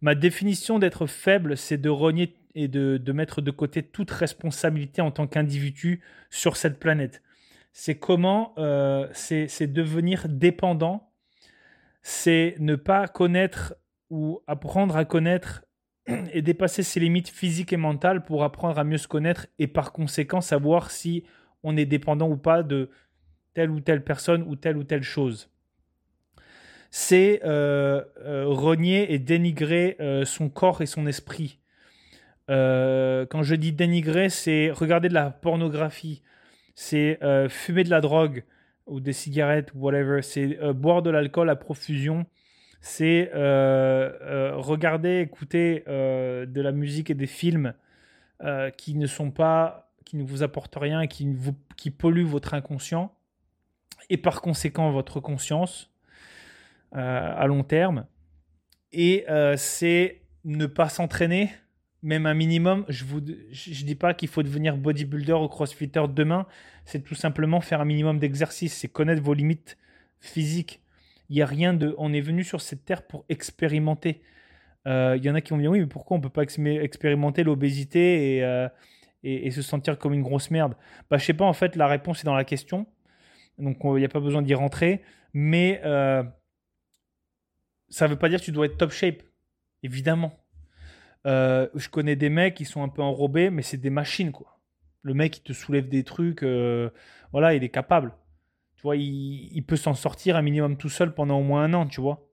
Ma 0.00 0.14
définition 0.14 0.78
d'être 0.78 1.06
faible, 1.06 1.56
c'est 1.56 1.78
de 1.78 1.88
renier 1.88 2.36
et 2.54 2.68
de, 2.68 3.12
mettre 3.12 3.42
de 3.42 3.50
côté 3.50 3.82
toute 3.82 4.10
responsabilité 4.10 5.02
en 5.02 5.10
tant 5.10 5.26
qu'individu 5.26 6.02
sur 6.30 6.56
cette 6.56 6.78
planète. 6.78 7.22
C'est 7.72 7.96
comment, 7.96 8.54
euh, 8.58 9.06
c'est 9.12 9.72
devenir 9.72 10.26
dépendant, 10.28 11.12
c'est 12.02 12.56
ne 12.58 12.74
pas 12.74 13.08
connaître 13.08 13.74
ou 14.10 14.40
apprendre 14.46 14.96
à 14.96 15.04
connaître 15.04 15.64
et 16.06 16.40
dépasser 16.40 16.82
ses 16.82 16.98
limites 16.98 17.28
physiques 17.28 17.72
et 17.74 17.76
mentales 17.76 18.24
pour 18.24 18.42
apprendre 18.42 18.78
à 18.78 18.84
mieux 18.84 18.98
se 18.98 19.08
connaître 19.08 19.46
et 19.58 19.66
par 19.66 19.92
conséquent 19.92 20.40
savoir 20.40 20.90
si 20.90 21.24
on 21.66 21.76
est 21.76 21.84
dépendant 21.84 22.30
ou 22.30 22.36
pas 22.36 22.62
de 22.62 22.88
telle 23.54 23.70
ou 23.70 23.80
telle 23.80 24.04
personne 24.04 24.44
ou 24.46 24.54
telle 24.54 24.76
ou 24.76 24.84
telle 24.84 25.02
chose. 25.02 25.50
C'est 26.90 27.40
euh, 27.44 28.02
euh, 28.24 28.44
renier 28.46 29.12
et 29.12 29.18
dénigrer 29.18 29.96
euh, 29.98 30.24
son 30.24 30.48
corps 30.48 30.80
et 30.80 30.86
son 30.86 31.06
esprit. 31.08 31.58
quand 32.48 33.42
je 33.42 33.54
dis 33.56 33.72
dénigrer, 33.72 34.28
c'est 34.28 34.70
regarder 34.70 35.08
de 35.08 35.14
la 35.14 35.30
pornographie, 35.30 36.22
c'est 36.76 37.18
fumer 37.48 37.82
de 37.82 37.90
la 37.90 38.00
drogue 38.00 38.44
ou 38.86 39.00
des 39.00 39.12
cigarettes, 39.12 39.72
whatever, 39.74 40.22
c'est 40.22 40.56
boire 40.72 41.02
de 41.02 41.10
l'alcool 41.10 41.50
à 41.50 41.56
profusion, 41.56 42.24
c'est 42.80 43.32
regarder, 43.34 45.18
écouter 45.20 45.82
de 45.88 46.60
la 46.60 46.70
musique 46.70 47.10
et 47.10 47.14
des 47.14 47.26
films 47.26 47.74
qui 48.76 48.94
ne 48.94 49.08
sont 49.08 49.32
pas 49.32 49.85
qui 50.06 50.16
ne 50.16 50.22
vous 50.22 50.42
apporte 50.42 50.74
rien 50.76 51.06
qui, 51.06 51.28
qui 51.76 51.90
pollue 51.90 52.24
votre 52.24 52.54
inconscient 52.54 53.12
et 54.08 54.16
par 54.16 54.40
conséquent 54.40 54.90
votre 54.92 55.20
conscience 55.20 55.90
euh, 56.94 57.34
à 57.36 57.46
long 57.46 57.64
terme. 57.64 58.06
Et 58.92 59.26
euh, 59.28 59.56
c'est 59.58 60.22
ne 60.44 60.66
pas 60.66 60.88
s'entraîner, 60.88 61.50
même 62.02 62.24
un 62.24 62.34
minimum. 62.34 62.84
Je 62.88 63.04
ne 63.04 63.34
je, 63.50 63.84
dis 63.84 63.96
pas 63.96 64.14
qu'il 64.14 64.28
faut 64.28 64.44
devenir 64.44 64.76
bodybuilder 64.76 65.32
ou 65.32 65.48
crossfitter 65.48 66.04
demain, 66.08 66.46
c'est 66.84 67.02
tout 67.02 67.16
simplement 67.16 67.60
faire 67.60 67.80
un 67.80 67.84
minimum 67.84 68.20
d'exercice, 68.20 68.74
c'est 68.74 68.88
connaître 68.88 69.22
vos 69.22 69.34
limites 69.34 69.76
physiques. 70.20 70.80
Il 71.28 71.34
n'y 71.34 71.42
a 71.42 71.46
rien 71.46 71.74
de. 71.74 71.96
On 71.98 72.12
est 72.12 72.20
venu 72.20 72.44
sur 72.44 72.60
cette 72.60 72.84
terre 72.84 73.02
pour 73.02 73.24
expérimenter. 73.28 74.22
Euh, 74.86 75.16
il 75.18 75.24
y 75.24 75.30
en 75.30 75.34
a 75.34 75.40
qui 75.40 75.50
vont 75.50 75.58
dire 75.58 75.72
oui, 75.72 75.80
mais 75.80 75.86
pourquoi 75.86 76.16
on 76.16 76.18
ne 76.18 76.22
peut 76.22 76.30
pas 76.30 76.44
expérimenter 76.44 77.42
l'obésité 77.42 78.68
et, 79.26 79.50
se 79.50 79.62
sentir 79.62 79.98
comme 79.98 80.12
une 80.12 80.22
grosse 80.22 80.50
merde 80.50 80.74
Bah, 81.10 81.18
je 81.18 81.24
sais 81.24 81.34
pas, 81.34 81.44
en 81.44 81.52
fait, 81.52 81.76
la 81.76 81.86
réponse 81.86 82.20
est 82.20 82.26
dans 82.26 82.34
la 82.34 82.44
question. 82.44 82.86
Donc, 83.58 83.78
il 83.82 83.94
n'y 83.94 84.04
a 84.04 84.08
pas 84.08 84.20
besoin 84.20 84.42
d'y 84.42 84.54
rentrer. 84.54 85.02
Mais 85.32 85.80
euh, 85.84 86.22
ça 87.88 88.06
ne 88.06 88.12
veut 88.12 88.18
pas 88.18 88.28
dire 88.28 88.40
que 88.40 88.44
tu 88.44 88.52
dois 88.52 88.66
être 88.66 88.76
top 88.76 88.92
shape. 88.92 89.22
Évidemment. 89.82 90.32
Euh, 91.26 91.68
je 91.74 91.88
connais 91.88 92.16
des 92.16 92.30
mecs 92.30 92.54
qui 92.54 92.64
sont 92.64 92.82
un 92.82 92.88
peu 92.88 93.02
enrobés, 93.02 93.50
mais 93.50 93.62
c'est 93.62 93.76
des 93.76 93.90
machines, 93.90 94.32
quoi. 94.32 94.58
Le 95.02 95.14
mec, 95.14 95.38
il 95.38 95.42
te 95.42 95.52
soulève 95.52 95.88
des 95.88 96.04
trucs. 96.04 96.42
Euh, 96.42 96.90
voilà, 97.32 97.54
il 97.54 97.64
est 97.64 97.68
capable. 97.68 98.12
Tu 98.76 98.82
vois, 98.82 98.96
il, 98.96 99.62
peut 99.62 99.76
s'en 99.76 99.94
sortir 99.94 100.36
un 100.36 100.42
minimum 100.42 100.76
tout 100.76 100.88
seul 100.88 101.14
pendant 101.14 101.38
au 101.38 101.42
moins 101.42 101.64
un 101.64 101.74
an, 101.74 101.86
tu 101.86 102.00
vois. 102.00 102.28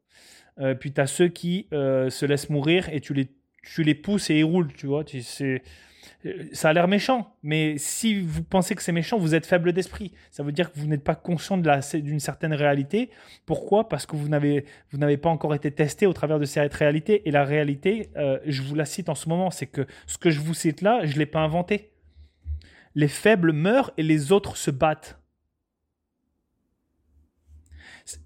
puis 0.80 0.92
tu 0.92 1.00
as 1.00 1.08
ceux 1.08 1.30
qui 1.30 1.68
se 1.72 2.26
laissent 2.26 2.50
mourir 2.50 2.90
et 2.90 3.00
tu 3.00 3.14
les, 3.14 3.30
tu 3.64 3.84
les 3.84 3.96
pousses 3.96 4.30
et 4.30 4.40
ils 4.40 4.44
roulent, 4.44 4.74
tu 4.74 4.88
vois. 4.88 5.04
C'est 5.08 5.54
euh, 5.56 5.60
ça 6.54 6.70
a 6.70 6.74
l'air 6.74 6.88
méchant, 6.88 7.36
mais 7.44 7.78
si 7.78 8.22
vous 8.22 8.44
pensez 8.44 8.76
que 8.76 8.82
c'est 8.82 8.92
méchant, 8.92 9.18
vous 9.18 9.36
êtes 9.36 9.46
faible 9.46 9.74
d'esprit. 9.74 10.14
Ça 10.32 10.44
veut 10.44 10.52
dire 10.52 10.72
que 10.72 10.80
vous 10.80 10.88
n'êtes 10.88 11.04
pas 11.04 11.16
conscient 11.16 11.58
d'une 11.58 12.20
certaine 12.20 12.54
réalité. 12.54 13.10
Pourquoi? 13.46 13.90
Parce 13.90 14.06
que 14.06 14.16
vous 14.16 14.30
n'avez 14.30 15.18
pas 15.18 15.30
encore 15.30 15.54
été 15.54 15.72
testé 15.72 16.06
au 16.06 16.14
travers 16.14 16.40
de 16.40 16.46
cette 16.46 16.74
réalité. 16.74 17.28
Et 17.28 17.32
la 17.32 17.44
réalité, 17.44 18.10
euh, 18.16 18.40
je 18.46 18.62
vous 18.62 18.76
la 18.76 18.86
cite 18.86 19.10
en 19.10 19.16
ce 19.16 19.28
moment, 19.28 19.52
c'est 19.52 19.68
que 19.68 19.86
ce 20.08 20.18
que 20.18 20.30
je 20.30 20.40
vous 20.40 20.54
cite 20.54 20.82
là, 20.82 21.02
je 21.04 21.14
ne 21.14 21.20
l'ai 21.20 21.26
pas 21.26 21.42
inventé. 21.42 21.92
Les 22.96 23.08
faibles 23.08 23.52
meurent 23.52 23.92
et 23.98 24.04
les 24.04 24.32
autres 24.32 24.56
se 24.56 24.72
battent. 24.72 25.20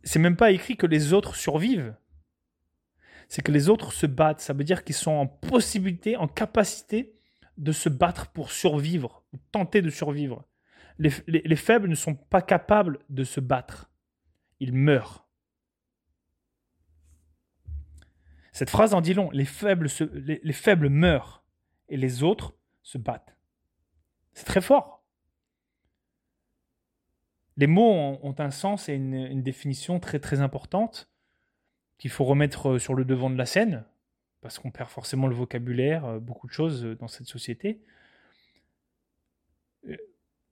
C'est 0.04 0.20
même 0.20 0.36
pas 0.36 0.52
écrit 0.52 0.76
que 0.76 0.88
les 0.88 1.14
autres 1.14 1.36
survivent. 1.36 1.96
C'est 3.28 3.42
que 3.42 3.52
les 3.52 3.70
autres 3.70 3.92
se 3.92 4.06
battent. 4.06 4.42
Ça 4.42 4.54
veut 4.54 4.64
dire 4.64 4.84
qu'ils 4.84 4.96
sont 4.96 5.12
en 5.12 5.28
possibilité, 5.28 6.16
en 6.16 6.28
capacité 6.28 7.17
de 7.58 7.72
se 7.72 7.90
battre 7.90 8.32
pour 8.32 8.52
survivre, 8.52 9.24
ou 9.34 9.38
tenter 9.52 9.82
de 9.82 9.90
survivre. 9.90 10.46
Les, 11.00 11.56
faibles 11.56 11.88
ne 11.88 11.96
sont 11.96 12.16
pas 12.16 12.42
capables 12.42 13.00
de 13.10 13.24
se 13.24 13.40
battre. 13.40 13.92
Ils 14.60 14.74
meurent. 14.74 15.28
Cette 18.52 18.72
phrase 18.72 18.96
en 18.96 19.02
dit 19.02 19.14
long. 19.14 19.30
Les 19.32 19.46
faibles, 19.46 19.88
les 20.26 20.54
faibles 20.54 20.90
meurent 20.90 21.44
et 21.90 21.98
les 21.98 22.24
autres 22.24 22.56
se 22.82 22.98
battent. 22.98 23.38
C'est 24.34 24.46
très 24.46 24.62
fort. 24.62 25.04
Les 27.58 27.68
mots 27.68 28.20
ont, 28.22 28.36
un 28.38 28.52
sens 28.52 28.88
et 28.88 28.94
une, 28.94 29.42
définition 29.42 30.00
très 30.00 30.20
très 30.20 30.42
importante 30.42 31.10
qu'il 31.98 32.12
faut 32.12 32.24
remettre 32.24 32.74
euh, 32.74 32.80
sur 32.80 32.94
le 32.94 33.04
devant 33.04 33.32
de 33.32 33.36
la 33.36 33.48
scène, 33.48 33.84
parce 34.42 34.60
qu'on 34.60 34.72
perd 34.72 34.90
forcément 34.90 35.28
le 35.28 35.36
vocabulaire, 35.36 36.06
euh, 36.06 36.20
beaucoup 36.20 36.48
de 36.48 36.54
choses 36.54 36.86
euh, 36.86 36.96
dans 36.96 37.08
cette 37.08 37.28
société. 37.28 37.82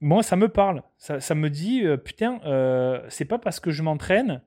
Moi, 0.02 0.24
ça 0.24 0.36
me 0.36 0.50
parle. 0.50 0.84
Ça, 0.98 1.36
me 1.36 1.50
dit, 1.50 1.84
putain, 2.04 2.40
c'est 3.10 3.26
pas 3.26 3.40
parce 3.40 3.60
que 3.60 3.72
je 3.72 3.82
m'entraîne, 3.82 4.42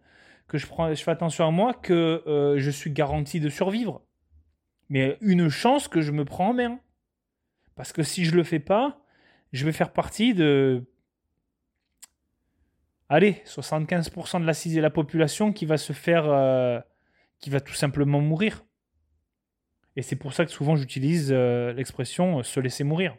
que 0.47 0.57
je, 0.57 0.67
prends, 0.67 0.95
je 0.95 1.03
fais 1.03 1.11
attention 1.11 1.47
à 1.47 1.51
moi, 1.51 1.75
que 1.75 2.55
je 2.59 2.71
suis 2.71 2.91
garanti 2.91 3.41
de 3.41 3.49
survivre. 3.49 4.03
Mais 4.89 5.19
une 5.21 5.49
chance 5.49 5.89
que 5.89 6.01
je 6.01 6.13
me 6.13 6.25
prends 6.25 6.51
en 6.51 6.55
main. 6.55 6.81
Parce 7.75 7.93
que 7.93 8.03
si 8.03 8.25
je 8.25 8.35
le 8.35 8.45
fais 8.45 8.59
pas, 8.59 9.01
je 9.53 9.65
vais 9.65 9.73
faire 9.73 9.93
partie 9.93 10.35
de. 10.35 10.85
Allez, 13.09 13.43
75% 13.47 14.41
de 14.41 14.47
la, 14.47 14.53
de 14.53 14.81
la 14.81 14.91
population 14.91 15.53
qui 15.53 15.67
va 15.67 15.77
se 15.77 15.93
faire. 15.93 16.29
Euh, 16.29 16.81
qui 17.39 17.51
va 17.51 17.61
tout 17.61 17.75
simplement 17.75 18.21
mourir. 18.21 18.65
Et 19.99 20.03
c'est 20.03 20.15
pour 20.15 20.33
ça 20.33 20.47
que 20.47 20.53
souvent 20.53 20.77
j'utilise 20.77 21.31
euh, 21.33 21.73
l'expression 21.73 22.39
euh, 22.39 22.43
se 22.45 22.61
laisser 22.61 22.85
mourir. 22.85 23.17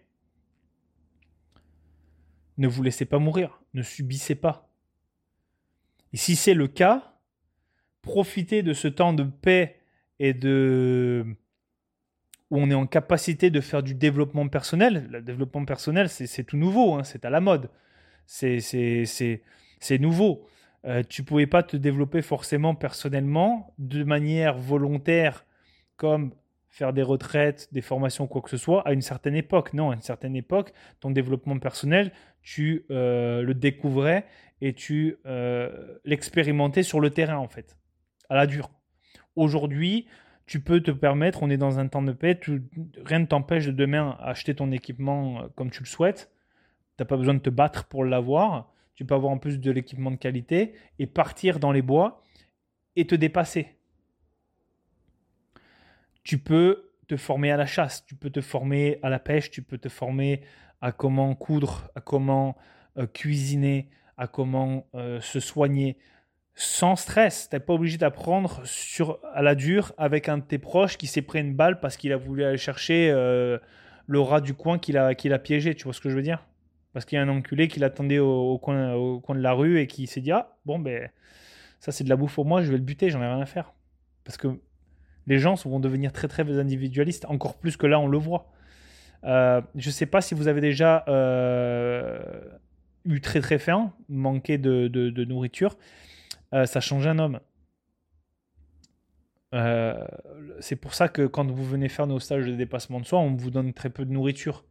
Ne 2.57 2.69
vous 2.69 2.81
laissez 2.83 3.03
pas 3.03 3.19
mourir, 3.19 3.61
ne 3.73 3.81
subissez 3.81 4.35
pas. 4.35 4.71
Et 6.13 6.17
si 6.17 6.37
c'est 6.37 6.53
le 6.53 6.69
cas, 6.69 7.17
profitez 8.01 8.63
de 8.63 8.71
ce 8.71 8.87
temps 8.87 9.11
de 9.11 9.23
paix 9.23 9.81
et 10.19 10.33
de 10.33 11.25
où 12.49 12.57
on 12.57 12.71
est 12.71 12.75
en 12.75 12.87
capacité 12.87 13.49
de 13.49 13.59
faire 13.59 13.83
du 13.83 13.93
développement 13.93 14.47
personnel. 14.47 15.05
Le 15.11 15.21
développement 15.21 15.65
personnel, 15.65 16.07
c'est 16.07 16.45
tout 16.45 16.55
nouveau, 16.55 16.93
hein, 16.93 17.03
c'est 17.03 17.25
à 17.25 17.29
la 17.29 17.41
mode. 17.41 17.69
C'est 18.25 18.61
nouveau. 19.99 20.47
Euh, 20.85 21.03
tu 21.03 21.23
ne 21.23 21.27
pouvais 21.27 21.45
pas 21.45 21.61
te 21.61 21.75
développer 21.75 22.21
forcément 22.21 22.73
personnellement 22.73 23.73
de 23.79 24.05
manière 24.05 24.57
volontaire, 24.57 25.45
comme 25.97 26.31
faire 26.69 26.93
des 26.93 27.01
retraites, 27.01 27.67
des 27.73 27.81
formations, 27.81 28.27
quoi 28.27 28.41
que 28.41 28.49
ce 28.49 28.57
soit, 28.57 28.87
à 28.87 28.93
une 28.93 29.01
certaine 29.01 29.35
époque. 29.35 29.73
Non, 29.73 29.91
à 29.91 29.95
une 29.95 30.01
certaine 30.01 30.35
époque, 30.35 30.71
ton 30.99 31.11
développement 31.11 31.57
personnel, 31.59 32.11
tu 32.41 32.85
euh, 32.91 33.41
le 33.41 33.53
découvrais 33.53 34.25
et 34.61 34.73
tu 34.73 35.17
euh, 35.25 35.97
l'expérimentais 36.05 36.83
sur 36.83 36.99
le 36.99 37.09
terrain, 37.09 37.37
en 37.37 37.47
fait, 37.47 37.77
à 38.29 38.35
la 38.35 38.45
dure. 38.45 38.69
Aujourd'hui, 39.35 40.07
tu 40.45 40.61
peux 40.61 40.81
te 40.81 40.91
permettre, 40.91 41.43
on 41.43 41.49
est 41.49 41.57
dans 41.57 41.79
un 41.79 41.87
temps 41.87 42.01
de 42.01 42.11
paix, 42.11 42.39
rien 43.05 43.19
ne 43.19 43.25
t'empêche 43.25 43.65
de 43.65 43.71
demain 43.71 44.17
acheter 44.19 44.55
ton 44.55 44.71
équipement 44.71 45.41
euh, 45.41 45.47
comme 45.55 45.71
tu 45.71 45.81
le 45.81 45.87
souhaites. 45.87 46.31
Tu 46.97 47.03
n'as 47.03 47.05
pas 47.05 47.17
besoin 47.17 47.33
de 47.33 47.39
te 47.39 47.49
battre 47.49 47.85
pour 47.87 48.03
l'avoir. 48.03 48.73
Tu 48.95 49.05
peux 49.05 49.15
avoir 49.15 49.31
en 49.31 49.37
plus 49.37 49.59
de 49.59 49.71
l'équipement 49.71 50.11
de 50.11 50.17
qualité 50.17 50.73
et 50.99 51.07
partir 51.07 51.59
dans 51.59 51.71
les 51.71 51.81
bois 51.81 52.23
et 52.95 53.07
te 53.07 53.15
dépasser. 53.15 53.78
Tu 56.29 56.37
peux 56.37 56.91
te 57.07 57.17
former 57.17 57.49
à 57.49 57.57
la 57.57 57.65
chasse, 57.65 58.05
tu 58.05 58.13
peux 58.13 58.29
te 58.29 58.39
former 58.39 58.99
à 59.01 59.09
la 59.09 59.17
pêche, 59.17 59.49
tu 59.49 59.63
peux 59.63 59.79
te 59.79 59.89
former 59.89 60.41
à 60.79 60.91
comment 60.91 61.33
coudre, 61.33 61.89
à 61.95 62.01
comment 62.01 62.55
euh, 62.99 63.07
cuisiner, 63.07 63.89
à 64.15 64.27
comment 64.27 64.85
euh, 64.93 65.19
se 65.21 65.39
soigner, 65.39 65.97
sans 66.53 66.95
stress. 66.95 67.49
Tu 67.49 67.55
n'es 67.55 67.59
pas 67.59 67.73
obligé 67.73 67.97
d'apprendre 67.97 68.61
sur 68.63 69.17
à 69.33 69.41
la 69.41 69.55
dure 69.55 69.91
avec 69.97 70.29
un 70.29 70.37
de 70.37 70.43
tes 70.43 70.59
proches 70.59 70.99
qui 70.99 71.07
s'est 71.07 71.23
pris 71.23 71.39
une 71.39 71.55
balle 71.55 71.79
parce 71.79 71.97
qu'il 71.97 72.13
a 72.13 72.17
voulu 72.17 72.43
aller 72.43 72.59
chercher 72.59 73.09
euh, 73.09 73.57
le 74.05 74.19
rat 74.19 74.39
du 74.39 74.53
coin 74.53 74.77
qu'il 74.77 74.99
a, 74.99 75.39
piégé. 75.39 75.73
Tu 75.73 75.85
vois 75.85 75.93
ce 75.93 75.99
que 75.99 76.11
je 76.11 76.15
veux 76.15 76.21
dire? 76.21 76.45
Parce 76.93 77.05
qu'il 77.05 77.15
y 77.15 77.19
a 77.19 77.23
un 77.23 77.29
enculé 77.29 77.67
qui 77.67 77.79
l'attendait 77.79 78.19
au, 78.19 78.59
coin, 78.59 78.93
au 78.93 79.19
coin 79.19 79.33
de 79.33 79.41
la 79.41 79.53
rue 79.53 79.79
et 79.79 79.87
qui 79.87 80.05
s'est 80.05 80.21
dit 80.21 80.31
Ah, 80.31 80.55
bon, 80.63 80.77
ben, 80.77 81.09
ça 81.79 81.91
c'est 81.91 82.03
de 82.03 82.09
la 82.09 82.15
bouffe 82.15 82.35
pour 82.35 82.45
moi, 82.45 82.61
je 82.61 82.69
vais 82.69 82.77
le 82.77 82.83
buter, 82.83 83.09
j'en 83.09 83.19
ai 83.19 83.25
rien 83.25 83.41
à 83.41 83.47
faire. 83.47 83.73
Parce 84.23 84.37
que 84.37 84.59
les 85.29 85.37
gens 85.37 85.53
vont 85.53 85.79
devenir 85.79 86.11
très 86.11 86.27
très 86.27 86.43
individualistes, 86.59 87.25
encore 87.29 87.57
plus 87.57 87.77
que 87.77 87.87
là 87.87 87.99
on 87.99 88.07
le 88.07 88.17
voit. 88.17 88.51
Euh, 89.23 89.61
je 89.75 89.89
ne 89.89 89.93
sais 89.93 90.07
pas 90.07 90.21
si 90.21 90.33
vous 90.33 90.47
avez 90.47 90.59
déjà 90.59 91.05
euh, 91.07 92.19
eu 93.05 93.21
très 93.21 93.39
très 93.39 93.59
faim, 93.59 93.93
manqué 94.09 94.57
de, 94.57 95.23
nourriture. 95.25 95.77
Euh, 96.53 96.65
ça 96.65 96.79
change 96.81 97.05
un 97.05 97.19
homme. 97.19 97.39
C'est 100.59 100.75
pour 100.75 100.93
ça 100.95 101.07
que 101.07 101.25
quand 101.25 101.49
vous 101.49 101.63
venez 101.63 101.89
faire 101.89 102.07
nos 102.07 102.19
stages 102.19 102.45
de 102.45 102.55
dépassement 102.55 102.99
de 102.99 103.05
soi, 103.05 103.19
on 103.19 103.35
vous 103.35 103.51
donne 103.51 103.73
très 103.73 103.89
peu 103.89 104.05
de 104.05 104.11
nourriture. 104.11 104.65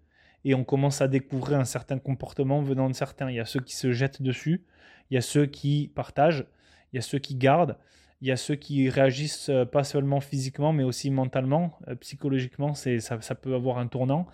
Et 0.44 0.54
on 0.54 0.64
commence 0.64 1.00
à 1.00 1.08
découvrir 1.08 1.58
un 1.58 1.64
certain 1.64 1.98
comportement 1.98 2.62
venant 2.62 2.88
de 2.88 2.94
certains. 2.94 3.30
Il 3.30 3.36
y 3.36 3.40
a 3.40 3.44
ceux 3.44 3.60
qui 3.60 3.76
se 3.76 3.92
jettent 3.92 4.22
dessus, 4.22 4.64
il 5.10 5.14
y 5.14 5.18
a 5.18 5.20
ceux 5.20 5.46
qui 5.46 5.90
partagent, 5.94 6.46
il 6.92 6.96
y 6.96 6.98
a 6.98 7.02
ceux 7.02 7.18
qui 7.18 7.34
gardent, 7.34 7.76
il 8.20 8.28
y 8.28 8.32
a 8.32 8.36
ceux 8.36 8.56
qui 8.56 8.88
réagissent 8.88 9.48
euh, 9.48 9.64
pas 9.64 9.84
seulement 9.84 10.20
physiquement, 10.20 10.72
mais 10.72 10.82
aussi 10.82 11.10
mentalement, 11.10 11.78
euh, 11.86 11.94
psychologiquement, 11.96 12.74
c'est 12.74 12.98
ça, 12.98 13.18
peut 13.34 13.54
avoir 13.54 13.78
un 13.78 13.86
tournant. 13.86 14.26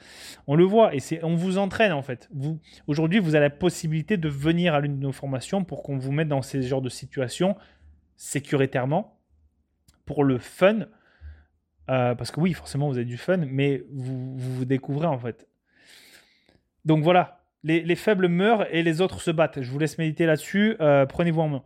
On 0.46 0.54
le 0.54 0.64
voit 0.64 0.94
et 0.94 1.00
c'est 1.00 1.22
on 1.22 1.34
vous 1.34 1.58
entraîne 1.58 1.92
en 1.92 2.02
fait. 2.02 2.28
Vous 2.32 2.58
aujourd'hui, 2.86 3.18
vous 3.18 3.34
avez 3.34 3.46
la 3.46 3.50
possibilité 3.50 4.16
de 4.16 4.28
venir 4.28 4.74
à 4.74 4.80
l'une 4.80 4.96
de 4.96 5.02
nos 5.02 5.12
formations 5.12 5.64
pour 5.64 5.82
qu'on 5.82 5.98
vous 5.98 6.12
mette 6.12 6.28
dans 6.28 6.42
ces 6.42 6.62
genres 6.62 6.82
de 6.82 6.88
situations 6.88 7.56
sécuritairement 8.16 9.18
pour 10.06 10.24
le 10.24 10.38
fun. 10.38 10.86
Euh, 11.90 12.14
parce 12.14 12.30
que 12.30 12.40
oui, 12.40 12.54
forcément, 12.54 12.88
vous 12.88 12.96
avez 12.96 13.04
du 13.04 13.18
fun, 13.18 13.36
mais 13.36 13.84
vous 13.92 14.38
vous, 14.38 14.64
découvrez 14.64 15.06
en 15.06 15.18
fait. 15.18 15.46
Donc 16.86 17.02
voilà, 17.02 17.44
les, 17.62 17.82
les, 17.82 17.96
faibles 17.96 18.28
meurent 18.28 18.66
et 18.74 18.82
les 18.82 19.02
autres 19.02 19.20
se 19.20 19.30
battent. 19.30 19.60
Je 19.60 19.70
vous 19.70 19.78
laisse 19.78 19.98
méditer 19.98 20.24
là-dessus. 20.24 20.76
Prenez-vous 20.78 21.40
en 21.42 21.48
main. 21.48 21.62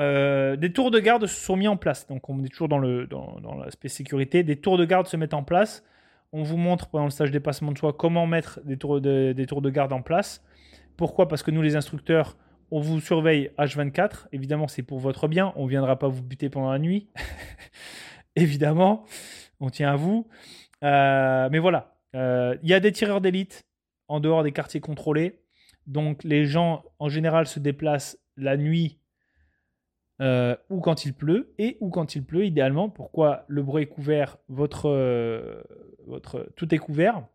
Euh, 0.00 0.56
des 0.56 0.72
tours 0.72 0.90
de 0.90 0.98
garde 0.98 1.26
se 1.26 1.40
sont 1.40 1.56
mis 1.56 1.68
en 1.68 1.76
place. 1.76 2.06
Donc 2.06 2.28
on 2.28 2.42
est 2.42 2.48
toujours 2.48 2.68
dans, 2.68 2.78
l'aspect 2.78 3.88
sécurité. 3.88 4.42
Des 4.42 4.56
tours 4.56 4.78
de 4.78 4.84
garde 4.84 5.06
se 5.06 5.16
mettent 5.16 5.34
en 5.34 5.42
place. 5.42 5.84
On 6.32 6.42
vous 6.42 6.56
montre 6.56 6.88
pendant 6.88 7.04
le 7.04 7.10
stage 7.10 7.30
dépassement 7.30 7.72
de 7.72 7.78
soi 7.78 7.92
comment 7.92 8.26
mettre 8.26 8.60
des 8.64 8.76
tours 8.76 9.00
de, 9.00 9.32
des 9.32 9.46
tours 9.46 9.62
de 9.62 9.70
garde 9.70 9.92
en 9.92 10.00
place. 10.00 10.44
Pourquoi? 10.96 11.28
Parce 11.28 11.42
que 11.42 11.50
nous, 11.50 11.62
les 11.62 11.76
instructeurs, 11.76 12.36
on 12.70 12.80
vous 12.80 13.00
surveille 13.00 13.50
H24. 13.58 14.28
Évidemment, 14.32 14.68
c'est 14.68 14.82
pour 14.82 15.00
votre 15.00 15.28
bien. 15.28 15.52
On 15.56 15.64
ne 15.64 15.70
viendra 15.70 15.98
pas 15.98 16.08
vous 16.08 16.22
buter 16.22 16.48
pendant 16.48 16.70
la 16.70 16.78
nuit. 16.78 17.08
Évidemment, 18.36 19.04
on 19.58 19.70
tient 19.70 19.92
à 19.92 19.96
vous. 19.96 20.28
Euh, 20.84 21.48
mais 21.50 21.58
voilà, 21.58 21.96
euh, 22.14 22.56
il 22.62 22.68
y 22.68 22.74
a 22.74 22.80
des 22.80 22.92
tireurs 22.92 23.20
d'élite 23.20 23.66
en 24.08 24.20
dehors 24.20 24.42
des 24.42 24.52
quartiers 24.52 24.80
contrôlés. 24.80 25.40
Donc 25.86 26.22
les 26.22 26.46
gens, 26.46 26.84
en 26.98 27.08
général, 27.08 27.46
se 27.46 27.58
déplacent 27.58 28.18
la 28.36 28.56
nuit 28.56 28.99
euh, 30.20 30.54
ou 30.68 30.80
quand 30.80 31.04
il 31.04 31.14
pleut, 31.14 31.54
et 31.58 31.76
ou 31.80 31.88
quand 31.88 32.14
il 32.14 32.24
pleut, 32.24 32.44
idéalement. 32.44 32.88
Pourquoi 32.88 33.44
le 33.48 33.62
bruit 33.62 33.84
est 33.84 33.86
couvert, 33.86 34.36
votre, 34.48 34.88
euh, 34.90 35.62
votre, 36.06 36.50
tout 36.56 36.74
est 36.74 36.78
couvert, 36.78 37.26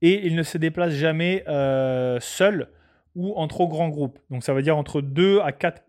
et 0.00 0.26
il 0.26 0.36
ne 0.36 0.42
se 0.42 0.58
déplace 0.58 0.92
jamais 0.92 1.44
euh, 1.48 2.20
seul 2.20 2.68
ou 3.14 3.34
en 3.34 3.48
trop 3.48 3.68
grand 3.68 3.88
groupe. 3.88 4.18
Donc 4.30 4.44
ça 4.44 4.54
veut 4.54 4.62
dire 4.62 4.76
entre 4.76 5.00
2 5.00 5.40
à 5.40 5.52
4 5.52 5.82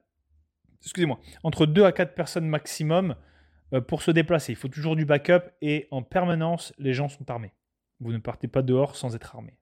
excusez-moi, 0.81 1.19
entre 1.43 1.65
2 1.65 1.85
à 1.85 1.91
4 1.91 2.13
personnes 2.13 2.47
maximum 2.47 3.15
pour 3.87 4.01
se 4.01 4.11
déplacer. 4.11 4.51
Il 4.51 4.55
faut 4.55 4.67
toujours 4.67 4.95
du 4.95 5.05
backup 5.05 5.49
et 5.61 5.87
en 5.91 6.03
permanence, 6.03 6.73
les 6.77 6.93
gens 6.93 7.07
sont 7.07 7.29
armés. 7.31 7.53
Vous 8.01 8.11
ne 8.11 8.17
partez 8.17 8.47
pas 8.47 8.61
dehors 8.61 8.95
sans 8.95 9.15
être 9.15 9.35
armé. 9.35 9.57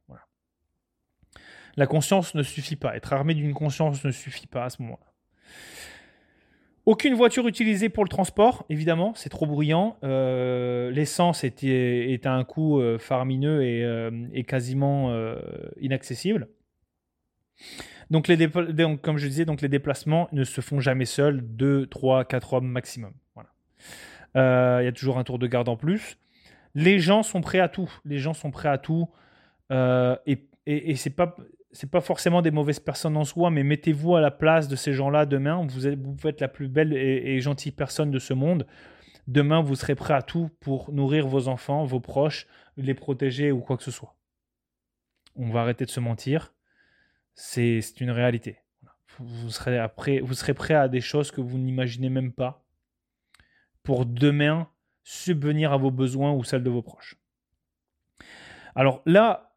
La 1.78 1.88
conscience 1.88 2.36
ne 2.36 2.44
suffit 2.44 2.76
pas. 2.76 2.96
Être 2.96 3.14
armé 3.14 3.34
d'une 3.34 3.54
conscience 3.54 4.04
ne 4.04 4.12
suffit 4.12 4.48
pas 4.48 4.66
à 4.66 4.70
ce 4.70 4.82
moment-là. 4.82 5.12
Aucune 6.88 7.14
voiture 7.14 7.48
utilisée 7.48 7.90
pour 7.90 8.04
le 8.04 8.10
transport, 8.10 8.66
évidemment, 8.70 9.14
c'est 9.16 9.30
trop 9.30 9.46
bruyant. 9.46 9.98
Euh, 10.04 10.90
l'essence 10.90 11.44
est, 11.44 12.26
à 12.26 12.34
un 12.34 12.44
coût 12.44 12.80
euh, 12.80 12.98
faramineux 12.98 13.64
et, 13.64 13.84
euh, 13.84 14.10
quasiment 14.48 15.14
inaccessible. 15.80 16.48
Donc, 18.10 18.28
les 18.28 18.50
comme 19.02 19.18
je 19.18 19.28
disais, 19.28 19.46
donc 19.46 19.62
les 19.62 19.70
déplacements 19.70 20.28
ne 20.32 20.44
se 20.44 20.60
font 20.60 20.80
jamais 20.80 21.06
seuls, 21.06 21.42
2, 21.42 21.86
3, 21.86 22.26
4 22.26 22.54
hommes 22.54 22.68
maximum. 22.68 23.14
Il 24.34 24.40
y 24.40 24.88
a 24.88 24.92
toujours 24.94 25.18
un 25.18 25.24
tour 25.24 25.40
de 25.40 25.48
garde 25.48 25.70
en 25.70 25.76
plus. 25.76 26.18
Les 26.74 27.00
gens 27.00 27.22
sont 27.22 27.42
prêts 27.42 27.60
à 27.60 27.68
tout. 27.68 27.92
Les 28.06 28.18
gens 28.18 28.34
sont 28.34 28.50
prêts 28.50 28.70
à 28.70 28.78
tout. 28.80 29.08
et, 29.70 30.48
et 30.66 30.96
c'est 30.96 31.12
pas 31.12 31.36
c'est 31.74 31.90
pas 31.90 32.02
forcément 32.02 32.42
des 32.42 32.52
mauvaises 32.52 32.80
personnes 32.80 33.16
en 33.18 33.24
soi, 33.24 33.50
mais 33.50 33.64
mettez-vous 33.64 34.16
à 34.16 34.22
la 34.22 34.32
place 34.32 34.68
de 34.68 34.76
ces 34.76 34.94
gens-là 34.94 35.26
demain. 35.26 35.66
Vous, 35.68 35.88
êtes, 35.88 36.00
vous 36.00 36.16
la 36.40 36.48
plus 36.48 36.68
belle 36.68 36.94
et, 36.94 37.40
gentille 37.40 37.72
personne 37.72 38.12
de 38.12 38.20
ce 38.20 38.34
monde. 38.34 38.68
Demain, 39.28 39.62
vous 39.62 39.76
serez 39.76 39.96
prêt 39.96 40.14
à 40.14 40.22
tout 40.22 40.50
pour 40.60 40.92
nourrir 40.92 41.28
vos 41.28 41.48
enfants, 41.48 41.86
vos 41.86 42.00
proches, 42.00 42.48
les 42.76 42.94
protéger 42.94 43.52
ou 43.52 43.62
quoi 43.62 43.78
que 43.78 43.84
ce 43.84 43.92
soit. 43.92 44.16
On 45.36 45.50
va 45.50 45.62
arrêter 45.62 45.86
de 45.86 45.92
se 45.92 46.00
mentir. 46.00 46.54
C'est 47.36 47.80
une 48.02 48.12
réalité. 48.12 48.58
Vous 49.20 49.50
serez, 49.50 49.78
après, 49.78 50.20
vous 50.20 50.34
serez 50.34 50.54
prêt 50.54 50.74
à 50.74 50.88
des 50.88 51.02
choses 51.02 51.32
que 51.32 51.42
vous 51.42 51.58
n'imaginez 51.58 52.10
même 52.10 52.34
pas 52.34 52.66
pour 53.84 54.06
demain 54.06 54.70
subvenir 55.04 55.72
à 55.72 55.78
vos 55.78 55.92
besoins 55.92 56.34
ou 56.34 56.44
celles 56.44 56.64
de 56.64 56.70
vos 56.70 56.82
proches. 56.82 57.16
Alors 58.76 59.02
là, 59.06 59.51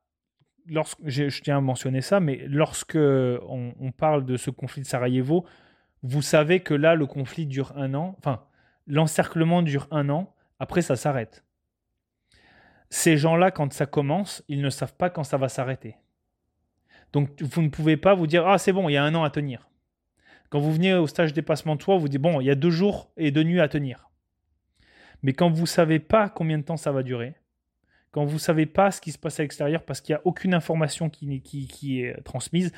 lorsque, 0.67 0.99
je, 1.05 1.41
tiens 1.41 1.59
à 1.59 1.61
mentionner 1.61 2.01
ça, 2.01 2.21
mais 2.21 2.45
lorsque 2.49 2.97
on, 2.97 3.93
parle 3.97 4.25
de 4.25 4.37
ce 4.37 4.51
conflit 4.51 4.83
de 4.83 4.87
Sarajevo, 4.87 5.45
vous 6.03 6.23
savez 6.23 6.61
que 6.61 6.75
là, 6.75 6.95
le 6.95 7.07
conflit 7.07 7.47
dure 7.47 7.73
un 7.77 7.95
an, 7.95 8.15
enfin, 8.19 8.45
l'encerclement 8.87 9.63
dure 9.63 9.89
un 9.91 10.09
an, 10.09 10.35
après 10.59 10.83
ça 10.83 10.97
s'arrête. 10.97 11.45
Ces 12.91 13.17
gens-là, 13.17 13.51
quand 13.51 13.73
ça 13.73 13.87
commence, 13.87 14.45
ils 14.49 14.63
ne 14.63 14.71
savent 14.71 14.95
pas 14.95 15.11
quand 15.11 15.25
ça 15.25 15.37
va 15.37 15.49
s'arrêter. 15.49 15.97
Donc 17.13 17.41
vous 17.43 17.63
ne 17.63 17.69
pouvez 17.69 17.97
pas 17.97 18.15
vous 18.15 18.27
dire, 18.27 18.47
ah 18.47 18.59
c'est 18.59 18.73
bon, 18.73 18.89
il 18.89 18.93
y 18.93 18.97
a 18.97 19.05
un 19.05 19.15
an 19.15 19.25
à 19.25 19.31
tenir. 19.31 19.69
Quand 20.51 20.61
vous 20.61 20.73
venez 20.73 20.95
au 20.95 21.07
stage 21.07 21.33
dépassement 21.33 21.75
de 21.77 21.83
soi, 21.83 21.97
vous 21.97 22.09
dites, 22.09 22.21
bon, 22.21 22.41
il 22.41 22.47
y 22.47 22.51
a 22.51 22.55
deux 22.55 22.71
jours 22.71 23.11
et 23.17 23.31
deux 23.31 23.43
nuits 23.43 23.61
à 23.61 23.69
tenir. 23.69 24.11
Mais 25.23 25.33
quand 25.33 25.51
vous 25.51 25.63
ne 25.63 25.67
savez 25.67 25.99
pas 25.99 26.29
combien 26.29 26.59
de 26.59 26.65
temps 26.65 26.77
ça 26.77 26.93
va 26.93 27.03
durer, 27.03 27.35
quand 28.15 28.25
vous 28.25 28.35
ne 28.35 28.39
savez 28.39 28.67
pas 28.67 28.93
ce 28.93 29.01
qui 29.01 29.11
se 29.11 29.19
passe 29.19 29.41
à 29.41 29.43
l'extérieur 29.43 29.83
parce 29.83 30.01
qu'il 30.01 30.15
n'y 30.15 30.19
a 30.19 30.23
aucune 30.25 30.55
information 30.55 31.11
qui, 31.11 31.43
est 31.99 32.23
transmise, 32.23 32.71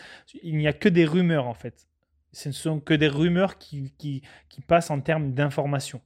il 0.42 0.56
n'y 0.56 0.66
a 0.66 0.72
que 0.72 0.88
des 0.88 1.04
rumeurs 1.04 1.46
en 1.46 1.52
fait. 1.52 1.86
Ce 2.32 2.48
ne 2.48 2.54
sont 2.54 2.80
que 2.80 2.94
des 2.94 3.08
rumeurs 3.08 3.58
qui, 3.58 4.22
passent 4.66 4.90
en 4.90 4.98
termes 5.02 5.34
d'information. 5.34 6.00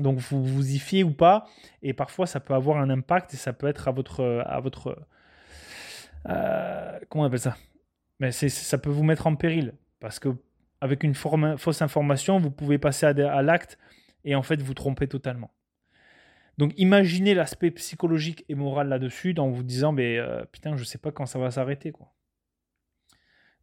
Donc 0.00 0.18
vous 0.18 0.44
vous 0.44 0.72
y 0.72 0.80
fiez 0.80 1.04
ou 1.04 1.12
pas, 1.12 1.46
et 1.80 1.92
parfois 1.92 2.26
ça 2.26 2.40
peut 2.40 2.54
avoir 2.54 2.78
un 2.78 2.90
impact 2.90 3.34
et 3.34 3.36
ça 3.36 3.52
peut 3.52 3.68
être 3.68 3.86
à 3.86 3.92
votre... 3.92 4.42
À 4.44 4.58
votre 4.58 5.06
euh, 6.28 6.98
comment 7.08 7.22
on 7.22 7.26
appelle 7.28 7.38
ça? 7.38 7.56
Mais 8.18 8.32
ça 8.32 8.78
peut 8.78 8.90
vous 8.90 9.04
mettre 9.04 9.28
en 9.28 9.36
péril 9.36 9.74
parce 10.00 10.18
que 10.18 10.30
avec 10.80 11.04
une 11.04 11.14
fausse 11.14 11.82
information, 11.82 12.40
vous 12.40 12.50
pouvez 12.50 12.78
passer 12.78 13.06
à 13.06 13.42
l'acte 13.42 13.78
et 14.24 14.34
en 14.34 14.42
fait 14.42 14.60
vous 14.60 14.74
trompez 14.74 15.06
totalement. 15.06 15.52
Donc 16.58 16.72
imaginez 16.76 17.34
l'aspect 17.34 17.70
psychologique 17.72 18.44
et 18.48 18.54
moral 18.54 18.88
là-dessus 18.88 19.34
en 19.38 19.50
vous 19.50 19.62
disant 19.62 19.92
mais 19.92 20.18
euh, 20.18 20.44
putain 20.52 20.76
je 20.76 20.84
sais 20.84 20.98
pas 20.98 21.10
quand 21.10 21.26
ça 21.26 21.38
va 21.38 21.50
s'arrêter 21.50 21.90
quoi. 21.90 22.12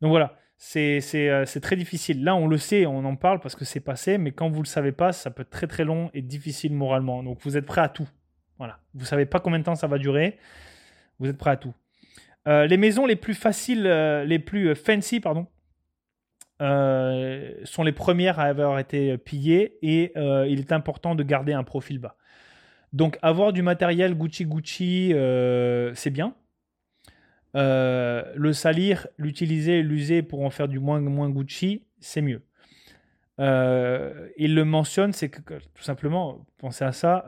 Donc 0.01 0.09
voilà, 0.09 0.37
c'est 0.57 1.01
euh, 1.15 1.45
très 1.61 1.75
difficile. 1.75 2.23
Là 2.23 2.35
on 2.35 2.47
le 2.47 2.57
sait, 2.57 2.85
on 2.85 3.05
en 3.05 3.15
parle 3.15 3.39
parce 3.39 3.55
que 3.55 3.65
c'est 3.65 3.79
passé, 3.79 4.17
mais 4.17 4.31
quand 4.31 4.49
vous 4.49 4.61
le 4.61 4.67
savez 4.67 4.91
pas, 4.91 5.13
ça 5.13 5.31
peut 5.31 5.43
être 5.43 5.49
très 5.49 5.67
très 5.67 5.85
long 5.85 6.09
et 6.13 6.21
difficile 6.21 6.73
moralement. 6.73 7.23
Donc 7.23 7.39
vous 7.41 7.55
êtes 7.55 7.65
prêt 7.65 7.81
à 7.81 7.89
tout. 7.89 8.09
Voilà, 8.57 8.79
vous 8.93 9.05
savez 9.05 9.25
pas 9.25 9.39
combien 9.39 9.59
de 9.59 9.63
temps 9.63 9.75
ça 9.75 9.87
va 9.87 9.97
durer, 9.97 10.37
vous 11.19 11.29
êtes 11.29 11.37
prêt 11.37 11.51
à 11.51 11.57
tout. 11.57 11.73
Euh, 12.47 12.65
les 12.65 12.77
maisons 12.77 13.05
les 13.05 13.15
plus 13.15 13.35
faciles, 13.35 13.83
les 13.83 14.39
plus 14.39 14.75
fancy, 14.75 15.19
pardon, 15.19 15.47
sont 16.59 17.83
les 17.83 17.91
premières 17.91 18.39
à 18.39 18.43
avoir 18.43 18.79
été 18.79 19.17
pillées 19.17 19.77
et 19.81 20.11
il 20.15 20.59
est 20.59 20.73
important 20.73 21.15
de 21.15 21.23
garder 21.23 21.53
un 21.53 21.63
profil 21.63 21.97
bas. 21.97 22.17
Donc 22.93 23.17
avoir 23.21 23.53
du 23.53 23.61
matériel 23.61 24.15
Gucci 24.15 24.45
Gucci, 24.45 25.13
euh, 25.13 25.93
c'est 25.95 26.09
bien. 26.09 26.35
le 27.53 28.51
salir, 28.53 29.07
l'utiliser, 29.17 29.81
l'user 29.81 30.21
pour 30.21 30.43
en 30.45 30.49
faire 30.49 30.67
du 30.67 30.79
moins, 30.79 30.99
moins 30.99 31.29
Gucci, 31.29 31.83
c'est 31.99 32.21
mieux. 32.21 32.41
il 33.39 34.55
le 34.55 34.63
mentionne, 34.63 35.13
c'est 35.13 35.29
que 35.29 35.53
tout 35.73 35.83
simplement, 35.83 36.45
pensez 36.57 36.83
à 36.83 36.91
ça, 36.91 37.25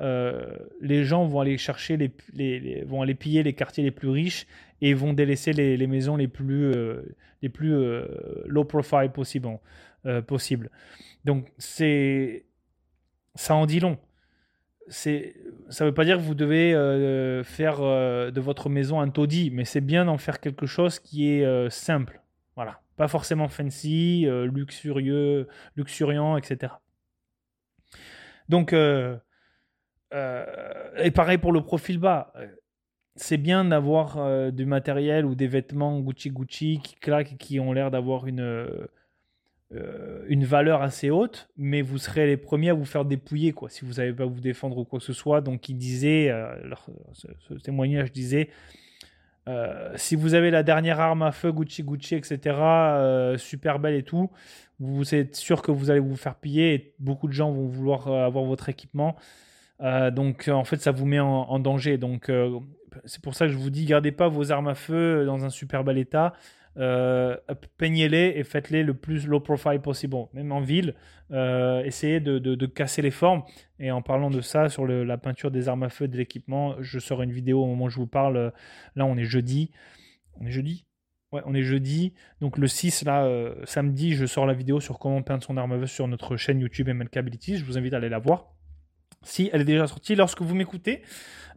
les 0.82 1.04
gens 1.04 1.26
vont 1.26 1.40
aller 1.40 1.58
chercher 1.58 1.98
les, 1.98 2.84
vont 2.86 3.02
aller 3.02 3.16
piller 3.16 3.44
les 3.44 3.54
quartiers 3.54 3.84
les 3.84 3.92
plus 3.92 4.10
riches 4.10 4.48
et 4.82 4.94
vont 4.94 5.14
délaisser 5.14 5.54
les, 5.54 5.88
maisons 5.88 6.18
les 6.18 6.28
plus, 6.28 6.66
euh, 6.66 7.16
les 7.42 7.48
plus 7.48 7.74
euh, 7.74 8.06
low 8.48 8.66
profile 8.66 9.12
possible. 9.14 9.60
Euh, 10.06 10.22
possible. 10.22 10.70
Donc 11.24 11.54
c'est 11.58 12.44
ça 13.36 13.56
en 13.56 13.66
dit 13.66 13.80
long. 13.80 13.98
C'est 14.88 15.36
ça 15.70 15.86
veut 15.86 15.94
pas 15.94 16.06
dire 16.06 16.18
que 16.18 16.24
vous 16.24 16.36
devez 16.36 16.72
faire 17.44 17.80
de 17.80 18.40
votre 18.40 18.70
maison 18.70 19.00
un 19.00 19.10
taudis, 19.10 19.50
mais 19.52 19.66
c'est 19.66 19.82
bien 19.82 20.06
d'en 20.06 20.18
faire 20.18 20.40
quelque 20.40 20.66
chose 20.66 21.00
qui 21.00 21.30
est 21.30 21.70
simple. 21.70 22.22
Voilà, 22.56 22.82
pas 22.98 23.08
forcément 23.08 23.48
fancy, 23.48 24.28
luxurieux, 24.28 25.48
luxuriant, 25.76 26.38
etc. 26.38 26.74
Donc 28.50 28.74
et 28.74 29.20
pareil 31.12 31.38
pour 31.38 31.54
le 31.54 31.62
profil 31.62 31.98
bas 31.98 32.34
c'est 33.16 33.38
bien 33.38 33.66
d'avoir 33.66 34.18
euh, 34.18 34.52
du 34.52 34.66
matériel 34.66 35.26
ou 35.26 35.36
des 35.36 35.48
vêtements 35.48 36.00
Gucci 36.00 36.32
Gucci 36.32 36.80
qui 36.84 36.96
claquent, 36.96 37.38
qui 37.38 37.60
ont 37.60 37.72
l'air 37.74 37.92
d'avoir 37.92 38.26
une, 38.28 38.68
euh, 39.76 40.24
une 40.28 40.46
valeur 40.46 40.82
assez 40.82 41.10
haute, 41.10 41.50
mais 41.58 41.82
vous 41.82 41.98
serez 41.98 42.28
les 42.28 42.38
premiers 42.38 42.70
à 42.70 42.74
vous 42.74 42.86
faire 42.86 43.06
dépouiller 43.06 43.54
quoi, 43.54 43.70
si 43.70 43.86
vous 43.86 43.94
n'avez 43.94 44.14
pas 44.14 44.26
vous 44.26 44.40
défendre 44.40 44.78
ou 44.78 44.86
quoi 44.86 45.00
que 45.00 45.06
ce 45.06 45.14
soit. 45.14 45.42
Donc 45.42 45.70
il 45.70 45.78
disait, 45.78 46.30
euh, 46.30 46.56
ce, 47.14 47.54
témoignage 47.56 48.12
disait, 48.12 48.50
si 49.96 50.16
vous 50.16 50.36
avez 50.36 50.52
la 50.52 50.64
dernière 50.64 51.02
arme 51.02 51.22
à 51.22 51.32
feu 51.32 51.52
Gucci 51.52 51.84
Gucci, 51.84 52.16
etc., 52.16 52.56
super 53.38 53.78
belle 53.80 53.96
et 53.96 54.04
tout, 54.04 54.32
vous 54.80 55.14
êtes 55.16 55.36
sûr 55.36 55.62
que 55.62 55.72
vous 55.72 55.92
allez 55.92 56.00
vous 56.00 56.16
faire 56.16 56.36
piller 56.36 56.74
et 56.74 56.94
beaucoup 57.00 57.28
de 57.28 57.34
gens 57.34 57.52
vont 57.52 57.68
vouloir 57.68 58.08
avoir 58.08 58.46
votre 58.46 58.70
équipement. 58.70 59.18
donc 59.82 60.48
en 60.48 60.64
fait 60.64 60.78
ça 60.78 60.92
vous 60.92 61.06
met 61.06 61.20
en, 61.20 61.28
en 61.28 61.60
danger. 61.60 61.98
Donc 61.98 62.32
c'est 63.06 63.22
pour 63.22 63.36
ça 63.36 63.46
que 63.46 63.52
je 63.52 63.58
vous 63.58 63.70
dis, 63.70 63.86
gardez 63.86 64.12
pas 64.12 64.28
vos 64.28 64.52
armes 64.52 64.68
à 64.68 64.76
feu 64.76 65.26
dans 65.26 65.44
un 65.46 65.50
super 65.50 65.84
bel 65.84 65.98
état. 65.98 66.34
Euh, 66.78 67.38
peignez-les 67.78 68.34
et 68.36 68.44
faites-les 68.44 68.84
le 68.84 68.94
plus 68.94 69.28
low 69.28 69.40
profile 69.40 69.80
possible. 69.80 70.16
Même 70.34 70.52
en 70.52 70.62
ville, 70.62 70.96
euh, 71.32 71.84
essayez 71.84 72.20
de, 72.20 72.66
casser 72.66 73.02
les 73.02 73.12
formes. 73.12 73.44
Et 73.80 73.92
en 73.92 74.02
parlant 74.02 74.30
de 74.30 74.42
ça, 74.42 74.70
sur 74.70 74.86
la 74.88 75.18
peinture 75.18 75.52
des 75.52 75.68
armes 75.70 75.84
à 75.84 75.90
feu 75.90 76.08
de 76.08 76.18
l'équipement, 76.18 76.76
je 76.80 77.00
sors 77.00 77.22
une 77.22 77.32
vidéo 77.32 77.64
au 77.64 77.68
moment 77.68 77.86
où 77.86 77.90
je 77.90 77.98
vous 77.98 78.08
parle. 78.08 78.54
Là, 78.96 79.06
on 79.06 79.18
est 79.18 79.26
jeudi. 79.26 79.72
On 80.40 80.46
est 80.46 80.52
jeudi? 80.52 80.86
Ouais, 81.32 81.42
on 81.46 81.56
est 81.56 81.64
jeudi. 81.64 82.14
Donc 82.42 82.58
le 82.58 82.68
6, 82.68 83.06
là, 83.06 83.26
euh, 83.26 83.56
samedi, 83.66 84.14
je 84.14 84.26
sors 84.26 84.46
la 84.46 84.54
vidéo 84.54 84.80
sur 84.80 85.00
comment 85.00 85.22
peindre 85.24 85.44
son 85.44 85.58
arme 85.58 85.72
à 85.72 85.80
feu 85.80 85.88
sur 85.88 86.08
notre 86.08 86.38
chaîne 86.38 86.60
YouTube 86.60 86.90
MLK 86.90 87.18
Abilities. 87.18 87.58
Je 87.58 87.66
vous 87.66 87.78
invite 87.78 87.94
à 87.94 87.98
aller 87.98 88.10
la 88.10 88.20
voir. 88.20 88.54
Si 89.24 89.50
elle 89.54 89.62
est 89.62 89.66
déjà 89.66 89.88
sortie 89.88 90.16
lorsque 90.16 90.42
vous 90.42 90.54
m'écoutez. 90.54 91.02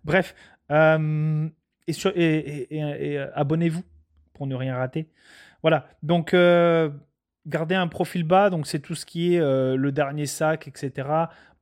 Bref, 0.05 0.35
et, 0.71 1.95
et, 2.71 3.19
abonnez-vous 3.35 3.83
pour 4.37 4.47
ne 4.47 4.55
rien 4.55 4.77
rater. 4.77 5.09
Voilà, 5.63 5.87
donc 6.03 6.35
euh, 6.35 6.91
gardez 7.47 7.75
un 7.75 7.89
profil 7.89 8.23
bas, 8.23 8.51
donc 8.51 8.67
c'est 8.67 8.81
tout 8.81 8.95
ce 8.95 9.07
qui 9.07 9.35
est 9.35 9.41
le 9.41 9.91
dernier 9.91 10.27
sac, 10.27 10.69
etc. 10.69 11.09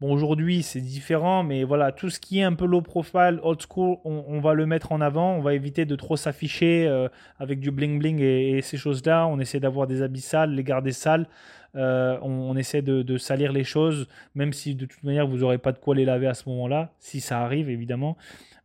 Bon, 0.00 0.12
aujourd'hui 0.12 0.62
c'est 0.62 0.80
différent, 0.80 1.44
mais 1.44 1.62
voilà, 1.62 1.92
tout 1.92 2.10
ce 2.10 2.18
qui 2.18 2.40
est 2.40 2.42
un 2.42 2.54
peu 2.54 2.66
low 2.66 2.82
profile, 2.82 3.38
old 3.42 3.62
school, 3.62 3.98
on, 4.04 4.40
va 4.40 4.54
le 4.54 4.66
mettre 4.66 4.90
en 4.92 5.00
avant. 5.00 5.34
On 5.34 5.40
va 5.40 5.54
éviter 5.54 5.84
de 5.84 5.94
trop 5.94 6.16
s'afficher 6.16 7.06
avec 7.38 7.60
du 7.60 7.70
bling 7.70 7.98
bling 7.98 8.20
et, 8.20 8.60
ces 8.60 8.76
choses-là. 8.76 9.26
On 9.26 9.38
essaie 9.38 9.60
d'avoir 9.60 9.86
des 9.86 10.02
habits 10.02 10.20
sales, 10.20 10.50
les 10.50 10.64
garder 10.64 10.92
sales. 10.92 11.26
on, 11.74 12.56
essaie 12.56 12.82
de, 12.82 13.02
de, 13.02 13.16
salir 13.16 13.52
les 13.52 13.64
choses, 13.64 14.08
même 14.34 14.52
si 14.52 14.74
de 14.74 14.86
toute 14.86 15.02
manière 15.04 15.26
vous 15.28 15.38
n'aurez 15.38 15.58
pas 15.58 15.72
de 15.72 15.78
quoi 15.78 15.94
les 15.94 16.04
laver 16.04 16.26
à 16.26 16.34
ce 16.34 16.48
moment-là, 16.48 16.92
si 16.98 17.20
ça 17.20 17.40
arrive 17.40 17.70
évidemment. 17.70 18.16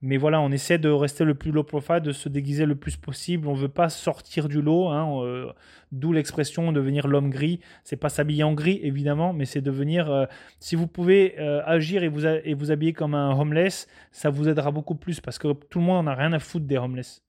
Mais 0.02 0.16
voilà, 0.16 0.40
on 0.40 0.50
essaie 0.50 0.78
de 0.78 0.90
rester 0.90 1.26
le 1.26 1.36
plus 1.36 1.52
low 1.52 1.64
profile, 1.64 2.00
de 2.00 2.14
se 2.14 2.30
déguiser 2.30 2.66
le 2.66 2.76
plus 2.76 2.96
possible. 2.96 3.48
On 3.48 3.56
ne 3.56 3.60
veut 3.60 3.68
pas 3.68 3.90
sortir 3.90 4.48
du 4.48 4.62
lot, 4.62 4.88
hein, 4.88 5.22
euh, 5.24 5.52
d'où 5.92 6.14
l'expression 6.14 6.72
devenir 6.72 7.08
l'homme 7.08 7.30
gris. 7.30 7.60
C'est 7.84 7.98
pas 7.98 8.08
s'habiller 8.08 8.44
en 8.44 8.54
gris, 8.54 8.80
évidemment, 8.82 9.34
mais 9.34 9.44
c'est 9.44 9.60
devenir. 9.60 10.10
Euh, 10.10 10.26
si 10.60 10.78
vous 10.78 10.88
pouvez 10.88 11.38
euh, 11.40 11.62
agir 11.66 12.04
et 12.04 12.08
vous, 12.08 12.26
et 12.26 12.54
vous 12.54 12.72
habiller 12.72 12.94
comme 12.94 13.14
un 13.14 13.38
homeless, 13.38 13.88
ça 14.14 14.30
vous 14.30 14.48
aidera 14.48 14.72
beaucoup 14.72 14.96
plus 14.96 15.20
parce 15.20 15.38
que 15.38 15.52
tout 15.52 15.80
le 15.80 15.86
monde 15.86 16.06
n'en 16.06 16.12
a 16.12 16.16
rien 16.16 16.32
à 16.32 16.40
foutre 16.40 16.66
des 16.66 16.78
homeless. 16.78 17.22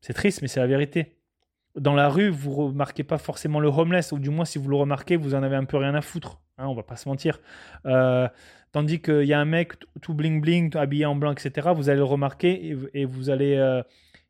C'est 0.00 0.12
triste, 0.12 0.42
mais 0.42 0.48
c'est 0.48 0.60
la 0.60 0.68
vérité. 0.68 1.16
Dans 1.74 1.94
la 1.94 2.08
rue, 2.08 2.30
vous 2.30 2.52
remarquez 2.52 3.02
pas 3.02 3.18
forcément 3.18 3.58
le 3.58 3.68
homeless, 3.68 4.12
ou 4.12 4.20
du 4.20 4.30
moins 4.30 4.44
si 4.44 4.58
vous 4.58 4.68
le 4.68 4.76
remarquez, 4.76 5.16
vous 5.16 5.34
en 5.34 5.42
avez 5.42 5.56
un 5.56 5.64
peu 5.64 5.76
rien 5.76 5.94
à 5.96 6.02
foutre. 6.02 6.40
Hein, 6.56 6.66
on 6.66 6.74
va 6.74 6.84
pas 6.84 6.96
se 6.96 7.08
mentir. 7.08 7.40
Tandis 8.72 9.00
qu'il 9.00 9.24
y 9.24 9.32
a 9.32 9.40
un 9.40 9.44
mec 9.44 9.74
tout 10.02 10.14
bling 10.14 10.40
bling, 10.40 10.76
habillé 10.76 11.06
en 11.06 11.16
blanc, 11.16 11.32
etc. 11.32 11.68
Vous 11.74 11.88
allez 11.88 11.98
le 11.98 12.04
remarquer 12.04 12.76
et, 12.92 13.04
vous 13.04 13.30
allez 13.30 13.56
euh, 13.56 13.82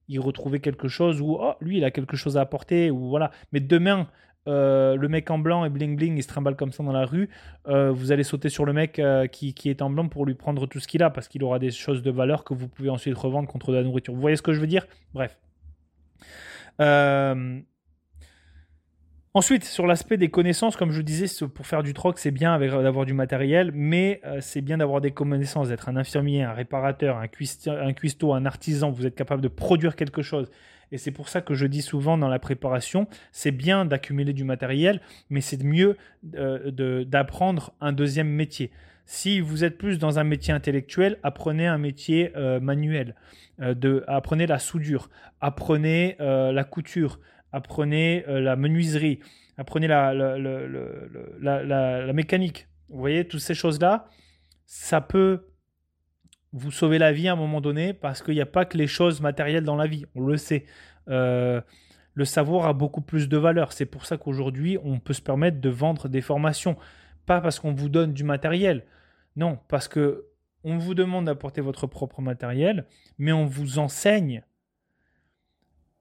y 0.08 0.18
retrouver 0.18 0.60
quelque 0.60 0.88
chose 0.88 1.20
où 1.20 1.36
oh, 1.40 1.54
lui 1.60 1.78
il 1.78 1.84
a 1.84 1.90
quelque 1.90 2.16
chose 2.16 2.36
à 2.36 2.42
apporter 2.42 2.90
ou 2.90 3.08
voilà. 3.08 3.30
Mais 3.52 3.60
demain 3.60 4.08
euh, 4.46 4.96
le 4.96 5.08
mec 5.08 5.30
en 5.30 5.38
blanc 5.38 5.64
et 5.64 5.68
bling 5.68 5.96
bling 5.96 6.16
il 6.16 6.22
se 6.22 6.28
trimballe 6.28 6.56
comme 6.56 6.72
ça 6.72 6.82
dans 6.82 6.92
la 6.92 7.04
rue, 7.04 7.28
euh, 7.66 7.90
vous 7.90 8.12
allez 8.12 8.22
sauter 8.22 8.48
sur 8.48 8.64
le 8.64 8.72
mec 8.72 9.00
qui, 9.32 9.54
qui, 9.54 9.70
est 9.70 9.82
en 9.82 9.90
blanc 9.90 10.08
pour 10.08 10.24
lui 10.24 10.34
prendre 10.34 10.66
tout 10.66 10.78
ce 10.78 10.88
qu'il 10.88 11.02
a 11.02 11.10
parce 11.10 11.28
qu'il 11.28 11.42
aura 11.42 11.58
des 11.58 11.70
choses 11.70 12.02
de 12.02 12.10
valeur 12.10 12.44
que 12.44 12.54
vous 12.54 12.68
pouvez 12.68 12.90
ensuite 12.90 13.16
revendre 13.16 13.48
contre 13.48 13.72
de 13.72 13.76
la 13.76 13.82
nourriture. 13.82 14.14
Vous 14.14 14.20
voyez 14.20 14.36
ce 14.36 14.42
que 14.42 14.52
je 14.52 14.60
veux 14.60 14.66
dire? 14.66 14.86
Bref. 15.12 15.36
Ensuite, 19.38 19.62
sur 19.62 19.86
l'aspect 19.86 20.16
des 20.16 20.30
connaissances, 20.30 20.74
comme 20.74 20.90
je 20.90 21.00
disais, 21.00 21.26
pour 21.46 21.64
faire 21.64 21.84
du 21.84 21.94
troc, 21.94 22.18
c'est 22.18 22.32
bien 22.32 22.58
d'avoir 22.58 23.06
du 23.06 23.12
matériel, 23.12 23.70
mais 23.72 24.20
euh, 24.24 24.38
c'est 24.40 24.62
bien 24.62 24.78
d'avoir 24.78 25.00
des 25.00 25.12
connaissances, 25.12 25.68
d'être 25.68 25.88
un 25.88 25.94
infirmier, 25.94 26.42
un 26.42 26.52
réparateur, 26.52 27.18
un, 27.18 27.28
cuistot, 27.28 28.34
un 28.34 28.46
artisan, 28.46 28.90
vous 28.90 29.06
êtes 29.06 29.14
capable 29.14 29.40
de 29.40 29.46
produire 29.46 29.94
quelque 29.94 30.22
chose. 30.22 30.50
Et 30.90 30.98
c'est 30.98 31.12
pour 31.12 31.28
ça 31.28 31.40
que 31.40 31.54
je 31.54 31.66
dis 31.66 31.82
souvent 31.82 32.18
dans 32.18 32.26
la 32.26 32.40
préparation, 32.40 33.06
c'est 33.30 33.52
bien 33.52 33.84
d'accumuler 33.84 34.32
du 34.32 34.42
matériel, 34.42 35.00
mais 35.30 35.40
c'est 35.40 35.62
mieux 35.62 35.96
euh, 36.34 37.04
d'apprendre 37.04 37.72
un 37.80 37.92
deuxième 37.92 38.28
métier. 38.28 38.72
Si 39.06 39.38
vous 39.38 39.62
êtes 39.62 39.78
plus 39.78 40.00
dans 40.00 40.18
un 40.18 40.24
métier 40.24 40.52
intellectuel, 40.52 41.16
apprenez 41.22 41.68
un 41.68 41.78
métier 41.78 42.32
euh, 42.36 42.58
manuel. 42.58 43.14
apprenez 44.08 44.48
la 44.48 44.58
soudure, 44.58 45.10
apprenez 45.40 46.16
la 46.18 46.64
couture, 46.64 47.20
apprenez 47.52 48.24
euh, 48.28 48.40
la 48.40 48.56
menuiserie, 48.56 49.20
apprenez 49.56 49.86
la, 49.86 50.14
la, 50.14 52.12
mécanique. 52.12 52.68
Vous 52.88 52.98
voyez, 52.98 53.26
toutes 53.26 53.40
ces 53.40 53.54
choses-là, 53.54 54.08
ça 54.66 55.00
peut 55.00 55.46
vous 56.52 56.70
sauver 56.70 56.98
la 56.98 57.12
vie 57.12 57.28
à 57.28 57.32
un 57.32 57.36
moment 57.36 57.60
donné 57.60 57.92
parce 57.92 58.22
qu'il 58.22 58.34
n'y 58.34 58.40
a 58.40 58.46
pas 58.46 58.64
que 58.64 58.78
les 58.78 58.86
choses 58.86 59.20
matérielles 59.20 59.64
dans 59.64 59.76
la 59.76 59.86
vie, 59.86 60.06
on 60.14 60.22
le 60.22 60.36
sait. 60.36 60.64
Euh, 61.08 61.60
le 62.14 62.24
savoir 62.24 62.66
a 62.66 62.72
beaucoup 62.72 63.00
plus 63.00 63.28
de 63.28 63.36
valeur. 63.36 63.72
C'est 63.72 63.86
pour 63.86 64.06
ça 64.06 64.16
qu'aujourd'hui, 64.16 64.78
on 64.82 64.98
peut 64.98 65.12
se 65.12 65.22
permettre 65.22 65.60
de 65.60 65.68
vendre 65.68 66.08
des 66.08 66.20
formations. 66.20 66.76
Pas 67.26 67.40
parce 67.40 67.60
qu'on 67.60 67.72
vous 67.72 67.88
donne 67.88 68.12
du 68.12 68.24
matériel. 68.24 68.84
Non, 69.36 69.58
parce 69.68 69.86
que 69.86 70.26
on 70.64 70.78
vous 70.78 70.94
demande 70.94 71.26
d'apporter 71.26 71.60
votre 71.60 71.86
propre 71.86 72.20
matériel, 72.20 72.86
mais 73.18 73.32
on 73.32 73.46
vous 73.46 73.78
enseigne 73.78 74.42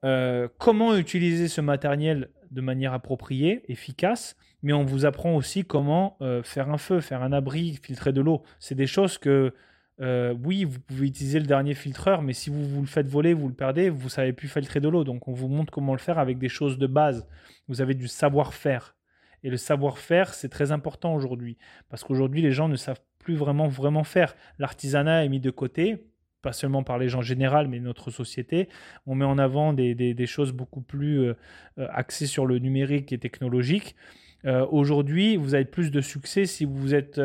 euh, 0.06 0.48
comment 0.58 0.96
utiliser 0.96 1.48
ce 1.48 1.62
matériel 1.62 2.30
de 2.52 2.62
manière 2.62 2.94
appropriée, 2.94 3.64
efficace, 3.68 4.36
mais 4.62 4.74
on 4.74 4.84
vous 4.84 5.06
apprend 5.06 5.36
aussi 5.36 5.64
comment 5.64 6.18
euh, 6.22 6.44
faire 6.44 6.70
un 6.70 6.78
feu, 6.78 7.02
faire 7.02 7.24
un 7.24 7.32
abri, 7.32 7.80
filtrer 7.82 8.14
de 8.14 8.22
l'eau. 8.22 8.44
C'est 8.60 8.76
des 8.76 8.88
choses 8.88 9.18
que, 9.18 9.54
euh, 10.00 10.36
oui, 10.44 10.64
vous 10.64 10.80
pouvez 10.80 11.08
utiliser 11.08 11.40
le 11.40 11.46
dernier 11.46 11.74
filtreur, 11.74 12.22
mais 12.22 12.34
si 12.34 12.50
vous, 12.50 12.64
vous 12.64 12.82
le 12.82 12.88
faites 12.88 13.08
voler, 13.08 13.34
vous 13.34 13.48
le 13.48 13.54
perdez, 13.54 13.90
vous 13.90 14.10
savez 14.10 14.34
plus 14.34 14.48
filtrer 14.48 14.80
de 14.80 14.88
l'eau. 14.88 15.04
Donc 15.04 15.28
on 15.28 15.34
vous 15.34 15.48
montre 15.48 15.72
comment 15.72 15.94
le 15.94 16.00
faire 16.00 16.20
avec 16.20 16.38
des 16.38 16.50
choses 16.50 16.78
de 16.78 16.88
base. 16.88 17.28
Vous 17.68 17.82
avez 17.82 17.94
du 17.94 18.08
savoir-faire. 18.08 18.96
Et 19.44 19.50
le 19.50 19.58
savoir-faire, 19.58 20.34
c'est 20.34 20.50
très 20.50 20.72
important 20.72 21.14
aujourd'hui, 21.14 21.58
parce 21.90 22.04
qu'aujourd'hui, 22.04 22.42
les 22.42 22.52
gens 22.52 22.68
ne 22.68 22.76
savent 22.76 23.02
plus 23.20 23.36
vraiment, 23.36 23.68
vraiment 23.68 24.04
faire. 24.04 24.36
L'artisanat 24.58 25.26
est 25.26 25.30
mis 25.30 25.40
de 25.40 25.52
côté, 25.52 26.08
pas 26.48 26.54
seulement 26.54 26.82
par 26.82 26.98
les 26.98 27.10
gens 27.10 27.22
généraux, 27.22 27.68
mais 27.68 27.82
notre 27.82 28.10
société. 28.10 28.70
On 29.06 29.16
met 29.16 29.26
en 29.26 29.38
avant 29.38 29.74
des, 29.74 30.26
choses 30.28 30.54
beaucoup 30.54 30.80
plus 30.80 31.20
euh, 31.20 31.34
euh, 31.78 31.88
axées 31.92 32.26
sur 32.26 32.46
le 32.46 32.58
numérique 32.58 33.12
et 33.12 33.18
technologique. 33.18 33.98
Euh, 34.46 34.66
aujourd'hui, 34.72 35.36
vous 35.36 35.56
avez 35.56 35.66
plus 35.66 35.92
de 35.92 36.00
succès 36.00 36.46
si 36.46 36.64
vous 36.64 36.96
êtes 36.96 37.20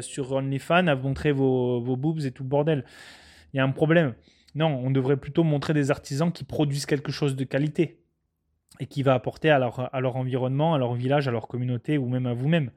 sur 0.00 0.30
OnlyFans 0.30 0.86
à 0.86 0.94
montrer 0.94 1.32
vos, 1.32 1.80
vos 1.80 1.96
boobs 1.96 2.24
et 2.24 2.30
tout 2.30 2.44
le 2.44 2.48
bordel. 2.48 2.84
Il 3.52 3.56
y 3.56 3.60
a 3.60 3.64
un 3.64 3.72
problème. 3.72 4.14
Non, 4.54 4.68
on 4.68 4.92
devrait 4.92 5.16
plutôt 5.16 5.42
montrer 5.42 5.74
des 5.74 5.90
artisans 5.90 6.30
qui 6.30 6.44
produisent 6.44 6.86
quelque 6.86 7.10
chose 7.10 7.34
de 7.34 7.42
qualité 7.42 7.98
et 8.78 8.86
qui 8.86 9.02
va 9.02 9.14
apporter 9.14 9.50
à 9.50 9.58
leur, 9.58 9.92
à 9.92 10.00
leur 10.00 10.14
environnement, 10.14 10.74
à 10.74 10.78
leur 10.78 10.94
village, 10.94 11.26
à 11.26 11.32
leur 11.32 11.48
communauté 11.48 11.98
ou 11.98 12.08
même 12.08 12.26
à 12.26 12.32
vous-même. 12.32 12.70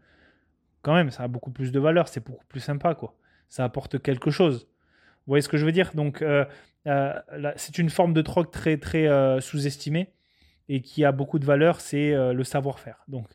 Quand 0.81 0.95
même, 0.95 1.11
ça 1.11 1.21
a 1.21 1.27
beaucoup 1.27 1.51
plus 1.51 1.71
de 1.71 1.79
valeur, 1.79 2.07
c'est 2.07 2.25
beaucoup 2.25 2.45
plus 2.47 2.59
sympa, 2.59 2.95
quoi. 2.95 3.13
Ça 3.49 3.63
apporte 3.65 4.01
quelque 4.01 4.31
chose. 4.31 4.67
Vous 5.27 5.31
voyez 5.31 5.41
ce 5.41 5.49
que 5.49 5.57
je 5.57 5.65
veux 5.65 5.71
dire? 5.71 5.91
Donc, 5.93 6.21
euh, 6.21 6.45
euh, 6.87 7.13
c'est 7.55 7.77
une 7.77 7.89
forme 7.89 8.13
de 8.13 8.21
troc 8.21 8.49
très, 8.51 9.07
euh, 9.07 9.39
sous-estimée 9.39 10.13
et 10.67 10.81
qui 10.81 11.05
a 11.05 11.11
beaucoup 11.11 11.37
de 11.37 11.45
valeur, 11.45 11.79
c'est 11.79 12.13
le 12.13 12.43
savoir-faire. 12.43 13.03
Donc, 13.09 13.27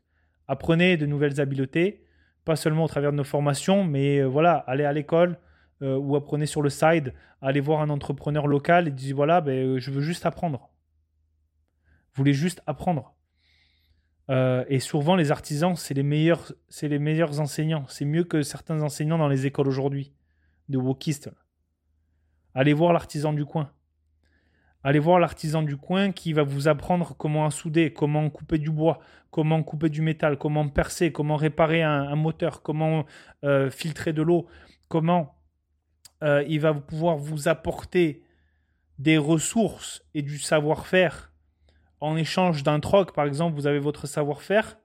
apprenez 0.49 0.97
de 0.97 1.05
nouvelles 1.05 1.39
habiletés, 1.39 2.03
pas 2.47 2.57
seulement 2.57 2.85
au 2.85 2.89
travers 2.89 3.13
de 3.13 3.17
nos 3.17 3.25
formations, 3.25 3.85
mais 3.85 4.23
voilà, 4.23 4.55
allez 4.67 4.85
à 4.85 4.93
l'école 4.93 5.39
ou 5.83 6.17
apprenez 6.17 6.47
sur 6.47 6.63
le 6.63 6.71
side, 6.71 7.13
allez 7.43 7.61
voir 7.61 7.83
un 7.83 7.91
entrepreneur 7.91 8.47
local 8.47 8.89
et 8.89 8.91
dites 8.91 9.13
voilà, 9.13 9.43
ben, 9.43 9.79
je 9.79 9.91
veux 9.91 10.01
juste 10.01 10.25
apprendre. 10.25 10.71
Vous 12.15 12.23
voulez 12.23 12.33
juste 12.33 12.63
apprendre. 12.67 13.15
et 14.31 14.81
souvent, 14.81 15.15
les 15.15 15.31
artisans, 15.31 15.77
c'est 15.77 15.93
les 15.93 16.05
meilleurs, 16.05 16.55
c'est 16.71 16.89
les 16.89 16.99
meilleurs 16.99 17.39
enseignants. 17.39 17.85
C'est 17.89 18.07
mieux 18.07 18.25
que 18.25 18.41
certains 18.41 18.81
enseignants 18.81 19.19
dans 19.19 19.29
les 19.29 19.45
écoles 19.45 19.69
aujourd'hui, 19.69 20.15
de 20.71 20.79
wokistes. 20.79 21.29
Allez 22.57 22.73
voir 22.73 22.95
l'artisan 22.95 23.35
du 23.35 23.45
coin. 23.45 23.71
Allez 24.83 24.99
voir 24.99 25.21
l'artisan 25.21 25.61
du 25.61 25.77
coin 25.77 26.11
qui 26.11 26.33
va 26.33 26.43
vous 26.43 26.69
apprendre 26.69 27.15
comment 27.19 27.51
souder, 27.51 27.93
comment 27.93 28.31
couper 28.31 28.57
du 28.57 28.71
bois, 28.71 28.99
comment 29.31 29.63
couper 29.63 29.91
du 29.91 30.01
métal, 30.01 30.39
comment 30.39 30.67
percer, 30.67 31.13
comment 31.13 31.37
réparer 31.37 31.83
un, 31.83 32.17
moteur, 32.17 32.63
comment 32.63 33.05
euh, 33.45 33.69
filtrer 33.69 34.15
de 34.15 34.23
l'eau, 34.23 34.47
comment 34.89 35.37
euh, 36.23 36.45
il 36.49 36.61
va 36.61 36.73
pouvoir 36.73 37.19
vous 37.19 37.47
apporter 37.47 38.23
des 38.99 39.19
ressources 39.19 40.03
et 40.15 40.23
du 40.23 40.39
savoir-faire 40.39 41.35
en 42.01 42.17
échange 42.17 42.63
d'un 42.63 42.81
troc. 42.81 43.13
Par 43.13 43.27
exemple, 43.27 43.55
vous 43.55 43.67
avez 43.67 43.81
votre 43.81 44.07
savoir-faire, 44.07 44.79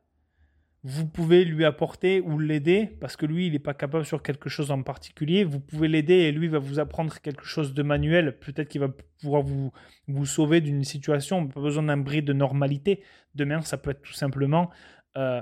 vous 0.83 1.05
pouvez 1.05 1.45
lui 1.45 1.63
apporter 1.63 2.21
ou 2.21 2.39
l'aider, 2.39 2.89
parce 2.99 3.15
que 3.15 3.27
lui, 3.27 3.47
il 3.47 3.53
n'est 3.53 3.59
pas 3.59 3.75
capable 3.75 4.03
sur 4.03 4.23
quelque 4.23 4.49
chose 4.49 4.71
en 4.71 4.81
particulier. 4.81 5.43
Vous 5.43 5.59
pouvez 5.59 5.87
l'aider 5.87 6.13
et 6.15 6.31
lui 6.31 6.47
va 6.47 6.57
vous 6.57 6.79
apprendre 6.79 7.19
quelque 7.19 7.45
chose 7.45 7.75
de 7.75 7.83
manuel. 7.83 8.39
Peut-être 8.39 8.67
qu'il 8.67 8.81
va 8.81 8.89
pouvoir 9.21 9.43
vous, 9.43 9.71
vous 10.07 10.25
sauver 10.25 10.59
d'une 10.59 10.83
situation. 10.83 11.47
Pas 11.47 11.61
besoin 11.61 11.83
d'un 11.83 11.97
bris 11.97 12.23
de 12.23 12.33
normalité. 12.33 13.03
Demain, 13.35 13.61
ça 13.61 13.77
peut 13.77 13.91
être 13.91 14.01
tout 14.01 14.13
simplement, 14.13 14.71
euh, 15.17 15.41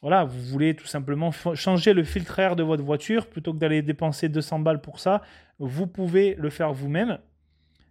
voilà, 0.00 0.24
vous 0.24 0.40
voulez 0.40 0.74
tout 0.74 0.86
simplement 0.86 1.30
changer 1.30 1.92
le 1.92 2.02
filtre 2.02 2.38
air 2.38 2.56
de 2.56 2.62
votre 2.62 2.82
voiture 2.82 3.26
plutôt 3.26 3.52
que 3.52 3.58
d'aller 3.58 3.82
dépenser 3.82 4.30
200 4.30 4.60
balles 4.60 4.80
pour 4.80 4.98
ça. 4.98 5.20
Vous 5.58 5.86
pouvez 5.86 6.36
le 6.36 6.48
faire 6.48 6.72
vous-même 6.72 7.18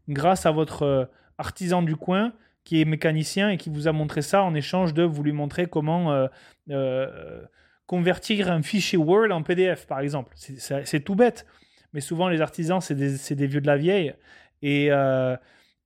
grâce 0.08 0.48
à 0.48 0.52
votre 0.52 0.82
euh, 0.82 1.06
artisan 1.38 1.84
du 1.84 1.96
coin 1.96 2.34
qui 2.70 2.82
est 2.82 2.86
mécanicien 2.86 3.49
et 3.49 3.57
qui 3.57 3.72
vous 3.72 3.88
a 3.88 3.91
montré 3.91 4.22
ça 4.22 4.43
en 4.43 4.53
échange 4.53 4.93
de 4.93 5.01
vous 5.01 5.24
lui 5.24 5.32
montrer 5.32 5.65
comment 5.65 6.13
euh, 6.13 6.28
euh, 6.70 7.41
convertir 7.88 8.51
un 8.51 8.61
fichier 8.61 8.95
Word 8.95 9.32
en 9.32 9.41
PDF, 9.41 9.88
par 9.88 10.01
exemple. 10.01 10.36
C'est 10.36 10.99
tout 10.99 11.15
bête. 11.15 11.47
Mais 11.93 11.99
souvent, 11.99 12.30
les 12.30 12.41
artisans, 12.41 12.80
c'est 12.80 12.93
des, 12.93 13.47
vieux 13.47 13.59
de 13.59 13.65
la 13.65 13.76
vieille 13.76 14.13
et, 14.61 14.91
euh, 14.91 15.36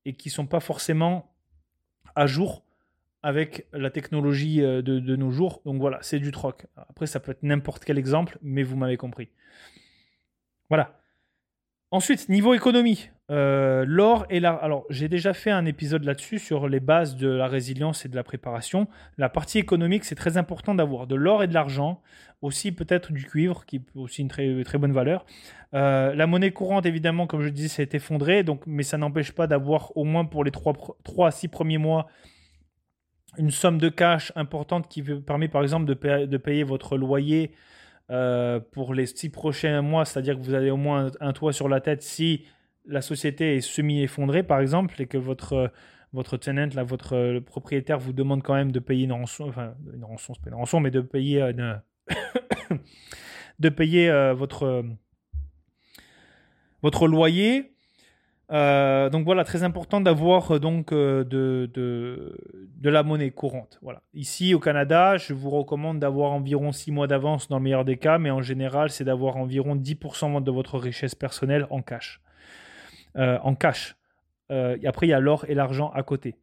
et 0.04 0.12
qui 0.12 0.30
sont 0.30 0.46
pas 0.46 0.60
forcément 0.60 1.34
à 2.16 2.28
jour 2.28 2.66
avec 3.22 3.66
la 3.72 3.90
technologie 3.90 4.58
de, 4.58 4.82
de 4.82 5.16
nos 5.16 5.32
jours. 5.32 5.62
Donc 5.64 5.80
voilà, 5.80 6.00
c'est 6.02 6.20
du 6.20 6.32
troc. 6.32 6.68
Après, 6.76 7.08
ça 7.08 7.22
peut 7.22 7.32
être 7.32 7.44
n'importe 7.44 7.86
quel 7.86 7.98
exemple, 7.98 8.38
mais 8.42 8.64
vous 8.64 8.76
m'avez 8.76 8.98
compris. 8.98 9.30
Voilà. 10.68 11.00
Ensuite, 11.92 12.28
niveau 12.28 12.54
économie, 12.54 13.10
euh, 13.34 13.84
l'or 13.88 14.26
et 14.30 14.40
la... 14.40 14.52
Alors, 14.52 14.86
j'ai 14.90 15.10
déjà 15.10 15.34
fait 15.34 15.52
un 15.52 15.66
épisode 15.66 16.04
là-dessus 16.04 16.40
sur 16.40 16.70
les 16.70 16.80
bases 16.80 17.16
de 17.16 17.28
la 17.28 17.48
résilience 17.48 18.06
et 18.06 18.10
de 18.10 18.16
la 18.16 18.24
préparation. 18.24 18.88
La 19.18 19.28
partie 19.28 19.60
économique, 19.60 20.06
c'est 20.06 20.16
très 20.16 20.38
important 20.38 20.76
d'avoir 20.76 21.08
de 21.08 21.16
l'or 21.16 21.44
et 21.44 21.48
de 21.48 21.54
l'argent, 21.54 22.02
aussi 22.42 22.72
peut-être 22.72 23.12
du 23.12 23.26
cuivre, 23.26 23.66
qui 23.66 23.78
est 23.78 23.86
aussi 23.96 24.22
une 24.22 24.28
très, 24.30 24.64
très 24.64 24.78
bonne 24.78 24.94
valeur. 24.94 25.26
Euh, 25.74 26.14
la 26.14 26.28
monnaie 26.28 26.52
courante, 26.52 26.86
évidemment, 26.86 27.28
comme 27.28 27.42
je 27.42 27.50
disais, 27.50 27.68
s'est 27.68 27.90
effondrée, 27.94 28.44
donc, 28.44 28.62
mais 28.68 28.84
ça 28.84 28.98
n'empêche 28.98 29.32
pas 29.32 29.48
d'avoir 29.48 29.98
au 29.98 30.04
moins 30.04 30.26
pour 30.26 30.44
les 30.44 30.52
3, 30.52 30.74
3 31.04 31.28
à 31.28 31.32
6 31.32 31.48
premiers 31.48 31.80
mois 31.80 32.08
une 33.38 33.52
somme 33.52 33.78
de 33.78 33.90
cash 33.90 34.32
importante 34.36 34.88
qui 34.88 35.02
permet 35.02 35.48
par 35.48 35.64
exemple 35.64 35.86
de, 35.86 36.38
payer 36.38 36.64
votre 36.64 36.98
loyer 36.98 37.52
euh, 38.12 38.60
pour 38.60 38.94
les 38.94 39.06
six 39.06 39.30
prochains 39.30 39.82
mois, 39.82 40.06
c'est-à-dire 40.06 40.38
que 40.38 40.44
vous 40.44 40.54
avez 40.54 40.72
au 40.72 40.78
moins 40.78 41.12
un, 41.20 41.34
toit 41.34 41.54
sur 41.54 41.68
la 41.68 41.82
tête 41.82 42.04
si 42.04 42.46
la 42.86 43.02
société 43.02 43.56
est 43.58 43.62
semi-effondrée, 43.62 44.44
par 44.44 44.60
exemple, 44.60 45.02
et 45.02 45.08
que 45.08 45.18
votre, 45.18 45.72
votre 46.12 46.38
tenant, 46.38 46.70
votre 46.86 47.40
propriétaire 47.40 48.00
vous 48.00 48.14
demande 48.14 48.44
quand 48.44 48.56
même 48.56 48.72
de 48.72 48.80
payer 48.80 49.06
une 49.06 49.14
rançon, 49.14 49.48
enfin, 49.50 49.74
une 49.94 50.04
rançon, 50.04 50.34
c'est 50.34 50.44
pas 50.44 50.50
une 50.50 50.56
rançon, 50.56 50.80
mais 50.80 50.92
de 50.92 51.02
payer, 51.02 51.42
euh, 51.42 51.76
de 53.60 53.70
payer 53.70 54.10
euh, 54.10 54.34
votre, 54.34 54.84
loyer, 57.08 57.74
euh, 58.52 59.10
donc 59.10 59.26
voilà, 59.26 59.44
très 59.44 59.64
important 59.64 60.02
d'avoir 60.02 60.52
euh, 60.52 60.60
donc 60.60 60.92
euh, 60.92 61.24
de, 61.24 61.70
de, 61.74 62.90
la 62.90 63.02
monnaie 63.02 63.32
courante. 63.32 63.80
Voilà. 63.82 64.02
Ici 64.14 64.54
au 64.54 64.60
Canada, 64.60 65.18
je 65.18 65.34
vous 65.34 65.50
recommande 65.50 66.00
d'avoir 66.00 66.34
environ 66.34 66.72
6 66.72 66.92
mois 66.92 67.08
d'avance 67.08 67.48
dans 67.48 67.58
le 67.58 67.64
meilleur 67.64 67.86
des 67.86 67.98
cas, 67.98 68.20
mais 68.20 68.30
en 68.30 68.42
général, 68.42 68.90
c'est 68.90 69.06
d'avoir 69.06 69.38
environ 69.38 69.76
10% 69.76 70.44
de 70.44 70.52
votre 70.52 70.78
richesse 70.78 71.16
personnelle 71.16 71.66
en 71.70 71.82
cash. 71.82 72.22
En 73.16 73.56
cash. 73.56 73.96
après, 74.50 75.08
il 75.08 75.10
y 75.10 75.14
a 75.14 75.20
l'or 75.20 75.46
et 75.48 75.56
l'argent 75.56 75.92
à 75.92 76.04
côté. 76.04 76.36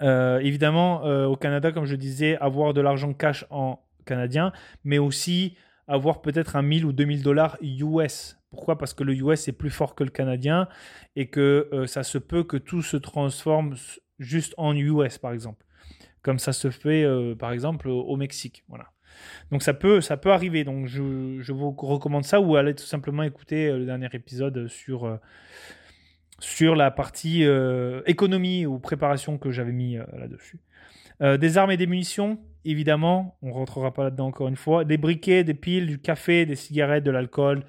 évidemment, 0.00 1.02
au 1.26 1.36
Canada, 1.36 1.72
comme 1.72 1.84
je 1.84 1.96
disais, 1.96 2.36
avoir 2.38 2.74
de 2.74 2.80
l'argent 2.80 3.12
cash 3.12 3.46
en 3.50 3.80
canadien, 4.04 4.52
mais 4.84 4.98
aussi 4.98 5.56
avoir 5.86 6.22
peut-être 6.22 6.56
un 6.56 6.62
1000 6.62 6.84
ou 6.84 6.92
2000 6.92 7.22
dollars 7.22 7.56
US 7.62 8.36
pourquoi? 8.54 8.78
Parce 8.78 8.94
que 8.94 9.02
le 9.02 9.14
US 9.14 9.48
est 9.48 9.52
plus 9.52 9.70
fort 9.70 9.94
que 9.94 10.04
le 10.04 10.10
canadien 10.10 10.68
et 11.16 11.28
que 11.28 11.68
euh, 11.72 11.86
ça 11.86 12.04
se 12.04 12.18
peut 12.18 12.44
que 12.44 12.56
tout 12.56 12.82
se 12.82 12.96
transforme 12.96 13.74
juste 14.18 14.54
en 14.56 14.74
US, 14.76 15.18
par 15.18 15.32
exemple. 15.32 15.66
comme 16.22 16.38
ça 16.38 16.52
se 16.54 16.70
fait 16.70 17.04
par 17.38 17.52
exemple 17.52 17.88
au 17.88 18.16
Mexique. 18.16 18.64
Voilà. 18.68 18.93
Donc 19.50 19.62
ça 19.62 19.74
peut, 19.74 20.00
ça 20.00 20.16
peut 20.16 20.32
arriver. 20.32 20.64
Donc 20.64 20.86
je, 20.86 21.38
je 21.40 21.52
vous 21.52 21.72
recommande 21.72 22.24
ça 22.24 22.40
ou 22.40 22.56
allez 22.56 22.74
tout 22.74 22.84
simplement 22.84 23.22
écouter 23.22 23.70
le 23.72 23.84
dernier 23.84 24.08
épisode 24.12 24.68
sur 24.68 25.18
sur 26.40 26.74
la 26.74 26.90
partie 26.90 27.44
économie 28.06 28.66
ou 28.66 28.78
préparation 28.78 29.38
que 29.38 29.50
j'avais 29.50 29.72
mis 29.72 29.96
là-dessus. 29.96 30.60
des 31.20 31.58
armes 31.58 31.70
et 31.70 31.76
des 31.76 31.86
munitions, 31.86 32.38
évidemment, 32.64 33.38
on 33.42 33.52
rentrera 33.52 33.92
pas 33.94 34.04
là-dedans 34.04 34.26
encore 34.26 34.48
une 34.48 34.56
fois. 34.56 34.84
Des 34.84 34.98
briquets, 34.98 35.44
des 35.44 35.54
piles, 35.54 35.86
du 35.86 35.98
café, 35.98 36.44
des 36.44 36.56
cigarettes, 36.56 37.04
de 37.04 37.10
l'alcool, 37.10 37.64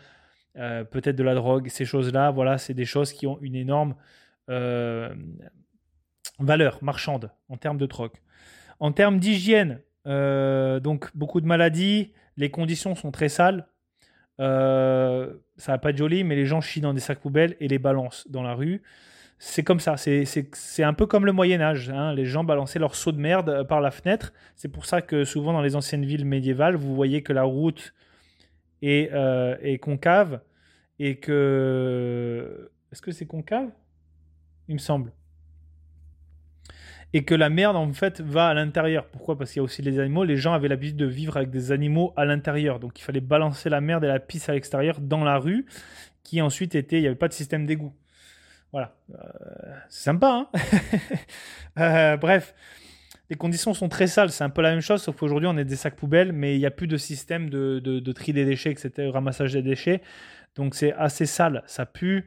euh, 0.58 0.86
peut-être 0.86 1.16
de 1.18 1.24
la 1.24 1.36
drogue, 1.36 1.68
ces 1.68 1.84
choses-là, 1.84 2.32
voilà, 2.32 2.58
c'est 2.58 2.74
des 2.74 2.86
choses 2.86 3.12
qui 3.12 3.28
ont 3.28 3.38
une 3.41 3.56
énorme 3.56 3.96
euh, 4.50 5.14
valeur 6.39 6.82
marchande 6.82 7.32
en 7.50 7.58
termes 7.58 7.78
de 7.78 7.86
troc. 7.86 8.22
En 8.80 8.91
termes 8.91 9.20
d'hygiène, 9.20 9.82
euh, 10.08 10.80
donc 10.80 11.10
beaucoup 11.16 11.41
de 11.41 11.47
maladies, 11.47 12.14
les 12.38 12.51
conditions 12.51 12.95
sont 12.95 13.12
très 13.12 13.30
sales. 13.30 13.68
ça 14.38 15.28
va 15.68 15.78
pas 15.78 15.89
être 15.89 15.97
joli, 15.97 16.24
mais 16.24 16.36
les 16.36 16.45
gens 16.45 16.62
chient 16.62 16.82
dans 16.82 16.93
des 16.93 16.99
sacs 16.99 17.20
poubelles 17.20 17.56
et 17.60 17.68
les 17.68 17.80
balancent 17.80 18.28
dans 18.30 18.43
la 18.43 18.53
rue 18.53 18.82
c'est 19.38 19.64
comme 19.64 19.80
ça. 19.80 19.95
C'est 19.97 20.84
un 20.84 20.93
peu 20.93 21.06
comme 21.06 21.26
le 21.26 21.32
Moyen 21.32 21.62
Âge. 21.62 21.89
Hein. 21.89 22.14
Les 22.14 22.26
gens 22.26 22.43
balançaient 22.43 22.80
leurs 22.80 22.95
seaux 22.95 23.12
de 23.12 23.20
merde 23.20 23.49
euh, 23.49 23.64
par 23.64 23.82
la 23.82 23.91
fenêtre. 23.91 24.34
C'est 24.56 24.70
pour 24.70 24.86
ça 24.86 25.01
que 25.01 25.24
souvent 25.24 25.53
dans 25.53 25.62
les 25.62 25.76
anciennes 25.76 26.06
villes 26.06 26.26
médiévales, 26.26 26.76
vous 26.76 26.95
voyez 26.95 27.22
que 27.22 27.34
la 27.34 27.43
route 27.43 27.93
est, 28.82 29.12
euh, 29.14 29.58
est 29.62 29.78
concave 29.78 30.41
et 30.99 31.18
que... 31.18 32.72
Est-ce 32.91 33.01
que 33.01 33.12
c'est 33.12 33.26
concave? 33.26 33.70
Il 34.68 34.76
me 34.76 34.80
semble. 34.80 35.12
Et 37.16 37.24
que 37.24 37.34
la 37.34 37.49
merde, 37.49 37.78
en 37.78 37.93
fait, 37.93 38.20
va 38.20 38.49
à 38.49 38.53
l'intérieur. 38.53 39.05
Pourquoi? 39.05 39.38
Parce 39.38 39.53
qu'il 39.53 39.61
y 39.61 39.61
a 39.61 39.63
aussi 39.63 39.82
les 39.82 39.99
animaux. 39.99 40.26
Les 40.26 40.36
gens 40.36 40.51
avaient 40.51 40.68
l'habitude 40.68 40.97
de 40.97 41.05
vivre 41.05 41.38
avec 41.38 41.49
des 41.49 41.72
animaux 41.72 42.13
à 42.18 42.26
l'intérieur. 42.26 42.78
Donc 42.78 42.99
il 42.99 43.03
fallait 43.03 43.22
balancer 43.22 43.70
la 43.70 43.80
merde 43.80 44.03
et 44.03 44.07
la 44.07 44.20
pisse 44.20 44.49
à 44.49 44.51
l'extérieur 44.51 44.99
dans 44.99 45.24
la 45.24 45.38
rue, 45.38 45.66
qui 46.24 46.41
ensuite 46.41 46.76
était... 46.76 46.97
Il 46.97 47.03
n'y 47.03 47.07
avait 47.07 47.16
pas 47.16 47.30
de 47.30 47.34
système 47.34 47.66
d'égout. 47.66 47.93
Voilà. 48.74 48.97
Euh, 49.11 49.16
c'est 49.88 50.03
sympa, 50.03 50.28
hein? 50.28 50.59
Euh, 51.80 52.18
Bref, 52.18 52.53
les 53.30 53.38
conditions 53.38 53.74
sont 53.74 53.88
très 53.88 54.07
sales. 54.07 54.32
C'est 54.32 54.43
un 54.43 54.49
peu 54.49 54.61
la 54.61 54.72
même 54.72 54.82
chose, 54.82 55.01
sauf 55.01 55.16
qu'aujourd'hui, 55.16 55.47
on 55.47 55.57
est 55.57 55.63
des 55.63 55.78
sacs 55.78 55.95
poubelles, 55.95 56.34
mais 56.34 56.57
il 56.57 56.59
n'y 56.59 56.66
a 56.66 56.72
plus 56.72 56.88
de 56.88 56.97
système 56.97 57.49
de, 57.49 58.11
tri 58.11 58.34
des 58.34 58.43
déchets, 58.43 58.72
etc., 58.72 59.09
ramassage 59.09 59.53
des 59.53 59.61
déchets. 59.61 60.01
Donc, 60.55 60.76
c'est 60.76 60.91
assez 60.91 61.26
sale. 61.26 61.63
Ça 61.66 61.86
pue 61.86 62.26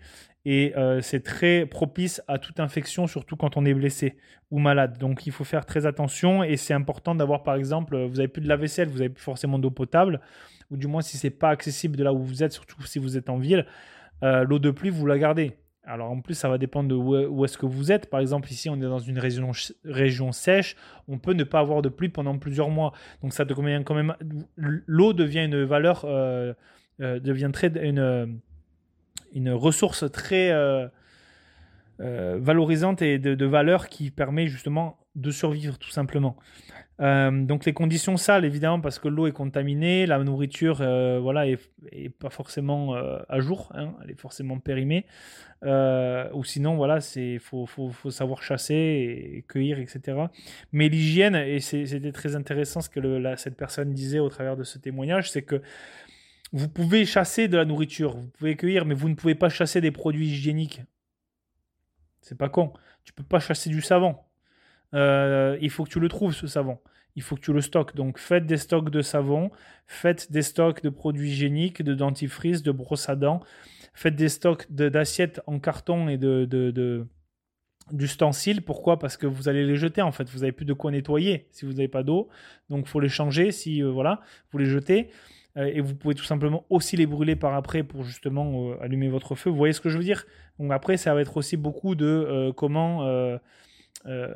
et 0.50 0.72
euh, 0.76 1.02
c'est 1.02 1.20
très 1.20 1.66
propice 1.66 2.22
à 2.26 2.38
toute 2.38 2.58
infection, 2.58 3.06
surtout 3.06 3.36
quand 3.36 3.58
on 3.58 3.66
est 3.66 3.74
blessé 3.74 4.16
ou 4.50 4.58
malade. 4.58 4.96
Donc, 4.96 5.26
il 5.26 5.32
faut 5.32 5.44
faire 5.44 5.66
très 5.66 5.84
attention 5.84 6.42
et 6.42 6.56
c'est 6.56 6.72
important 6.72 7.14
d'avoir, 7.14 7.42
par 7.42 7.54
exemple, 7.54 7.98
vous 7.98 8.16
n'avez 8.16 8.28
plus 8.28 8.40
de 8.40 8.48
lave-vaisselle, 8.48 8.88
vous 8.88 8.98
n'avez 8.98 9.10
plus 9.10 9.22
forcément 9.22 9.58
d'eau 9.58 9.70
potable, 9.70 10.20
ou 10.70 10.76
du 10.78 10.86
moins 10.86 11.02
si 11.02 11.18
c'est 11.18 11.30
pas 11.30 11.50
accessible 11.50 11.96
de 11.96 12.04
là 12.04 12.14
où 12.14 12.22
vous 12.22 12.42
êtes, 12.42 12.52
surtout 12.52 12.82
si 12.84 12.98
vous 12.98 13.18
êtes 13.18 13.28
en 13.28 13.36
ville, 13.36 13.66
l'eau 14.22 14.58
de 14.58 14.70
pluie, 14.70 14.88
vous 14.90 15.06
la 15.06 15.18
gardez 15.18 15.58
alors 15.88 16.10
en 16.10 16.20
plus, 16.20 16.34
ça 16.34 16.50
va 16.50 16.58
dépendre 16.58 16.90
de 16.90 16.94
où, 16.94 17.44
est-ce 17.46 17.56
que 17.56 17.64
vous 17.64 17.90
êtes. 17.90 18.10
Par 18.10 18.20
exemple, 18.20 18.50
ici, 18.52 18.68
on 18.68 18.76
est 18.76 18.80
dans 18.80 18.98
une 18.98 19.18
région, 19.18 19.52
région 19.86 20.32
sèche. 20.32 20.76
On 21.08 21.18
peut 21.18 21.32
ne 21.32 21.44
pas 21.44 21.60
avoir 21.60 21.80
de 21.80 21.88
pluie 21.88 22.10
pendant 22.10 22.36
plusieurs 22.36 22.68
mois. 22.68 22.92
Donc 23.22 23.32
ça 23.32 23.46
devient 23.46 23.82
quand 23.86 23.94
même... 23.94 24.14
L'eau 24.56 25.14
devient 25.14 25.44
une 25.46 25.64
valeur... 25.64 26.04
Euh, 26.04 26.52
euh, 27.00 27.18
devient 27.20 27.50
très... 27.54 27.68
Une, 27.68 28.38
une 29.32 29.50
ressource 29.50 30.10
très 30.10 30.50
euh, 30.50 30.88
valorisante 32.40 33.02
et 33.02 33.18
de, 33.18 33.46
valeur 33.46 33.88
qui 33.88 34.10
permet 34.10 34.46
justement 34.46 34.98
de 35.16 35.30
survivre 35.30 35.78
tout 35.78 35.90
simplement. 35.90 36.36
Euh, 37.00 37.30
donc 37.44 37.64
les 37.64 37.72
conditions 37.72 38.16
sales, 38.16 38.44
évidemment, 38.44 38.80
parce 38.80 38.98
que 38.98 39.08
l'eau 39.08 39.26
est 39.26 39.32
contaminée, 39.32 40.06
la 40.06 40.18
nourriture, 40.18 40.78
euh, 40.80 41.18
voilà, 41.20 41.46
est, 41.46 41.58
pas 42.18 42.30
forcément 42.30 42.96
euh, 42.96 43.18
à 43.28 43.40
jour, 43.40 43.70
hein, 43.74 43.94
elle 44.02 44.10
est 44.10 44.20
forcément 44.20 44.58
périmée. 44.58 45.06
ou 45.62 46.44
sinon, 46.44 46.76
voilà, 46.76 47.00
c'est 47.00 47.38
faut, 47.38 47.66
faut, 47.66 47.90
faut, 47.90 48.10
savoir 48.10 48.42
chasser 48.42 48.74
et, 48.74 49.44
cueillir, 49.48 49.78
etc. 49.78 50.18
Mais 50.72 50.88
l'hygiène, 50.88 51.36
et 51.36 51.60
c'était 51.60 52.12
très 52.12 52.34
intéressant 52.34 52.80
ce 52.80 52.88
que 52.88 53.00
cette 53.36 53.56
personne 53.56 53.92
disait 53.92 54.18
au 54.18 54.28
travers 54.28 54.56
de 54.56 54.64
ce 54.64 54.78
témoignage, 54.78 55.30
c'est 55.30 55.42
que 55.42 55.62
vous 56.52 56.68
pouvez 56.68 57.04
chasser 57.04 57.48
de 57.48 57.56
la 57.56 57.64
nourriture, 57.64 58.16
vous 58.16 58.30
pouvez 58.38 58.56
cueillir, 58.56 58.84
mais 58.84 58.94
vous 58.94 59.08
ne 59.08 59.14
pouvez 59.14 59.34
pas 59.34 59.48
chasser 59.48 59.80
des 59.80 59.90
produits 59.90 60.28
hygiéniques. 60.28 60.82
C'est 62.20 62.38
pas 62.38 62.48
con. 62.48 62.72
Tu 63.04 63.12
peux 63.12 63.22
pas 63.22 63.38
chasser 63.38 63.70
du 63.70 63.80
savon. 63.80 64.16
Euh, 64.94 65.58
il 65.60 65.70
faut 65.70 65.84
que 65.84 65.90
tu 65.90 66.00
le 66.00 66.08
trouves, 66.08 66.34
ce 66.34 66.46
savon. 66.46 66.78
Il 67.16 67.22
faut 67.22 67.36
que 67.36 67.40
tu 67.40 67.52
le 67.52 67.60
stockes. 67.60 67.94
Donc, 67.94 68.18
faites 68.18 68.46
des 68.46 68.56
stocks 68.56 68.90
de 68.90 69.02
savon, 69.02 69.50
faites 69.86 70.30
des 70.30 70.42
stocks 70.42 70.82
de 70.82 70.88
produits 70.88 71.30
hygiéniques, 71.30 71.82
de 71.82 71.94
dentifrice, 71.94 72.62
de 72.62 72.70
brosse 72.70 73.08
à 73.08 73.16
dents, 73.16 73.40
faites 73.94 74.16
des 74.16 74.28
stocks 74.28 74.70
d'assiettes 74.70 75.40
en 75.46 75.58
carton 75.58 76.08
et 76.08 76.16
de, 76.16 76.44
de, 76.44 77.06
d'ustensiles. 77.92 78.62
Pourquoi? 78.62 78.98
Parce 78.98 79.16
que 79.16 79.26
vous 79.26 79.48
allez 79.48 79.66
les 79.66 79.76
jeter 79.76 80.02
en 80.02 80.12
fait. 80.12 80.28
Vous 80.30 80.40
n'avez 80.40 80.52
plus 80.52 80.66
de 80.66 80.74
quoi 80.74 80.90
nettoyer 80.90 81.48
si 81.50 81.64
vous 81.66 81.72
n'avez 81.72 81.88
pas 81.88 82.02
d'eau. 82.02 82.28
Donc, 82.68 82.86
faut 82.86 83.00
les 83.00 83.08
changer 83.08 83.52
si 83.52 83.82
euh, 83.82 83.90
voilà, 83.90 84.20
vous 84.52 84.58
les 84.58 84.66
jetez. 84.66 85.10
Euh, 85.56 85.70
et 85.72 85.80
vous 85.80 85.94
pouvez 85.94 86.14
tout 86.14 86.24
simplement 86.24 86.64
aussi 86.70 86.96
les 86.96 87.06
brûler 87.06 87.36
par 87.36 87.54
après 87.54 87.82
pour 87.82 88.04
justement 88.04 88.72
allumer 88.80 89.08
votre 89.08 89.34
feu. 89.34 89.50
Vous 89.50 89.56
voyez 89.56 89.72
ce 89.72 89.80
que 89.80 89.88
je 89.88 89.98
veux 89.98 90.04
dire? 90.04 90.24
Donc 90.58 90.72
après, 90.72 90.96
ça 90.96 91.14
va 91.14 91.20
être 91.20 91.36
aussi 91.36 91.56
beaucoup 91.56 91.94
de 91.94 92.52
comment 92.56 93.38
euh, 94.06 94.32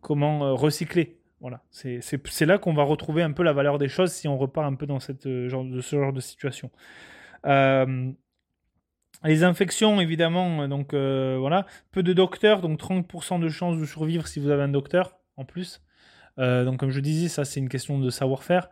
comment 0.00 0.44
euh, 0.44 0.54
recycler. 0.54 1.18
Voilà, 1.40 1.62
c'est 1.70 2.46
là 2.46 2.58
qu'on 2.58 2.74
va 2.74 2.82
retrouver 2.82 3.22
un 3.22 3.30
peu 3.30 3.44
la 3.44 3.52
valeur 3.52 3.78
des 3.78 3.88
choses 3.88 4.10
si 4.10 4.26
on 4.26 4.36
repart 4.36 4.66
un 4.66 4.74
peu 4.74 4.86
dans 4.86 4.98
cette, 4.98 5.26
euh, 5.26 5.48
genre, 5.48 5.64
de 5.64 5.80
ce 5.80 5.94
genre 5.94 6.12
de 6.12 6.20
situation. 6.20 6.68
les 7.44 9.44
infections, 9.44 10.00
évidemment, 10.00 10.66
donc 10.66 10.94
voilà, 10.94 11.66
peu 11.92 12.02
de 12.02 12.12
docteurs, 12.12 12.60
donc 12.60 12.80
30% 12.80 13.38
de 13.38 13.48
chances 13.48 13.78
de 13.78 13.84
survivre 13.84 14.26
si 14.26 14.40
vous 14.40 14.50
avez 14.50 14.62
un 14.62 14.68
docteur 14.68 15.16
en 15.36 15.44
plus. 15.44 15.80
donc 16.38 16.78
comme 16.78 16.90
je 16.90 17.00
disais, 17.00 17.28
ça 17.28 17.44
c'est 17.44 17.60
une 17.60 17.68
question 17.68 18.00
de 18.00 18.10
savoir-faire. 18.10 18.68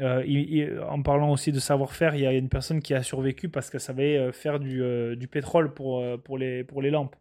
En 0.00 1.02
parlant 1.02 1.30
aussi 1.30 1.52
de 1.52 1.58
savoir-faire, 1.58 2.14
il 2.14 2.22
y 2.22 2.26
a 2.26 2.32
une 2.32 2.48
personne 2.48 2.80
qui 2.82 2.94
a 2.94 3.02
survécu 3.02 3.48
parce 3.48 3.70
qu'elle 3.70 3.80
savait 3.80 4.32
faire 4.32 4.60
du, 4.60 4.82
du 5.16 5.28
pétrole 5.28 5.72
pour, 5.72 6.02
les, 6.38 6.64
pour 6.64 6.82
les 6.82 6.90
lampes. 6.90 7.16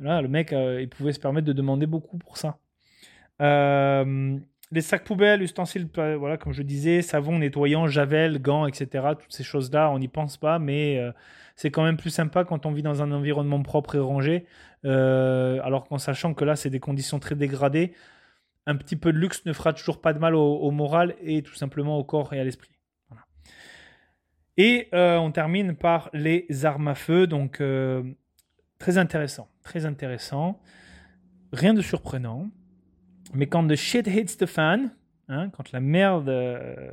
Là, 0.00 0.22
le 0.22 0.28
mec, 0.28 0.52
euh, 0.52 0.80
il 0.80 0.88
pouvait 0.88 1.12
se 1.12 1.20
permettre 1.20 1.46
de 1.46 1.52
demander 1.52 1.86
beaucoup 1.86 2.18
pour 2.18 2.36
ça. 2.36 2.58
Euh, 3.42 4.38
les 4.70 4.80
sacs 4.80 5.04
poubelles, 5.04 5.42
ustensiles, 5.42 5.88
euh, 5.98 6.16
voilà, 6.16 6.36
comme 6.36 6.52
je 6.52 6.62
disais, 6.62 7.02
savon, 7.02 7.38
nettoyant, 7.38 7.86
javel, 7.88 8.40
gants, 8.40 8.66
etc. 8.66 9.08
Toutes 9.20 9.32
ces 9.32 9.42
choses-là, 9.42 9.90
on 9.90 9.98
n'y 9.98 10.08
pense 10.08 10.36
pas, 10.36 10.58
mais 10.58 11.00
c'est 11.56 11.70
quand 11.70 11.82
même 11.82 11.96
plus 11.96 12.10
sympa 12.10 12.44
quand 12.44 12.66
on 12.66 12.72
vit 12.72 12.82
dans 12.82 13.02
un 13.02 13.10
environnement 13.12 13.62
propre 13.62 13.96
et 13.96 13.98
rangé. 13.98 14.46
alors 14.84 15.86
qu'en 15.88 15.98
sachant 15.98 16.34
que 16.34 16.44
là, 16.44 16.54
c'est 16.54 16.70
des 16.70 16.80
conditions 16.80 17.18
très 17.18 17.34
dégradées, 17.34 17.92
un 18.68 18.76
petit 18.76 18.94
peu 18.94 19.12
de 19.12 19.18
luxe 19.18 19.44
ne 19.46 19.52
fera 19.52 19.72
toujours 19.72 20.00
pas 20.00 20.12
de 20.12 20.20
mal 20.20 20.36
au, 20.36 20.70
moral 20.70 21.16
et 21.20 21.42
tout 21.42 21.54
simplement 21.54 21.98
au 21.98 22.04
corps 22.04 22.32
et 22.32 22.40
à 22.40 22.44
l'esprit. 22.44 22.70
Et 24.56 24.88
on 24.92 25.32
termine 25.32 25.74
par 25.74 26.10
les 26.12 26.46
armes 26.64 26.88
à 26.88 26.94
feu. 26.94 27.26
Donc, 27.26 27.60
Très 28.78 28.96
intéressant, 28.96 29.48
très 29.62 29.86
intéressant. 29.86 30.60
Rien 31.52 31.74
de 31.74 31.82
surprenant. 31.82 32.48
Mais 33.34 33.46
quand 33.46 33.66
the 33.66 33.74
shit 33.74 34.06
hits 34.06 34.36
the 34.38 34.46
fan, 34.46 34.94
hein, 35.28 35.50
quand 35.50 35.72
la 35.72 35.80
merde 35.80 36.28
euh, 36.28 36.92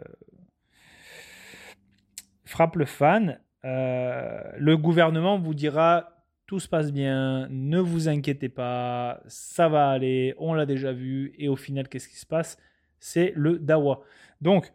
frappe 2.44 2.76
le 2.76 2.86
fan, 2.86 3.40
euh, 3.64 4.42
le 4.58 4.78
gouvernement 4.78 5.38
vous 5.38 5.54
dira 5.54 6.15
tout 6.48 6.60
se 6.60 6.68
passe 6.68 6.92
bien, 6.92 7.48
ne 7.50 7.80
vous 7.80 8.08
inquiétez 8.08 8.50
pas, 8.50 9.22
ça 9.28 9.68
va 9.68 9.90
aller, 9.90 10.36
on 10.38 10.54
l'a 10.54 10.66
déjà 10.66 10.94
vu, 10.94 11.34
et 11.38 11.48
au 11.48 11.56
final, 11.56 11.88
qu'est-ce 11.88 12.08
qui 12.08 12.18
se 12.18 12.26
passe? 12.26 12.58
C'est 13.00 13.34
le 13.36 13.58
Dawa. 13.58 14.02
Donc, 14.42 14.72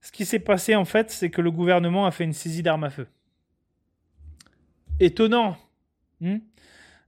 ce 0.00 0.12
qui 0.12 0.26
s'est 0.26 0.38
passé 0.38 0.74
en 0.74 0.84
fait, 0.84 1.10
c'est 1.10 1.30
que 1.30 1.40
le 1.40 1.50
gouvernement 1.50 2.06
a 2.06 2.10
fait 2.10 2.24
une 2.24 2.34
saisie 2.34 2.62
d'armes 2.62 2.84
à 2.84 2.90
feu. 2.90 3.08
Étonnant. 5.00 5.56
Hmm? 6.20 6.38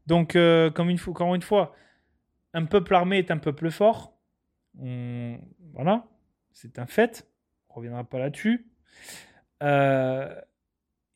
Donc, 0.06 0.34
euh, 0.34 0.70
comme 0.70 0.88
une, 0.88 0.98
encore 1.06 1.34
une 1.34 1.42
fois, 1.42 1.74
un 2.54 2.64
peuple 2.64 2.94
armé 2.94 3.18
est 3.18 3.30
un 3.30 3.38
peuple 3.38 3.70
fort. 3.70 4.18
voilà, 4.74 6.06
c'est 6.52 6.78
un 6.78 6.86
fait. 6.86 7.28
On 7.68 7.74
ne 7.74 7.76
reviendra 7.76 8.04
pas 8.04 8.18
là-dessus. 8.18 8.66
Euh, 9.62 10.34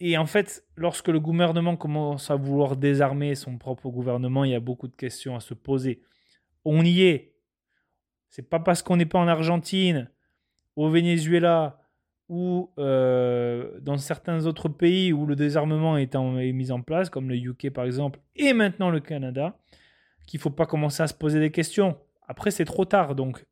et 0.00 0.16
en 0.16 0.26
fait, 0.26 0.64
lorsque 0.76 1.08
le 1.08 1.20
gouvernement 1.20 1.76
commence 1.76 2.30
à 2.30 2.36
vouloir 2.36 2.76
désarmer 2.76 3.34
son 3.34 3.58
propre 3.58 3.90
gouvernement, 3.90 4.44
il 4.44 4.52
y 4.52 4.54
a 4.54 4.60
beaucoup 4.60 4.88
de 4.88 4.96
questions 4.96 5.36
à 5.36 5.40
se 5.40 5.52
poser. 5.52 6.02
On 6.64 6.82
y 6.84 7.02
est. 7.02 7.34
C'est 8.30 8.48
pas 8.48 8.60
parce 8.60 8.82
qu'on 8.82 8.96
n'est 8.96 9.06
pas 9.06 9.18
en 9.18 9.28
Argentine, 9.28 10.10
au 10.76 10.88
Venezuela, 10.88 11.80
ou 12.30 12.70
euh, 12.78 13.78
dans 13.80 13.98
certains 13.98 14.46
autres 14.46 14.68
pays 14.68 15.12
où 15.12 15.26
le 15.26 15.36
désarmement 15.36 15.98
est, 15.98 16.14
mis 16.52 16.70
en 16.70 16.80
place, 16.80 17.10
comme 17.10 17.28
le 17.28 17.36
UK 17.36 17.70
par 17.70 17.84
exemple, 17.84 18.20
et 18.36 18.52
maintenant 18.52 18.88
le 18.88 19.00
Canada, 19.00 19.58
qu'il 20.26 20.40
faut 20.40 20.50
pas 20.50 20.64
commencer 20.64 21.02
à 21.02 21.08
se 21.08 21.14
poser 21.14 21.40
des 21.40 21.50
questions. 21.50 21.98
Après, 22.26 22.52
c'est 22.52 22.64
trop 22.64 22.84
tard. 22.84 23.16
Donc, 23.16 23.44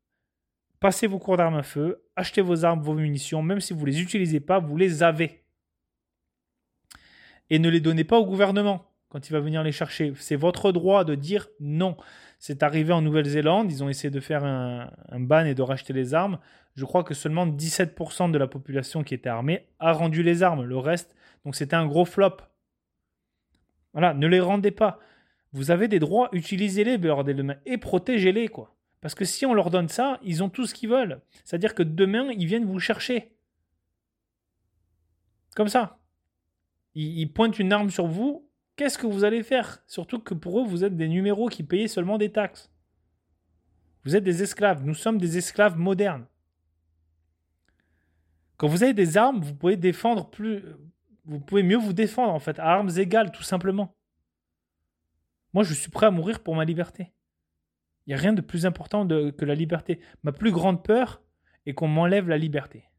passez 0.79 1.07
vos 1.07 1.19
cours 1.19 1.35
d'armes 1.35 1.57
à 1.57 1.63
feu, 1.63 2.01
achetez 2.15 2.41
vos 2.41 2.63
armes, 2.63 2.81
vos 2.81 2.93
munitions, 2.93 3.43
même 3.43 3.59
si 3.59 3.73
vous 3.73 3.81
ne 3.81 3.91
les 3.91 4.01
utilisez 4.01 4.39
pas, 4.39 4.59
vous 4.59 4.77
les 4.77 5.03
avez. 5.03 5.43
Et 7.49 7.59
ne 7.59 7.69
les 7.69 7.79
donnez 7.79 8.03
pas 8.03 8.19
au 8.19 8.25
gouvernement 8.25 8.85
quand 9.09 9.27
il 9.27 9.33
va 9.33 9.39
venir 9.39 9.63
les 9.63 9.71
chercher. 9.71 10.13
C'est 10.15 10.35
votre 10.35 10.71
droit 10.71 11.03
de 11.03 11.15
dire 11.15 11.47
non. 11.59 11.97
C'est 12.37 12.63
arrivé 12.63 12.93
en 12.93 13.01
Nouvelle-Zélande, 13.01 13.71
ils 13.71 13.83
ont 13.83 13.89
essayé 13.89 14.11
de 14.11 14.19
faire 14.19 14.45
un, 14.45 14.89
ban 15.19 15.45
et 15.45 15.55
de 15.55 15.61
racheter 15.61 15.93
les 15.93 16.13
armes. 16.13 16.39
Je 16.75 16.85
crois 16.85 17.03
que 17.03 17.13
seulement 17.13 17.45
17% 17.45 18.31
de 18.31 18.37
la 18.37 18.47
population 18.47 19.03
qui 19.03 19.13
était 19.13 19.29
armée 19.29 19.67
a 19.79 19.91
rendu 19.91 20.23
les 20.23 20.43
armes. 20.43 20.63
Le 20.63 20.77
reste, 20.77 21.15
donc 21.43 21.55
c'était 21.55 21.75
un 21.75 21.87
gros 21.87 22.05
flop. 22.05 22.37
Voilà, 23.93 24.13
ne 24.13 24.27
les 24.27 24.39
rendez 24.39 24.71
pas. 24.71 24.99
Vous 25.51 25.71
avez 25.71 25.87
des 25.87 25.99
droits, 25.99 26.29
utilisez-les, 26.31 26.97
bordel 26.99 27.59
et 27.65 27.77
protégez-les, 27.77 28.47
quoi. 28.47 28.75
Parce 29.01 29.15
que 29.15 29.25
si 29.25 29.45
on 29.45 29.53
leur 29.53 29.71
donne 29.71 29.89
ça, 29.89 30.19
ils 30.23 30.43
ont 30.43 30.49
tout 30.49 30.65
ce 30.65 30.73
qu'ils 30.73 30.89
veulent. 30.89 31.21
C'est-à-dire 31.43 31.73
que 31.73 31.83
demain, 31.83 32.29
ils 32.31 32.45
viennent 32.45 32.65
vous 32.65 32.79
chercher. 32.79 33.33
Comme 35.55 35.69
ça. 35.69 35.97
Ils, 37.01 37.31
pointent 37.31 37.59
une 37.59 37.71
arme 37.71 37.89
sur 37.89 38.07
vous, 38.07 38.45
qu'est-ce 38.75 38.97
que 38.97 39.07
vous 39.07 39.23
allez 39.23 39.41
faire? 39.41 39.81
Surtout 39.87 40.19
que 40.19 40.33
pour 40.33 40.59
eux, 40.59 40.65
vous 40.65 40.83
êtes 40.83 40.97
des 40.97 41.07
numéros 41.07 41.47
qui 41.47 41.63
payaient 41.63 41.87
seulement 41.87 42.17
des 42.17 42.29
taxes. 42.29 42.69
Vous 44.03 44.17
êtes 44.17 44.23
des 44.25 44.43
esclaves. 44.43 44.83
Nous 44.83 44.93
sommes 44.93 45.17
des 45.17 45.37
esclaves 45.37 45.77
modernes. 45.77 46.25
Quand 48.57 48.67
vous 48.67 48.83
avez 48.83 48.93
des 48.93 49.15
armes, 49.15 49.39
vous 49.39 49.55
pouvez 49.55 49.77
défendre 49.77 50.29
plus. 50.29 50.61
Vous 51.23 51.39
pouvez 51.39 51.63
mieux 51.63 51.77
vous 51.77 51.93
défendre, 51.93 52.33
en 52.33 52.39
fait, 52.39 52.59
à 52.59 52.65
armes 52.65 52.91
égales, 52.97 53.31
tout 53.31 53.43
simplement. 53.43 53.95
Moi, 55.53 55.63
je 55.63 55.73
suis 55.73 55.89
prêt 55.91 56.07
à 56.07 56.11
mourir 56.11 56.43
pour 56.43 56.55
ma 56.55 56.65
liberté. 56.65 57.13
Il 58.05 58.09
n'y 58.09 58.15
a 58.15 58.17
rien 58.17 58.33
de 58.33 58.41
plus 58.41 58.65
important 58.65 59.07
que 59.07 59.45
la 59.45 59.55
liberté. 59.55 60.01
Ma 60.23 60.33
plus 60.33 60.51
grande 60.51 60.83
peur 60.83 61.21
est 61.65 61.73
qu'on 61.73 61.87
m'enlève 61.87 62.27
la 62.27 62.37
liberté. 62.37 62.89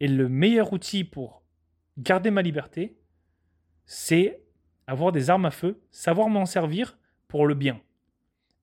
Et 0.00 0.08
le 0.08 0.28
meilleur 0.28 0.72
outil 0.72 1.04
pour 1.04 1.41
garder 1.98 2.30
ma 2.30 2.42
liberté, 2.42 2.96
c'est 3.86 4.42
avoir 4.86 5.12
des 5.12 5.30
armes 5.30 5.46
à 5.46 5.50
feu, 5.50 5.80
savoir 5.90 6.28
m'en 6.28 6.46
servir 6.46 6.98
pour 7.28 7.46
le 7.46 7.54
bien. 7.54 7.80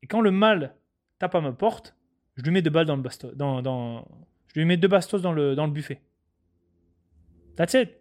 Et 0.01 0.07
quand 0.07 0.21
le 0.21 0.31
mal 0.31 0.75
tape 1.17 1.35
à 1.35 1.41
ma 1.41 1.51
porte, 1.51 1.95
je 2.35 2.43
lui 2.43 2.51
mets 2.51 2.61
deux 2.61 2.69
balles 2.69 2.85
dans 2.85 2.95
le 2.95 3.01
bastos, 3.01 3.35
dans, 3.35 4.07
je 4.47 4.59
lui 4.59 4.65
mets 4.65 4.77
deux 4.77 4.87
bastos 4.87 5.21
dans 5.21 5.33
le, 5.33 5.55
dans 5.55 5.65
le 5.65 5.71
buffet. 5.71 6.01
That's 7.55 7.73
it. 7.73 7.97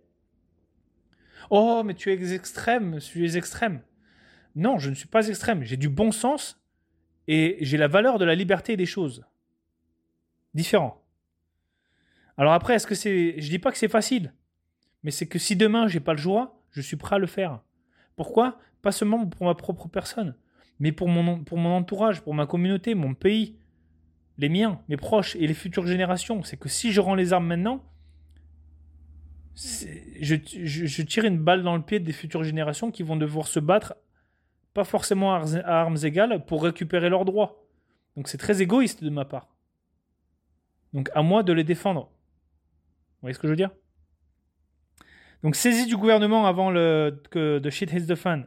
Oh, 1.51 1.83
mais 1.85 1.95
tu 1.95 2.13
es 2.13 2.35
extrême, 2.35 2.99
tu 3.01 3.27
es 3.27 3.37
extrême. 3.37 3.83
Non, 4.55 4.79
je 4.79 4.91
ne 4.91 4.95
suis 4.95 5.09
pas 5.09 5.29
extrême. 5.29 5.63
J'ai 5.63 5.77
du 5.77 5.89
bon 5.89 6.13
sens 6.13 6.63
et 7.27 7.59
j'ai 7.61 7.77
la 7.77 7.89
valeur 7.89 8.19
de 8.19 8.25
la 8.25 8.35
liberté 8.35 8.77
des 8.77 8.87
choses. 8.87 9.25
Différent. 10.55 11.05
Alors 12.37 12.53
après, 12.53 12.75
est-ce 12.75 12.87
que 12.87 12.95
c'est. 12.95 13.41
Je 13.41 13.51
dis 13.51 13.59
pas 13.59 13.73
que 13.73 13.79
c'est 13.79 13.89
facile, 13.89 14.33
mais 15.09 15.13
c'est 15.13 15.27
que 15.27 15.39
si 15.39 15.57
demain 15.57 15.89
j'ai 15.89 16.01
pas 16.01 16.13
le 16.13 16.19
choix, 16.19 16.61
je 16.71 16.83
suis 16.83 16.97
prêt 16.99 17.17
à 17.17 17.19
le 17.19 17.27
faire. 17.27 17.63
Pourquoi? 18.15 18.59
Pas 18.83 18.93
seulement 18.93 19.25
pour 19.25 19.47
ma 19.47 19.55
propre 19.55 19.89
personne, 19.89 20.35
mais 20.81 20.93
pour 20.93 21.09
mon, 21.09 21.43
pour 21.45 21.57
mon 21.57 21.75
entourage, 21.75 22.21
pour 22.21 22.35
ma 22.35 22.45
communauté, 22.45 22.95
mon 22.95 23.15
pays, 23.15 23.57
les 24.37 24.51
miens, 24.51 24.83
mes 24.91 24.99
proches 24.99 25.35
et 25.37 25.47
les 25.47 25.55
futures 25.55 25.87
générations. 25.87 26.43
C'est 26.43 26.59
que 26.59 26.69
si 26.69 26.93
je 26.93 27.01
rends 27.01 27.15
les 27.15 27.33
armes 27.33 27.47
maintenant, 27.47 27.83
je, 29.55 30.35
je, 30.45 31.03
tire 31.03 31.25
une 31.25 31.39
balle 31.39 31.63
dans 31.63 31.75
le 31.75 31.83
pied 31.83 32.01
des 32.01 32.13
futures 32.13 32.45
générations 32.45 32.91
qui 32.91 33.03
vont 33.03 33.17
devoir 33.17 33.49
se 33.49 33.61
battre, 33.61 33.97
pas 34.75 34.85
forcément 34.85 35.33
à 35.33 35.41
armes 35.65 35.97
égales, 36.03 36.45
pour 36.45 36.65
récupérer 36.65 37.09
leurs 37.09 37.25
droits. 37.25 37.65
Donc 38.15 38.29
c'est 38.29 38.37
très 38.37 38.61
égoïste 38.61 39.03
de 39.03 39.09
ma 39.09 39.25
part. 39.25 39.49
Donc 40.93 41.09
à 41.15 41.23
moi 41.23 41.43
de 41.43 41.55
les 41.55 41.65
défendre. 41.65 42.11
Vous 42.11 43.23
voyez 43.23 43.33
ce 43.33 43.39
que 43.39 43.49
je 43.49 43.53
veux 43.53 43.57
dire? 43.57 43.71
Donc 45.43 45.57
saisie 45.57 45.87
du 45.87 45.97
gouvernement 45.97 46.47
avant 46.47 46.71
le, 46.71 47.23
que 47.31 47.59
the 47.59 47.71
shit 47.71 47.93
hits 47.93 48.07
the 48.07 48.15
fan. 48.15 48.47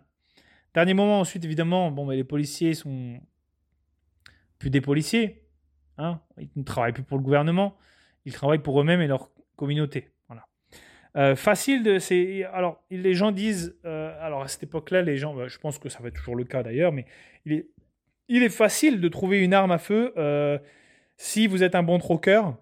Dernier 0.73 0.93
moment 0.93 1.19
ensuite 1.19 1.43
évidemment, 1.45 1.91
bon, 1.91 2.05
mais 2.05 2.15
les 2.15 2.23
policiers 2.23 2.73
sont 2.73 3.19
plus 4.57 4.69
des 4.69 4.81
policiers. 4.81 5.43
Hein 5.97 6.21
ils 6.37 6.49
ne 6.55 6.63
travaillent 6.63 6.93
plus 6.93 7.03
pour 7.03 7.17
le 7.17 7.23
gouvernement. 7.23 7.75
Ils 8.25 8.33
travaillent 8.33 8.59
pour 8.59 8.79
eux-mêmes 8.79 9.01
et 9.01 9.07
leur 9.07 9.31
communauté. 9.55 10.11
Voilà. 10.27 10.47
Euh, 11.17 11.35
facile 11.35 11.83
de. 11.83 11.99
C'est, 11.99 12.43
alors, 12.45 12.83
les 12.89 13.13
gens 13.13 13.31
disent. 13.31 13.77
Euh, 13.85 14.15
alors, 14.21 14.41
à 14.41 14.47
cette 14.47 14.63
époque-là, 14.63 15.01
les 15.01 15.17
gens. 15.17 15.33
Bah, 15.33 15.47
je 15.47 15.57
pense 15.57 15.79
que 15.79 15.89
ça 15.89 15.99
va 15.99 16.09
être 16.09 16.15
toujours 16.15 16.35
le 16.35 16.43
cas 16.43 16.63
d'ailleurs, 16.63 16.91
mais 16.91 17.05
il 17.45 17.53
est, 17.53 17.67
il 18.27 18.43
est 18.43 18.49
facile 18.49 19.01
de 19.01 19.07
trouver 19.09 19.39
une 19.39 19.53
arme 19.53 19.71
à 19.71 19.77
feu 19.77 20.13
euh, 20.17 20.57
si 21.17 21.47
vous 21.47 21.63
êtes 21.63 21.75
un 21.75 21.83
bon 21.83 21.97
troqueur 21.97 22.55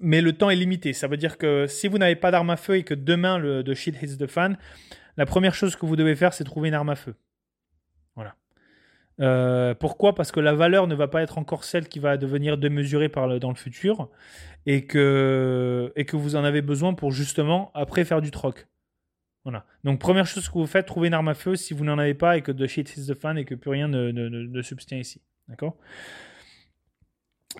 mais 0.00 0.20
le 0.20 0.32
temps 0.32 0.50
est 0.50 0.56
limité. 0.56 0.92
Ça 0.92 1.08
veut 1.08 1.16
dire 1.16 1.38
que 1.38 1.66
si 1.66 1.88
vous 1.88 1.98
n'avez 1.98 2.16
pas 2.16 2.30
d'arme 2.30 2.50
à 2.50 2.56
feu 2.56 2.76
et 2.76 2.84
que 2.84 2.94
demain 2.94 3.38
le 3.38 3.74
shit 3.74 3.96
hits 4.02 4.16
the 4.16 4.26
fan, 4.26 4.56
la 5.18 5.26
première 5.26 5.54
chose 5.54 5.74
que 5.74 5.84
vous 5.84 5.96
devez 5.96 6.14
faire, 6.14 6.32
c'est 6.32 6.44
trouver 6.44 6.68
une 6.68 6.74
arme 6.74 6.90
à 6.90 6.94
feu. 6.94 7.16
Voilà. 8.14 8.36
Euh, 9.20 9.74
pourquoi? 9.74 10.14
Parce 10.14 10.30
que 10.30 10.38
la 10.38 10.54
valeur 10.54 10.86
ne 10.86 10.94
va 10.94 11.08
pas 11.08 11.22
être 11.22 11.38
encore 11.38 11.64
celle 11.64 11.88
qui 11.88 11.98
va 11.98 12.16
devenir 12.16 12.56
démesurée 12.56 13.08
dans 13.08 13.50
le 13.50 13.56
futur 13.56 14.08
et 14.64 14.86
que, 14.86 15.92
vous 16.12 16.36
en 16.36 16.44
avez 16.44 16.62
besoin 16.62 16.94
pour 16.94 17.10
justement 17.10 17.72
après 17.74 18.04
faire 18.04 18.22
du 18.22 18.30
troc. 18.30 18.68
Voilà. 19.42 19.64
Donc 19.82 19.98
première 19.98 20.26
chose 20.26 20.48
que 20.48 20.54
vous 20.54 20.66
faites, 20.66 20.86
trouver 20.86 21.08
une 21.08 21.14
arme 21.14 21.28
à 21.28 21.34
feu 21.34 21.56
si 21.56 21.74
vous 21.74 21.84
n'en 21.84 21.98
avez 21.98 22.14
pas 22.14 22.36
et 22.36 22.42
que 22.42 22.52
de 22.52 22.66
shit 22.68 22.96
hits 22.96 23.06
the 23.08 23.14
fan 23.14 23.38
et 23.38 23.44
que 23.44 23.56
plus 23.56 23.70
rien 23.70 23.88
ne, 23.88 24.12
ne, 24.12 24.28
ne 24.28 24.62
substient 24.62 25.00
ici. 25.00 25.20
D'accord? 25.48 25.76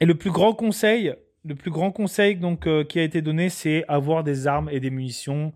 Et 0.01 0.07
le 0.07 0.15
plus 0.15 0.31
grand 0.31 0.55
conseil, 0.55 1.13
le 1.49 1.55
plus 1.55 1.71
grand 1.71 1.91
conseil 1.91 2.37
donc, 2.37 2.67
euh, 2.67 2.85
qui 2.85 2.99
a 3.01 3.03
été 3.03 3.23
donné, 3.23 3.49
c'est 3.49 3.85
avoir 3.89 4.23
des 4.23 4.47
armes 4.47 4.69
et 4.71 4.81
des 4.81 4.91
munitions. 4.91 5.53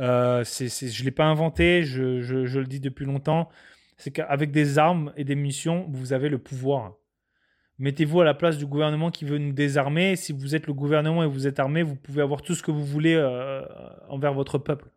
Euh, 0.00 0.42
je 0.44 0.64
ne 0.64 1.04
l'ai 1.04 1.10
pas 1.10 1.26
inventé, 1.26 1.82
je, 1.84 2.58
le 2.58 2.66
dis 2.66 2.80
depuis 2.80 3.04
longtemps. 3.04 3.48
C'est 3.96 4.10
qu'avec 4.10 4.50
des 4.50 4.78
armes 4.78 5.12
et 5.16 5.24
des 5.24 5.34
munitions, 5.34 5.86
vous 5.90 6.12
avez 6.12 6.28
le 6.28 6.38
pouvoir. 6.38 6.94
Mettez-vous 7.78 8.20
à 8.20 8.24
la 8.24 8.34
place 8.34 8.56
du 8.56 8.66
gouvernement 8.66 9.10
qui 9.10 9.24
veut 9.24 9.38
nous 9.38 9.52
désarmer. 9.52 10.16
Si 10.16 10.32
vous 10.32 10.54
êtes 10.54 10.66
le 10.66 10.72
gouvernement 10.72 11.22
et 11.22 11.26
vous 11.26 11.46
êtes 11.46 11.60
armé, 11.60 11.82
vous 11.82 11.96
pouvez 11.96 12.22
avoir 12.22 12.42
tout 12.42 12.54
ce 12.54 12.62
que 12.62 12.70
vous 12.70 12.84
voulez 12.84 13.14
euh, 13.14 13.62
envers 14.08 14.32
votre 14.32 14.58
peuple. 14.58 14.88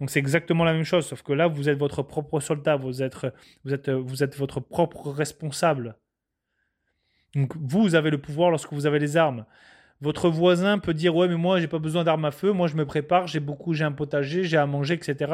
Donc 0.00 0.10
c'est 0.10 0.18
exactement 0.18 0.64
la 0.64 0.72
même 0.72 0.84
chose, 0.84 1.06
sauf 1.06 1.22
que 1.22 1.34
là, 1.34 1.46
vous 1.46 1.68
êtes 1.68 1.78
votre 1.78 2.02
propre 2.02 2.40
soldat, 2.40 2.76
vous 2.76 3.02
êtes, 3.02 3.26
vous 3.64 3.74
êtes, 3.74 3.90
vous 3.90 4.22
êtes 4.22 4.34
votre 4.36 4.60
propre 4.60 5.10
responsable. 5.10 5.96
Donc 7.34 7.54
vous 7.56 7.94
avez 7.94 8.10
le 8.10 8.18
pouvoir 8.18 8.50
lorsque 8.50 8.72
vous 8.72 8.86
avez 8.86 8.98
les 8.98 9.16
armes. 9.18 9.44
Votre 10.00 10.28
voisin 10.28 10.78
peut 10.78 10.92
dire 10.92 11.14
ouais 11.16 11.28
mais 11.28 11.36
moi 11.36 11.60
j'ai 11.60 11.68
pas 11.68 11.78
besoin 11.78 12.04
d'armes 12.04 12.24
à 12.24 12.30
feu, 12.30 12.52
moi 12.52 12.66
je 12.68 12.76
me 12.76 12.84
prépare, 12.84 13.26
j'ai 13.26 13.40
beaucoup, 13.40 13.74
j'ai 13.74 13.84
un 13.84 13.92
potager, 13.92 14.44
j'ai 14.44 14.56
à 14.56 14.66
manger, 14.66 14.94
etc. 14.94 15.32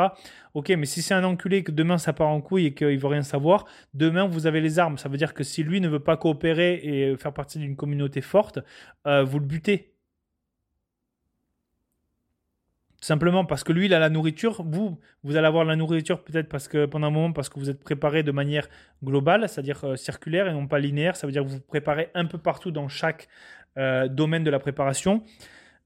Ok 0.54 0.68
mais 0.70 0.86
si 0.86 1.02
c'est 1.02 1.14
un 1.14 1.24
enculé 1.24 1.64
que 1.64 1.72
demain 1.72 1.98
ça 1.98 2.12
part 2.12 2.28
en 2.28 2.40
couille 2.40 2.66
et 2.66 2.74
qu'il 2.74 2.98
veut 2.98 3.08
rien 3.08 3.22
savoir, 3.22 3.64
demain 3.94 4.26
vous 4.26 4.46
avez 4.46 4.60
les 4.60 4.78
armes. 4.78 4.98
Ça 4.98 5.08
veut 5.08 5.16
dire 5.16 5.34
que 5.34 5.44
si 5.44 5.62
lui 5.64 5.80
ne 5.80 5.88
veut 5.88 6.00
pas 6.00 6.16
coopérer 6.16 6.80
et 6.82 7.16
faire 7.16 7.32
partie 7.32 7.58
d'une 7.58 7.76
communauté 7.76 8.20
forte, 8.20 8.60
euh, 9.06 9.24
vous 9.24 9.38
le 9.38 9.46
butez. 9.46 9.90
Simplement 13.02 13.46
parce 13.46 13.64
que 13.64 13.72
lui, 13.72 13.86
il 13.86 13.94
a 13.94 13.98
la 13.98 14.10
nourriture. 14.10 14.62
Vous, 14.62 14.98
vous 15.22 15.36
allez 15.36 15.46
avoir 15.46 15.64
la 15.64 15.74
nourriture 15.74 16.22
peut-être 16.22 16.50
parce 16.50 16.68
que 16.68 16.84
pendant 16.84 17.06
un 17.06 17.10
moment 17.10 17.32
parce 17.32 17.48
que 17.48 17.58
vous 17.58 17.70
êtes 17.70 17.82
préparé 17.82 18.22
de 18.22 18.30
manière 18.30 18.68
globale, 19.02 19.48
c'est-à-dire 19.48 19.82
euh, 19.84 19.96
circulaire 19.96 20.46
et 20.48 20.52
non 20.52 20.66
pas 20.66 20.78
linéaire. 20.78 21.16
Ça 21.16 21.26
veut 21.26 21.32
dire 21.32 21.42
que 21.42 21.48
vous 21.48 21.54
vous 21.56 21.60
préparez 21.60 22.10
un 22.12 22.26
peu 22.26 22.36
partout 22.36 22.70
dans 22.70 22.88
chaque 22.88 23.28
euh, 23.78 24.08
domaine 24.08 24.44
de 24.44 24.50
la 24.50 24.58
préparation. 24.58 25.22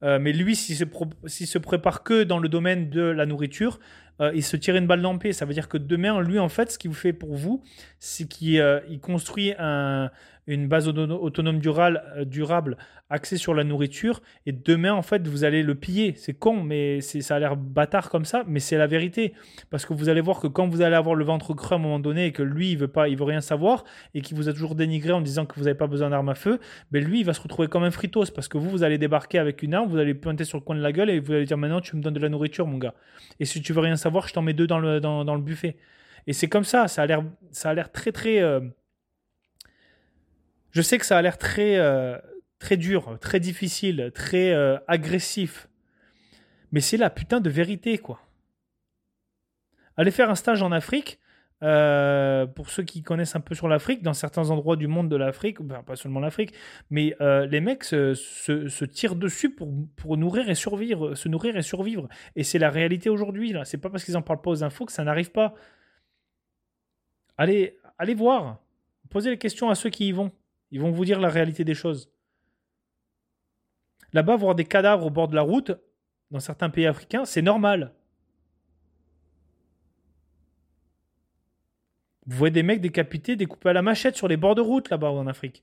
Euh, 0.03 0.18
mais 0.18 0.32
lui, 0.32 0.57
s'il 0.57 0.76
se, 0.76 1.59
prépare 1.59 2.03
que 2.03 2.24
dans 2.24 2.39
le 2.39 2.49
domaine 2.49 2.91
de 2.91 3.03
la 3.03 3.26
nourriture, 3.26 3.78
euh, 4.20 4.32
il 4.35 4.43
se 4.43 4.57
tire 4.57 4.76
une 4.76 4.87
balle 4.87 5.03
dans 5.03 5.12
le 5.12 5.18
pied. 5.18 5.32
Ça 5.32 5.45
veut 5.45 5.55
dire 5.55 5.68
que 5.68 5.78
demain, 5.78 6.20
lui, 6.20 6.39
en 6.39 6.49
fait, 6.49 6.70
ce 6.72 6.78
qu'il 6.78 6.91
vous 6.91 6.97
fait 6.97 7.12
pour 7.12 7.35
vous, 7.35 7.62
c'est 7.99 8.28
qu'il 8.28 9.01
construit 9.01 9.55
un, 9.59 10.11
une 10.47 10.68
base 10.68 10.88
autonome 10.88 11.59
durable, 11.59 12.03
euh, 12.16 12.24
durable 12.24 12.76
axée 13.11 13.36
sur 13.36 13.55
la 13.55 13.64
nourriture. 13.64 14.20
Et 14.47 14.53
demain, 14.53 14.92
en 14.92 15.03
fait, 15.03 15.26
vous 15.26 15.45
allez 15.45 15.62
le 15.62 15.74
piller. 15.74 16.14
C'est 16.16 16.34
con, 16.34 16.62
mais 16.62 17.01
ça 17.01 17.36
a 17.36 17.38
l'air 17.38 17.57
bâtard 17.57 18.11
comme 18.11 18.24
ça, 18.24 18.45
mais 18.47 18.61
c'est 18.61 18.76
la 18.76 18.86
vérité. 18.86 19.34
Parce 19.70 19.86
que 19.86 19.95
vous 19.95 20.09
allez 20.09 20.20
voir 20.20 20.40
que 20.40 20.47
quand 20.47 20.68
vous 20.68 20.82
allez 20.82 20.97
avoir 20.97 21.14
le 21.14 21.24
ventre 21.24 21.55
creux 21.55 21.74
à 21.74 21.78
un 21.78 21.82
moment 21.82 21.99
donné 21.99 22.26
et 22.26 22.32
que 22.32 22.42
lui, 22.42 22.72
il 22.72 22.78
veut 22.78 22.88
pas, 22.88 23.09
il 23.09 23.16
veut 23.16 23.24
rien 23.24 23.40
savoir 23.40 23.84
et 24.14 24.20
qu'il 24.20 24.36
vous 24.36 24.49
a 24.49 24.53
toujours 24.53 24.74
dénigré 24.74 25.12
en 25.12 25.20
disant 25.20 25.47
que 25.47 25.55
vous 25.57 25.64
n'avez 25.64 25.76
pas 25.76 25.86
besoin 25.86 26.11
d'armes 26.11 26.28
à 26.28 26.34
feu, 26.34 26.59
mais 26.90 27.01
ben 27.01 27.09
lui, 27.09 27.20
il 27.20 27.26
va 27.26 27.32
se 27.32 27.40
retrouver 27.40 27.68
comme 27.68 27.84
un 27.84 27.90
fritos 27.90 28.26
parce 28.34 28.49
que 28.49 28.59
vous, 28.59 28.70
vous 28.70 28.82
allez 28.82 28.99
débarquer 28.99 29.38
avec 29.38 29.62
une 29.62 29.74
arme, 29.74 29.88
vous 29.88 29.99
allez 29.99 30.14
pointer 30.14 30.45
sur 30.45 30.59
le 30.59 30.64
coin 30.64 30.76
de 30.76 30.80
la 30.80 30.92
gueule 30.92 31.11
et 31.11 31.20
vous 31.20 31.32
allez 31.32 31.45
dire 31.45 31.59
maintenant, 31.59 31.80
tu 31.80 31.97
me 31.97 32.03
donnes 32.03 32.14
de 32.14 32.20
la 32.20 32.28
nourriture, 32.28 32.66
mon 32.66 32.78
gars. 32.78 32.95
Et 33.40 33.45
si 33.45 33.62
tu 33.62 33.72
veux 33.72 33.80
rien 33.80 33.97
savoir, 33.97 34.28
je 34.28 34.34
t'en 34.34 34.42
mets 34.42 34.55
deux 34.55 34.66
dans 34.66 34.78
le, 34.78 35.01
dans, 35.01 35.34
le 35.34 35.40
buffet. 35.40 35.76
Et 36.26 36.32
c'est 36.32 36.49
comme 36.49 36.64
ça, 36.64 36.88
ça 36.88 37.03
a 37.03 37.07
l'air, 37.07 37.22
ça 37.51 37.70
a 37.70 37.74
l'air 37.74 37.92
très 37.92 38.12
très 38.12 38.40
euh, 38.40 38.61
je 40.75 40.83
sais 40.83 40.99
que 40.99 41.07
ça 41.07 41.16
a 41.16 41.22
l'air 41.22 41.39
très, 41.39 41.77
euh, 41.77 42.18
très 42.59 42.77
dur, 42.77 43.16
très 43.20 43.39
difficile, 43.39 44.11
très 44.12 44.53
euh, 44.53 44.77
agressif. 44.89 45.68
Mais 46.72 46.81
c'est 46.81 46.97
la 46.97 47.11
putain 47.11 47.41
de 47.41 47.49
vérité, 47.49 47.97
quoi. 47.99 48.20
Allez 49.97 50.11
faire 50.11 50.31
un 50.31 50.35
stage 50.35 50.62
en 50.62 50.72
Afrique. 50.72 51.20
euh, 51.62 52.47
pour 52.47 52.68
ceux 52.68 52.83
qui 52.83 53.03
connaissent 53.03 53.37
un 53.37 53.41
peu 53.41 53.55
sur 53.55 53.68
l'Afrique, 53.68 54.03
dans 54.03 54.12
certains 54.12 54.51
endroits 54.51 54.77
du 54.77 54.87
monde 54.87 55.09
de 55.09 55.16
l'Afrique, 55.16 55.59
pas 55.87 55.97
seulement 55.97 56.20
l'Afrique, 56.20 56.53
mais 56.91 57.16
les 57.20 57.61
mecs 57.61 57.85
se, 57.85 58.85
tirent 58.85 59.14
dessus 59.16 59.51
pour, 59.51 59.72
pour 59.97 60.16
nourrir 60.18 60.51
et 60.51 60.55
survivre, 60.55 61.14
se 61.14 61.29
nourrir 61.29 61.57
et 61.57 61.62
survivre. 61.62 62.09
Et 62.37 62.43
c'est 62.43 62.59
la 62.59 62.68
réalité 62.68 63.09
aujourd'hui. 63.09 63.53
Là, 63.53 63.64
c'est 63.64 63.79
pas 63.79 63.89
parce 63.89 64.05
qu'ils 64.05 64.16
en 64.16 64.22
parlent 64.22 64.43
pas 64.43 64.51
aux 64.51 64.64
infos 64.64 64.85
que 64.85 64.93
ça 64.93 65.05
n'arrive 65.05 65.31
pas. 65.31 65.55
Allez, 67.39 67.79
allez 67.99 68.14
voir. 68.14 68.59
Posez 69.09 69.31
les 69.31 69.39
questions 69.39 69.70
à 69.70 69.75
ceux 69.77 69.91
qui 69.91 70.09
y 70.09 70.12
vont. 70.12 70.33
Ils 70.75 70.81
vont 70.81 70.91
vous 70.91 71.05
dire 71.05 71.20
la 71.20 71.29
réalité 71.29 71.64
des 71.64 71.77
choses. 71.77 72.11
Là-bas, 74.12 74.35
voir 74.35 74.57
des 74.57 74.64
cadavres 74.64 75.07
au 75.07 75.11
bord 75.11 75.29
de 75.29 75.37
la 75.37 75.43
route, 75.43 75.70
dans 76.33 76.41
certains 76.41 76.68
pays 76.68 76.87
africains, 76.87 77.25
c'est 77.25 77.43
normal. 77.43 77.95
Vous 82.27 82.37
voyez 82.37 82.51
des 82.51 82.64
mecs 82.64 82.81
décapités, 82.81 83.37
découpés 83.37 83.68
à 83.68 83.72
la 83.72 83.83
machette 83.83 84.16
sur 84.16 84.27
les 84.27 84.37
bords 84.37 84.57
de 84.57 84.62
route 84.62 84.91
là-bas 84.91 85.12
en 85.12 85.29
Afrique. 85.29 85.62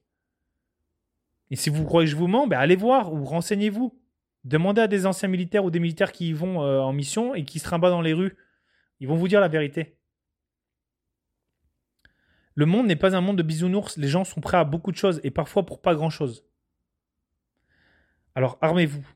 Et 1.50 1.58
si 1.58 1.70
vous 1.70 1.84
croyez 1.84 2.06
que 2.08 2.12
je 2.12 2.16
vous 2.16 2.28
mens, 2.28 2.48
ben 2.48 2.58
allez 2.58 2.78
voir 2.78 3.12
ou 3.12 3.26
renseignez-vous. 3.26 4.00
Demandez 4.46 4.80
à 4.80 4.88
des 4.88 5.06
anciens 5.06 5.28
militaires 5.28 5.66
ou 5.66 5.72
des 5.72 5.82
militaires 5.82 6.14
qui 6.14 6.30
y 6.30 6.34
vont 6.34 6.64
euh, 6.64 6.80
en 6.80 6.94
mission 6.94 7.36
et 7.36 7.44
qui 7.44 7.60
se 7.60 7.66
trimballent 7.66 7.92
dans 7.92 8.00
les 8.00 8.14
rues. 8.14 8.38
Ils 9.02 9.10
vont 9.10 9.18
vous 9.18 9.28
dire 9.28 9.42
la 9.42 9.50
vérité. 9.50 9.98
Le 12.56 12.66
monde 12.66 12.88
n'est 12.88 12.96
pas 12.96 13.16
un 13.16 13.22
monde 13.22 13.38
de 13.38 13.44
bisounours. 13.44 13.98
Les 13.98 14.08
gens 14.08 14.24
sont 14.24 14.42
prêts 14.42 14.58
à 14.58 14.64
beaucoup 14.64 14.92
de 14.92 14.98
choses 14.98 15.22
et 15.24 15.32
parfois 15.32 15.66
pour 15.66 15.82
pas 15.82 15.96
grand-chose. 15.96 16.46
Alors 18.36 18.58
armez-vous. 18.62 19.08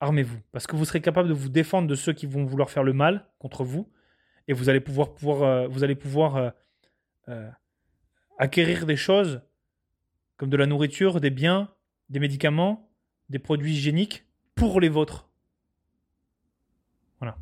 Armez-vous. 0.00 0.40
Parce 0.52 0.66
que 0.66 0.76
vous 0.76 0.84
serez 0.84 1.00
capable 1.00 1.28
de 1.28 1.34
vous 1.34 1.48
défendre 1.48 1.88
de 1.88 1.94
ceux 1.94 2.12
qui 2.12 2.26
vont 2.26 2.44
vouloir 2.44 2.70
faire 2.70 2.82
le 2.82 2.92
mal 2.92 3.26
contre 3.38 3.64
vous 3.64 3.90
et 4.48 4.52
vous 4.52 4.68
allez 4.68 4.80
pouvoir, 4.80 5.42
euh, 5.42 5.64
euh, 6.38 6.50
euh, 7.28 7.50
acquérir 8.38 8.86
des 8.86 8.96
choses 8.96 9.40
comme 10.36 10.50
de 10.50 10.56
la 10.56 10.66
nourriture, 10.66 11.20
des 11.20 11.30
biens, 11.30 11.72
des 12.10 12.20
médicaments, 12.20 12.90
des 13.30 13.38
produits 13.38 13.72
hygiéniques 13.72 14.26
pour 14.54 14.80
les 14.80 14.88
vôtres. 14.88 15.28
Voilà. 17.20 17.38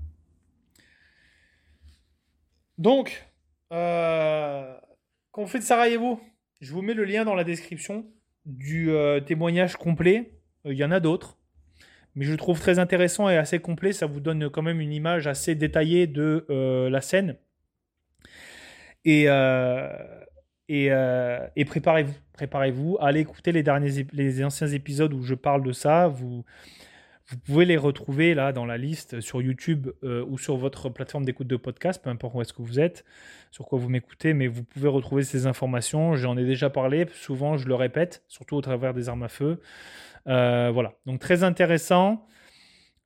Donc, 2.78 3.31
quand 3.72 5.42
vous 5.42 5.48
faites 5.48 5.62
Sarajevo, 5.62 6.20
je 6.60 6.72
vous 6.72 6.82
mets 6.82 6.94
le 6.94 7.04
lien 7.04 7.24
dans 7.24 7.34
la 7.34 7.44
description 7.44 8.06
du 8.44 8.90
témoignage 9.26 9.76
complet. 9.76 10.38
Il 10.64 10.74
y 10.74 10.84
en 10.84 10.90
a 10.90 11.00
d'autres 11.00 11.38
mais 12.14 12.24
je 12.24 12.30
le 12.30 12.36
trouve 12.36 12.60
très 12.60 12.78
intéressant 12.78 13.28
et 13.28 13.36
assez 13.36 13.58
complet. 13.58 13.92
Ça 13.92 14.06
vous 14.06 14.20
donne 14.20 14.50
quand 14.50 14.62
même 14.62 14.80
une 14.80 14.92
image 14.92 15.26
assez 15.26 15.54
détaillée 15.54 16.06
de 16.06 16.46
euh, 16.50 16.90
la 16.90 17.00
scène. 17.00 17.36
Et, 19.04 19.24
euh, 19.28 19.88
euh, 20.70 21.46
et, 21.56 21.64
préparez-vous, 21.64 22.14
préparez-vous. 22.32 22.98
Allez 23.00 23.20
écouter 23.20 23.52
les, 23.52 23.62
derniers, 23.62 24.06
les 24.12 24.44
anciens 24.44 24.68
épisodes 24.68 25.12
où 25.14 25.22
je 25.22 25.34
parle 25.34 25.62
de 25.62 25.72
ça. 25.72 26.08
Vous, 26.08 26.44
vous 27.32 27.38
pouvez 27.38 27.64
les 27.64 27.76
retrouver 27.76 28.34
là 28.34 28.52
dans 28.52 28.66
la 28.66 28.76
liste 28.76 29.20
sur 29.20 29.42
YouTube 29.42 29.90
ou 30.02 30.38
sur 30.38 30.56
votre 30.56 30.88
plateforme 30.88 31.24
d'écoute 31.24 31.46
de 31.46 31.56
podcast, 31.56 32.02
peu 32.02 32.10
importe 32.10 32.34
où 32.34 32.42
est-ce 32.42 32.52
que 32.52 32.62
vous 32.62 32.78
êtes, 32.78 33.04
sur 33.50 33.66
quoi 33.66 33.78
vous 33.78 33.88
m'écoutez, 33.88 34.34
mais 34.34 34.46
vous 34.46 34.62
pouvez 34.64 34.88
retrouver 34.88 35.22
ces 35.22 35.46
informations. 35.46 36.14
J'en 36.14 36.36
ai 36.36 36.44
déjà 36.44 36.70
parlé, 36.70 37.06
souvent 37.12 37.56
je 37.56 37.66
le 37.68 37.74
répète, 37.74 38.22
surtout 38.28 38.56
au 38.56 38.60
travers 38.60 38.94
des 38.94 39.08
armes 39.08 39.22
à 39.22 39.28
feu. 39.28 39.60
Euh, 40.26 40.70
voilà, 40.72 40.94
donc 41.06 41.20
très 41.20 41.42
intéressant. 41.42 42.26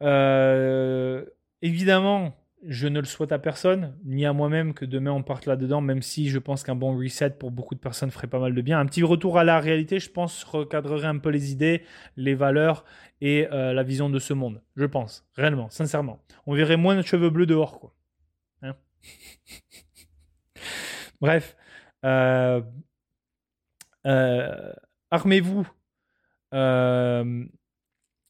Euh, 0.02 1.24
évidemment, 1.62 2.34
je 2.68 2.88
ne 2.88 3.00
le 3.00 3.06
souhaite 3.06 3.32
à 3.32 3.38
personne, 3.38 3.96
ni 4.04 4.26
à 4.26 4.32
moi-même 4.32 4.74
que 4.74 4.84
demain 4.84 5.12
on 5.12 5.22
parte 5.22 5.46
là-dedans, 5.46 5.80
même 5.80 6.02
si 6.02 6.28
je 6.28 6.38
pense 6.38 6.62
qu'un 6.62 6.74
bon 6.74 6.98
reset 6.98 7.30
pour 7.30 7.50
beaucoup 7.50 7.74
de 7.74 7.80
personnes 7.80 8.10
ferait 8.10 8.26
pas 8.26 8.38
mal 8.38 8.54
de 8.54 8.60
bien. 8.60 8.78
Un 8.78 8.86
petit 8.86 9.02
retour 9.02 9.38
à 9.38 9.44
la 9.44 9.60
réalité, 9.60 9.98
je 9.98 10.10
pense, 10.10 10.44
recadrerait 10.44 11.06
un 11.06 11.18
peu 11.18 11.30
les 11.30 11.52
idées, 11.52 11.82
les 12.16 12.34
valeurs 12.34 12.84
et 13.20 13.48
euh, 13.52 13.72
la 13.72 13.82
vision 13.82 14.10
de 14.10 14.18
ce 14.18 14.32
monde. 14.32 14.62
Je 14.76 14.84
pense, 14.84 15.26
réellement, 15.34 15.70
sincèrement. 15.70 16.22
On 16.46 16.54
verrait 16.54 16.76
moins 16.76 16.96
de 16.96 17.02
cheveux 17.02 17.30
bleus 17.30 17.46
dehors, 17.46 17.80
quoi. 17.80 17.94
Hein 18.62 18.76
Bref. 21.20 21.56
armez-vous 25.10 25.66
euh, 26.54 27.44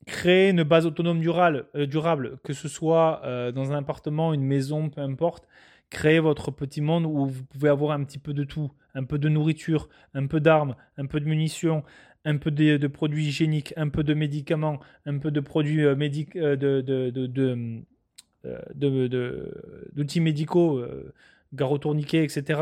créer 0.06 0.50
une 0.50 0.62
base 0.62 0.86
autonome 0.86 1.20
durable, 1.20 1.66
euh, 1.74 1.86
durable 1.86 2.38
que 2.44 2.52
ce 2.52 2.68
soit 2.68 3.20
euh, 3.24 3.52
dans 3.52 3.72
un 3.72 3.78
appartement, 3.78 4.32
une 4.32 4.44
maison, 4.44 4.88
peu 4.88 5.00
importe. 5.02 5.46
Créer 5.90 6.20
votre 6.20 6.50
petit 6.50 6.80
monde 6.80 7.04
où 7.06 7.26
vous 7.26 7.44
pouvez 7.44 7.68
avoir 7.68 7.92
un 7.92 8.02
petit 8.04 8.18
peu 8.18 8.32
de 8.32 8.42
tout, 8.44 8.72
un 8.94 9.04
peu 9.04 9.18
de 9.18 9.28
nourriture, 9.28 9.88
un 10.14 10.26
peu 10.26 10.40
d'armes, 10.40 10.74
un 10.96 11.06
peu 11.06 11.20
de 11.20 11.26
munitions, 11.26 11.84
un 12.24 12.38
peu 12.38 12.50
de, 12.50 12.86
produits 12.88 13.26
hygiéniques, 13.26 13.72
un 13.76 13.88
peu 13.88 14.02
de 14.02 14.14
médicaments, 14.14 14.80
un 15.04 15.18
peu 15.18 15.30
de 15.30 15.38
produits 15.38 15.82
de, 15.82 15.94
de, 15.94 17.84
d'outils 19.92 20.20
médicaux, 20.20 20.84
garrot 21.52 21.78
tourniquet, 21.78 22.24
etc. 22.24 22.60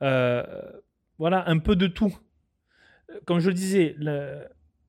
voilà, 0.00 1.48
un 1.48 1.58
peu 1.58 1.76
de 1.76 1.86
tout. 1.86 2.18
Comme 3.24 3.38
je 3.38 3.48
le 3.50 3.54
disais, 3.54 3.94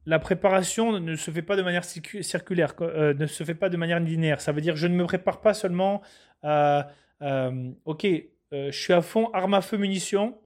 la 0.05 0.19
préparation 0.19 0.99
ne 0.99 1.15
se 1.15 1.31
fait 1.31 1.41
pas 1.41 1.55
de 1.55 1.61
manière 1.61 1.83
circulaire, 1.83 2.73
euh, 2.81 3.13
ne 3.13 3.25
se 3.25 3.43
fait 3.43 3.55
pas 3.55 3.69
de 3.69 3.77
manière 3.77 3.99
linéaire. 3.99 4.41
Ça 4.41 4.51
veut 4.51 4.61
dire 4.61 4.73
que 4.73 4.79
je 4.79 4.87
ne 4.87 4.95
me 4.95 5.05
prépare 5.05 5.41
pas 5.41 5.53
seulement 5.53 6.01
à, 6.41 6.89
euh, 7.21 7.71
ok, 7.85 8.05
euh, 8.05 8.71
je 8.71 8.79
suis 8.79 8.93
à 8.93 9.01
fond 9.01 9.29
arme 9.33 9.53
à 9.53 9.61
feu 9.61 9.77
munitions 9.77 10.37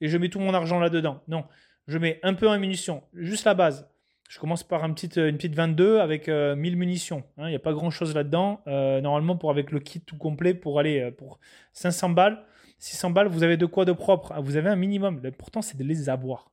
et 0.00 0.08
je 0.08 0.18
mets 0.18 0.28
tout 0.28 0.40
mon 0.40 0.54
argent 0.54 0.80
là-dedans. 0.80 1.22
Non, 1.28 1.44
je 1.86 1.98
mets 1.98 2.18
un 2.22 2.34
peu 2.34 2.48
en 2.48 2.58
munitions, 2.58 3.02
juste 3.14 3.44
la 3.44 3.54
base. 3.54 3.88
Je 4.30 4.40
commence 4.40 4.64
par 4.64 4.84
une 4.84 4.94
petite, 4.94 5.16
une 5.18 5.36
petite 5.36 5.54
22 5.54 6.00
avec 6.00 6.28
1000 6.28 6.76
munitions. 6.76 7.22
Hein. 7.36 7.46
Il 7.46 7.50
n'y 7.50 7.56
a 7.56 7.60
pas 7.60 7.74
grand-chose 7.74 8.14
là-dedans. 8.14 8.62
normalement, 8.66 9.36
pour 9.36 9.50
avec 9.50 9.70
le 9.70 9.80
kit 9.80 10.00
tout 10.00 10.16
complet, 10.16 10.54
pour 10.54 10.80
aller 10.80 11.12
pour 11.12 11.38
500 11.74 12.08
balles, 12.08 12.42
600 12.78 13.10
balles, 13.10 13.28
vous 13.28 13.42
avez 13.42 13.56
de 13.56 13.66
quoi 13.66 13.84
de 13.84 13.92
propre. 13.92 14.32
Ah, 14.34 14.40
vous 14.40 14.56
avez 14.56 14.70
un 14.70 14.76
minimum. 14.76 15.20
L'important, 15.22 15.62
c'est 15.62 15.76
de 15.76 15.84
les 15.84 16.08
avoir. 16.08 16.50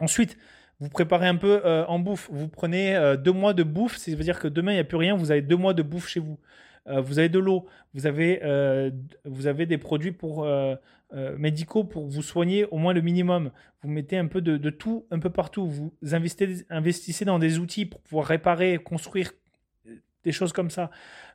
Ensuite, 0.00 0.38
vous 0.82 0.88
préparez 0.88 1.28
un 1.28 1.36
peu 1.36 1.62
euh, 1.64 1.84
en 1.86 2.00
bouffe. 2.00 2.28
Vous 2.32 2.48
prenez 2.48 2.96
euh, 2.96 3.16
deux 3.16 3.30
mois 3.30 3.54
de 3.54 3.62
bouffe, 3.62 3.98
ça 3.98 4.10
veut 4.10 4.24
dire 4.24 4.40
que 4.40 4.48
demain, 4.48 4.72
il 4.72 4.74
n'y 4.74 4.80
a 4.80 4.84
plus 4.84 4.96
rien, 4.96 5.14
vous 5.14 5.30
avez 5.30 5.40
deux 5.40 5.56
mois 5.56 5.74
de 5.74 5.82
bouffe 5.82 6.08
chez 6.08 6.18
vous. 6.18 6.40
Euh, 6.88 7.00
vous 7.00 7.20
avez 7.20 7.28
de 7.28 7.38
l'eau, 7.38 7.66
vous, 7.94 8.08
avez, 8.08 8.40
vous 9.24 9.46
avez 9.46 9.66
des 9.66 9.78
produits 9.78 10.10
pour, 10.10 10.44
médicaux 11.38 11.84
pour 11.84 12.08
vous 12.08 12.22
soigner 12.22 12.64
au 12.72 12.78
moins 12.78 12.94
le 12.94 13.00
minimum. 13.00 13.52
Vous 13.82 13.90
mettez 13.90 14.18
un 14.18 14.26
peu 14.26 14.40
de, 14.40 14.70
tout, 14.70 15.06
un 15.12 15.20
peu 15.20 15.30
partout. 15.30 15.68
Vous 15.68 15.92
investissez 16.12 17.24
dans 17.24 17.38
des 17.38 17.60
outils 17.60 17.86
pour 17.86 18.00
pouvoir 18.00 18.26
réparer, 18.26 18.78
construire 18.78 19.30
des 20.24 20.32
choses 20.32 20.52
comme 20.52 20.70
ça. 20.70 20.90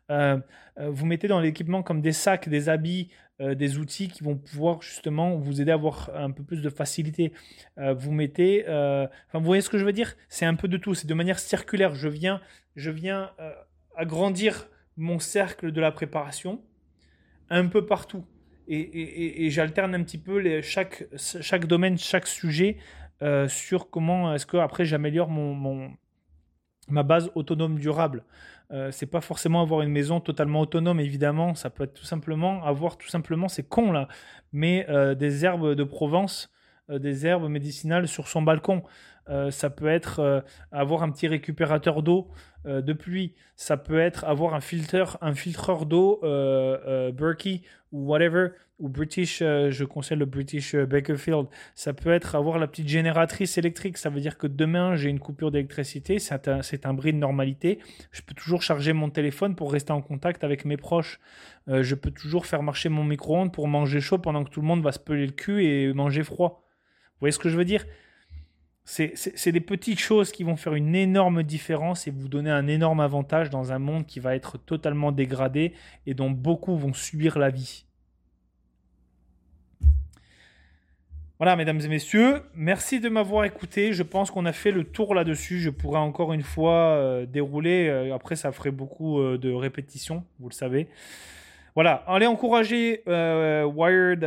Vous 0.09 1.05
mettez 1.05 1.27
dans 1.27 1.39
l'équipement 1.39 1.83
comme 1.83 2.01
des 2.01 2.13
sacs, 2.13 2.49
des 2.49 2.69
habits, 2.69 3.09
euh, 3.39 3.53
des 3.53 3.77
outils 3.77 4.07
qui 4.07 4.23
vont 4.23 4.35
pouvoir 4.35 4.81
justement 4.81 5.35
vous 5.35 5.61
aider 5.61 5.69
à 5.69 5.75
avoir 5.75 6.09
un 6.15 6.31
peu 6.31 6.41
plus 6.41 6.63
de 6.63 6.71
facilité. 6.71 7.33
Euh, 7.77 7.93
vous 7.93 8.11
mettez, 8.11 8.65
euh, 8.67 9.05
enfin, 9.27 9.37
vous 9.37 9.45
voyez 9.45 9.61
ce 9.61 9.69
que 9.69 9.77
je 9.77 9.85
veux 9.85 9.93
dire? 9.93 10.15
C'est 10.27 10.47
un 10.47 10.55
peu 10.55 10.67
de 10.67 10.75
tout, 10.75 10.95
c'est 10.95 11.05
de 11.05 11.13
manière 11.13 11.37
circulaire. 11.37 11.93
Je 11.93 12.09
viens, 12.09 12.41
je 12.75 12.89
viens 12.89 13.29
agrandir 13.95 14.69
mon 14.95 15.19
cercle 15.19 15.71
de 15.71 15.79
la 15.79 15.91
préparation 15.91 16.63
un 17.51 17.67
peu 17.67 17.85
partout. 17.85 18.25
Et, 18.67 19.49
j'alterne 19.51 19.93
un 19.93 20.03
petit 20.03 20.17
peu 20.17 20.61
chaque, 20.61 21.05
domaine, 21.67 21.97
chaque 21.99 22.25
sujet 22.25 22.77
sur 23.47 23.91
comment 23.91 24.33
est-ce 24.33 24.47
que 24.47 24.57
après 24.57 24.83
j'améliore 24.85 25.29
mon, 25.29 25.91
ma 26.89 27.03
base 27.03 27.29
autonome 27.35 27.77
durable. 27.77 28.23
Euh, 28.73 28.91
c'est 28.91 29.05
pas 29.05 29.21
forcément 29.21 29.61
avoir 29.61 29.81
une 29.81 29.91
maison 29.91 30.19
totalement 30.19 30.61
autonome, 30.61 30.99
évidemment. 30.99 31.55
Ça 31.55 31.69
peut 31.69 31.83
être 31.83 31.93
tout 31.93 32.03
simplement 32.05 32.63
avoir 32.65 32.97
tout 32.97 33.07
simplement, 33.07 33.47
c'est 33.47 33.63
con 33.67 33.91
là, 33.91 34.07
mais 34.51 34.85
euh, 34.89 35.15
des 35.15 35.45
herbes 35.45 35.73
de 35.73 35.83
Provence, 35.83 36.51
euh, 36.89 36.99
des 36.99 37.25
herbes 37.25 37.49
médicinales 37.49 38.07
sur 38.07 38.27
son 38.27 38.41
balcon. 38.41 38.83
Ça 39.49 39.69
peut 39.69 39.87
être 39.87 40.43
avoir 40.71 41.03
un 41.03 41.11
petit 41.11 41.27
récupérateur 41.27 42.03
d'eau 42.03 42.27
de 42.65 42.93
pluie. 42.93 43.33
Ça 43.55 43.77
peut 43.77 43.99
être 43.99 44.25
avoir 44.25 44.53
un 44.53 44.61
filtreur, 44.61 45.17
un 45.21 45.33
filtreur 45.33 45.85
d'eau 45.85 46.19
Berkey 46.21 47.61
ou 47.91 48.07
whatever 48.07 48.49
ou 48.79 48.89
British, 48.89 49.41
euh, 49.41 49.71
je 49.71 49.83
conseille 49.83 50.17
le 50.17 50.25
British 50.25 50.75
euh, 50.75 50.85
Bakerfield. 50.85 51.47
Ça 51.73 51.93
peut 51.93 52.11
être 52.11 52.35
avoir 52.35 52.59
la 52.59 52.67
petite 52.67 52.87
génératrice 52.87 53.57
électrique. 53.57 53.97
Ça 53.97 54.09
veut 54.09 54.19
dire 54.19 54.37
que 54.37 54.45
demain, 54.45 54.95
j'ai 54.95 55.09
une 55.09 55.19
coupure 55.19 55.49
d'électricité. 55.49 56.19
C'est 56.19 56.47
un, 56.47 56.61
un, 56.83 56.93
bris 56.93 57.11
de 57.11 57.17
normalité. 57.17 57.79
Je 58.11 58.21
peux 58.21 58.35
toujours 58.35 58.61
charger 58.61 58.93
mon 58.93 59.09
téléphone 59.09 59.55
pour 59.55 59.71
rester 59.71 59.93
en 59.93 60.01
contact 60.01 60.43
avec 60.43 60.63
mes 60.63 60.77
proches. 60.77 61.19
Euh, 61.69 61.81
je 61.81 61.95
peux 61.95 62.11
toujours 62.11 62.45
faire 62.45 62.61
marcher 62.61 62.89
mon 62.89 63.03
micro-ondes 63.03 63.51
pour 63.51 63.67
manger 63.67 63.99
chaud 63.99 64.19
pendant 64.19 64.43
que 64.43 64.51
tout 64.51 64.61
le 64.61 64.67
monde 64.67 64.83
va 64.83 64.91
se 64.91 64.99
peler 64.99 65.25
le 65.25 65.33
cul 65.33 65.65
et 65.65 65.91
manger 65.93 66.23
froid. 66.23 66.63
Vous 67.13 67.21
voyez 67.21 67.31
ce 67.31 67.39
que 67.39 67.49
je 67.49 67.57
veux 67.57 67.65
dire? 67.65 67.83
C'est 68.89 69.51
des 69.51 69.59
petites 69.59 69.99
choses 69.99 70.31
qui 70.31 70.45
vont 70.45 70.55
faire 70.55 70.73
une 70.73 70.95
énorme 70.95 71.43
différence 71.43 72.07
et 72.07 72.11
vous 72.11 72.29
donner 72.29 72.49
un 72.49 72.67
énorme 72.67 73.01
avantage 73.01 73.49
dans 73.49 73.73
un 73.73 73.79
monde 73.79 74.05
qui 74.05 74.21
va 74.21 74.33
être 74.33 74.57
totalement 74.57 75.11
dégradé 75.11 75.73
et 76.05 76.13
dont 76.13 76.31
beaucoup 76.31 76.77
vont 76.77 76.93
subir 76.93 77.37
la 77.37 77.49
vie. 77.49 77.83
Voilà, 81.37 81.57
mesdames 81.57 81.81
et 81.81 81.87
messieurs, 81.89 82.41
merci 82.55 83.01
de 83.01 83.09
m'avoir 83.09 83.43
écouté. 83.43 83.91
Je 83.91 84.03
pense 84.03 84.31
qu'on 84.31 84.45
a 84.45 84.53
fait 84.53 84.71
le 84.71 84.85
tour 84.85 85.13
là-dessus. 85.13 85.59
Je 85.59 85.69
pourrais 85.69 85.99
encore 85.99 86.31
une 86.31 86.41
fois 86.41 86.95
euh, 86.95 87.25
dérouler. 87.25 87.89
Euh, 87.89 88.15
après, 88.15 88.37
ça 88.37 88.53
ferait 88.53 88.71
beaucoup 88.71 89.19
euh, 89.19 89.37
de 89.37 89.51
répétitions, 89.51 90.23
vous 90.39 90.47
le 90.47 90.53
savez. 90.53 90.87
Voilà, 91.75 92.05
allez 92.07 92.25
encourager 92.25 93.03
Wired 93.05 94.21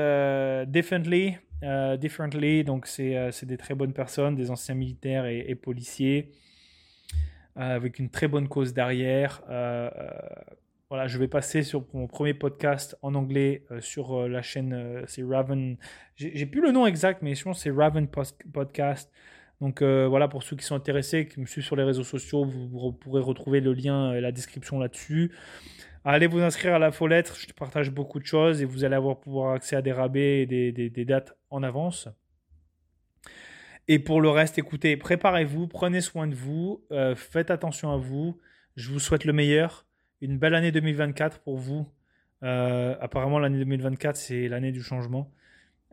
Differently. 1.61 1.98
differently, 1.98 2.64
donc 2.64 2.86
c'est 2.86 3.44
des 3.44 3.56
très 3.56 3.74
bonnes 3.74 3.92
personnes, 3.92 4.34
des 4.34 4.50
anciens 4.50 4.74
militaires 4.74 5.26
et 5.26 5.54
policiers, 5.54 6.32
avec 7.56 7.98
une 7.98 8.11
très 8.11 8.28
bonne 8.28 8.48
cause 8.48 8.72
derrière. 8.72 9.42
Voilà, 10.90 11.06
je 11.06 11.18
vais 11.18 11.28
passer 11.28 11.62
sur 11.62 11.86
mon 11.94 12.08
premier 12.08 12.34
podcast 12.34 12.98
en 13.02 13.14
anglais 13.14 13.62
euh, 13.70 13.80
sur 13.80 14.22
euh, 14.22 14.28
la 14.28 14.42
chaîne, 14.42 14.72
euh, 14.72 15.04
c'est 15.06 15.22
Raven. 15.22 15.76
J'ai 16.16 16.46
plus 16.46 16.61
le 16.61 16.72
nom 16.72 16.84
exact, 16.84 17.22
mais 17.22 17.36
je 17.36 17.44
pense 17.44 17.58
que 17.58 17.62
c'est 17.62 17.70
Raven 17.70 18.08
Podcast. 18.08 19.08
Donc 19.61 19.82
voilà, 19.82 20.26
pour 20.26 20.42
ceux 20.42 20.56
qui 20.56 20.64
sont 20.64 20.74
intéressés, 20.74 21.28
qui 21.28 21.38
me 21.38 21.44
suivent 21.44 21.64
sur 21.64 21.76
les 21.76 21.84
réseaux 21.84 22.02
sociaux, 22.02 22.44
vous, 22.44 22.92
pourrez 22.92 23.20
retrouver 23.20 23.61
le 23.61 23.74
lien 23.74 24.14
et 24.14 24.20
la 24.22 24.32
description 24.32 24.78
là-dessus. 24.78 25.32
Allez 26.05 26.26
vous 26.26 26.40
inscrire 26.40 26.74
à 26.74 26.78
la 26.78 26.90
lettre, 27.09 27.36
je 27.38 27.53
partage 27.53 27.90
beaucoup 27.90 28.20
de 28.20 28.24
choses 28.24 28.62
et 28.62 28.64
vous 28.64 28.84
allez 28.84 28.94
avoir 28.94 29.20
pouvoir 29.20 29.53
accès 29.53 29.76
à 29.76 29.82
des 29.82 29.92
rabais 29.92 30.42
et 30.42 30.46
des, 30.46 31.05
dates 31.05 31.36
en 31.51 31.62
avance. 31.62 32.09
Et 33.86 33.98
pour 33.98 34.20
le 34.20 34.30
reste, 34.30 34.59
écoutez, 34.59 34.96
préparez-vous, 34.96 35.66
prenez 35.66 36.01
soin 36.01 36.26
de 36.26 36.34
vous, 36.34 36.82
faites 37.16 37.51
attention 37.51 37.92
à 37.92 37.96
vous. 37.98 38.38
Je 38.76 38.90
vous 38.90 39.01
souhaite 39.01 39.24
le 39.24 39.32
meilleur 39.32 39.84
une 40.20 40.38
belle 40.38 40.55
année 40.55 40.72
2024 40.72 41.40
pour 41.40 41.57
vous. 41.57 41.86
Euh, 42.42 42.96
apparemment, 43.01 43.38
l'année 43.38 43.59
2024, 43.59 44.16
c'est 44.16 44.48
l'année 44.48 44.72
du 44.72 44.82
changement. 44.82 45.32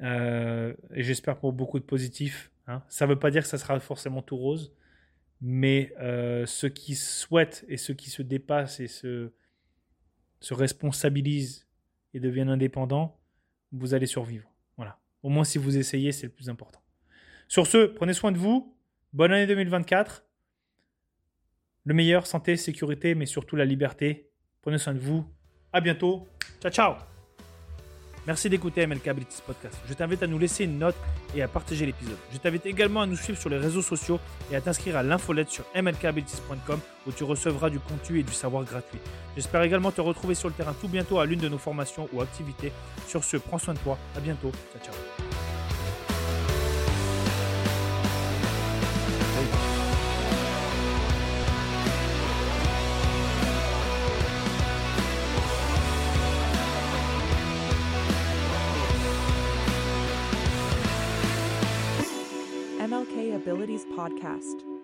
Euh, 0.02 0.74
et 0.94 1.04
j'espère 1.04 1.38
pour 1.38 1.54
beaucoup 1.54 1.80
de 1.80 1.84
positifs. 1.84 2.52
Hein. 2.68 2.84
Ça 2.90 3.06
ne 3.06 3.12
veut 3.12 3.20
pas 3.20 3.32
dire 3.32 3.44
que 3.44 3.50
ça 3.50 3.58
sera 3.58 3.80
forcément 3.80 4.22
tout 4.22 4.38
rose, 4.38 4.74
mais 5.42 5.94
euh, 6.00 6.46
ceux 6.46 6.70
qui 6.70 6.96
souhaitent 6.96 7.66
et 7.68 7.78
ceux 7.78 7.94
qui 7.94 8.10
se 8.10 8.22
dépassent 8.22 8.80
et 8.80 8.88
se, 8.88 9.32
se 10.40 10.54
responsabilisent 10.54 11.68
et 12.14 12.20
deviennent 12.20 12.50
indépendants, 12.50 13.20
vous 13.72 13.94
allez 13.94 14.06
survivre. 14.06 14.50
Voilà. 14.78 15.00
Au 15.24 15.30
moins, 15.30 15.44
si 15.44 15.58
vous 15.58 15.78
essayez, 15.78 16.12
c'est 16.12 16.28
le 16.28 16.32
plus 16.32 16.50
important. 16.50 16.82
Sur 17.48 17.68
ce, 17.68 17.86
prenez 17.86 18.14
soin 18.14 18.32
de 18.32 18.38
vous. 18.38 18.76
Bonne 19.14 19.32
année 19.32 19.48
2024. 19.48 20.26
Le 21.86 21.94
meilleur, 21.94 22.28
santé, 22.28 22.58
sécurité, 22.58 23.16
mais 23.16 23.26
surtout 23.26 23.56
la 23.56 23.66
liberté. 23.66 24.30
Prenez 24.62 24.78
soin 24.78 24.94
de 24.94 25.00
vous. 25.00 25.26
À 25.72 25.82
bientôt. 25.82 26.28
Ciao, 26.62 26.72
ciao. 26.72 27.17
Merci 28.28 28.50
d'écouter 28.50 28.86
MLK 28.86 29.08
Abilities 29.08 29.42
Podcast. 29.48 29.78
Je 29.88 29.94
t'invite 29.94 30.22
à 30.22 30.28
nous 30.28 30.38
laisser 30.38 30.66
une 30.66 30.78
note 30.78 30.98
et 31.34 31.42
à 31.42 31.48
partager 31.48 31.86
l'épisode. 31.86 32.18
Je 32.34 32.38
t'invite 32.38 32.66
également 32.66 33.02
à 33.02 33.06
nous 33.06 33.16
suivre 33.16 33.40
sur 33.40 33.50
les 33.50 33.58
réseaux 33.58 33.82
sociaux 33.82 34.20
et 34.52 34.58
à 34.58 34.60
t'inscrire 34.60 34.98
à 34.98 35.04
l'infolette 35.04 35.50
sur 35.50 35.64
mlkabilities.com 35.74 36.80
où 37.08 37.12
tu 37.14 37.24
recevras 37.24 37.70
du 37.70 37.80
contenu 37.80 38.20
et 38.20 38.24
du 38.24 38.34
savoir 38.34 38.66
gratuit. 38.66 39.00
J'espère 39.38 39.62
également 39.62 39.94
te 39.94 40.02
retrouver 40.02 40.36
sur 40.36 40.50
le 40.50 40.54
terrain 40.54 40.74
tout 40.74 40.90
bientôt 40.90 41.20
à 41.20 41.26
l'une 41.26 41.40
de 41.40 41.48
nos 41.48 41.58
formations 41.58 42.10
ou 42.12 42.20
activités. 42.20 42.74
Sur 43.08 43.24
ce, 43.24 43.38
prends 43.38 43.60
soin 43.60 43.76
de 43.76 43.80
toi. 43.80 43.98
À 44.14 44.20
bientôt. 44.20 44.52
Ciao, 44.74 44.84
ciao. 44.84 45.47
Abilities 63.38 63.86
Podcast. 63.86 64.77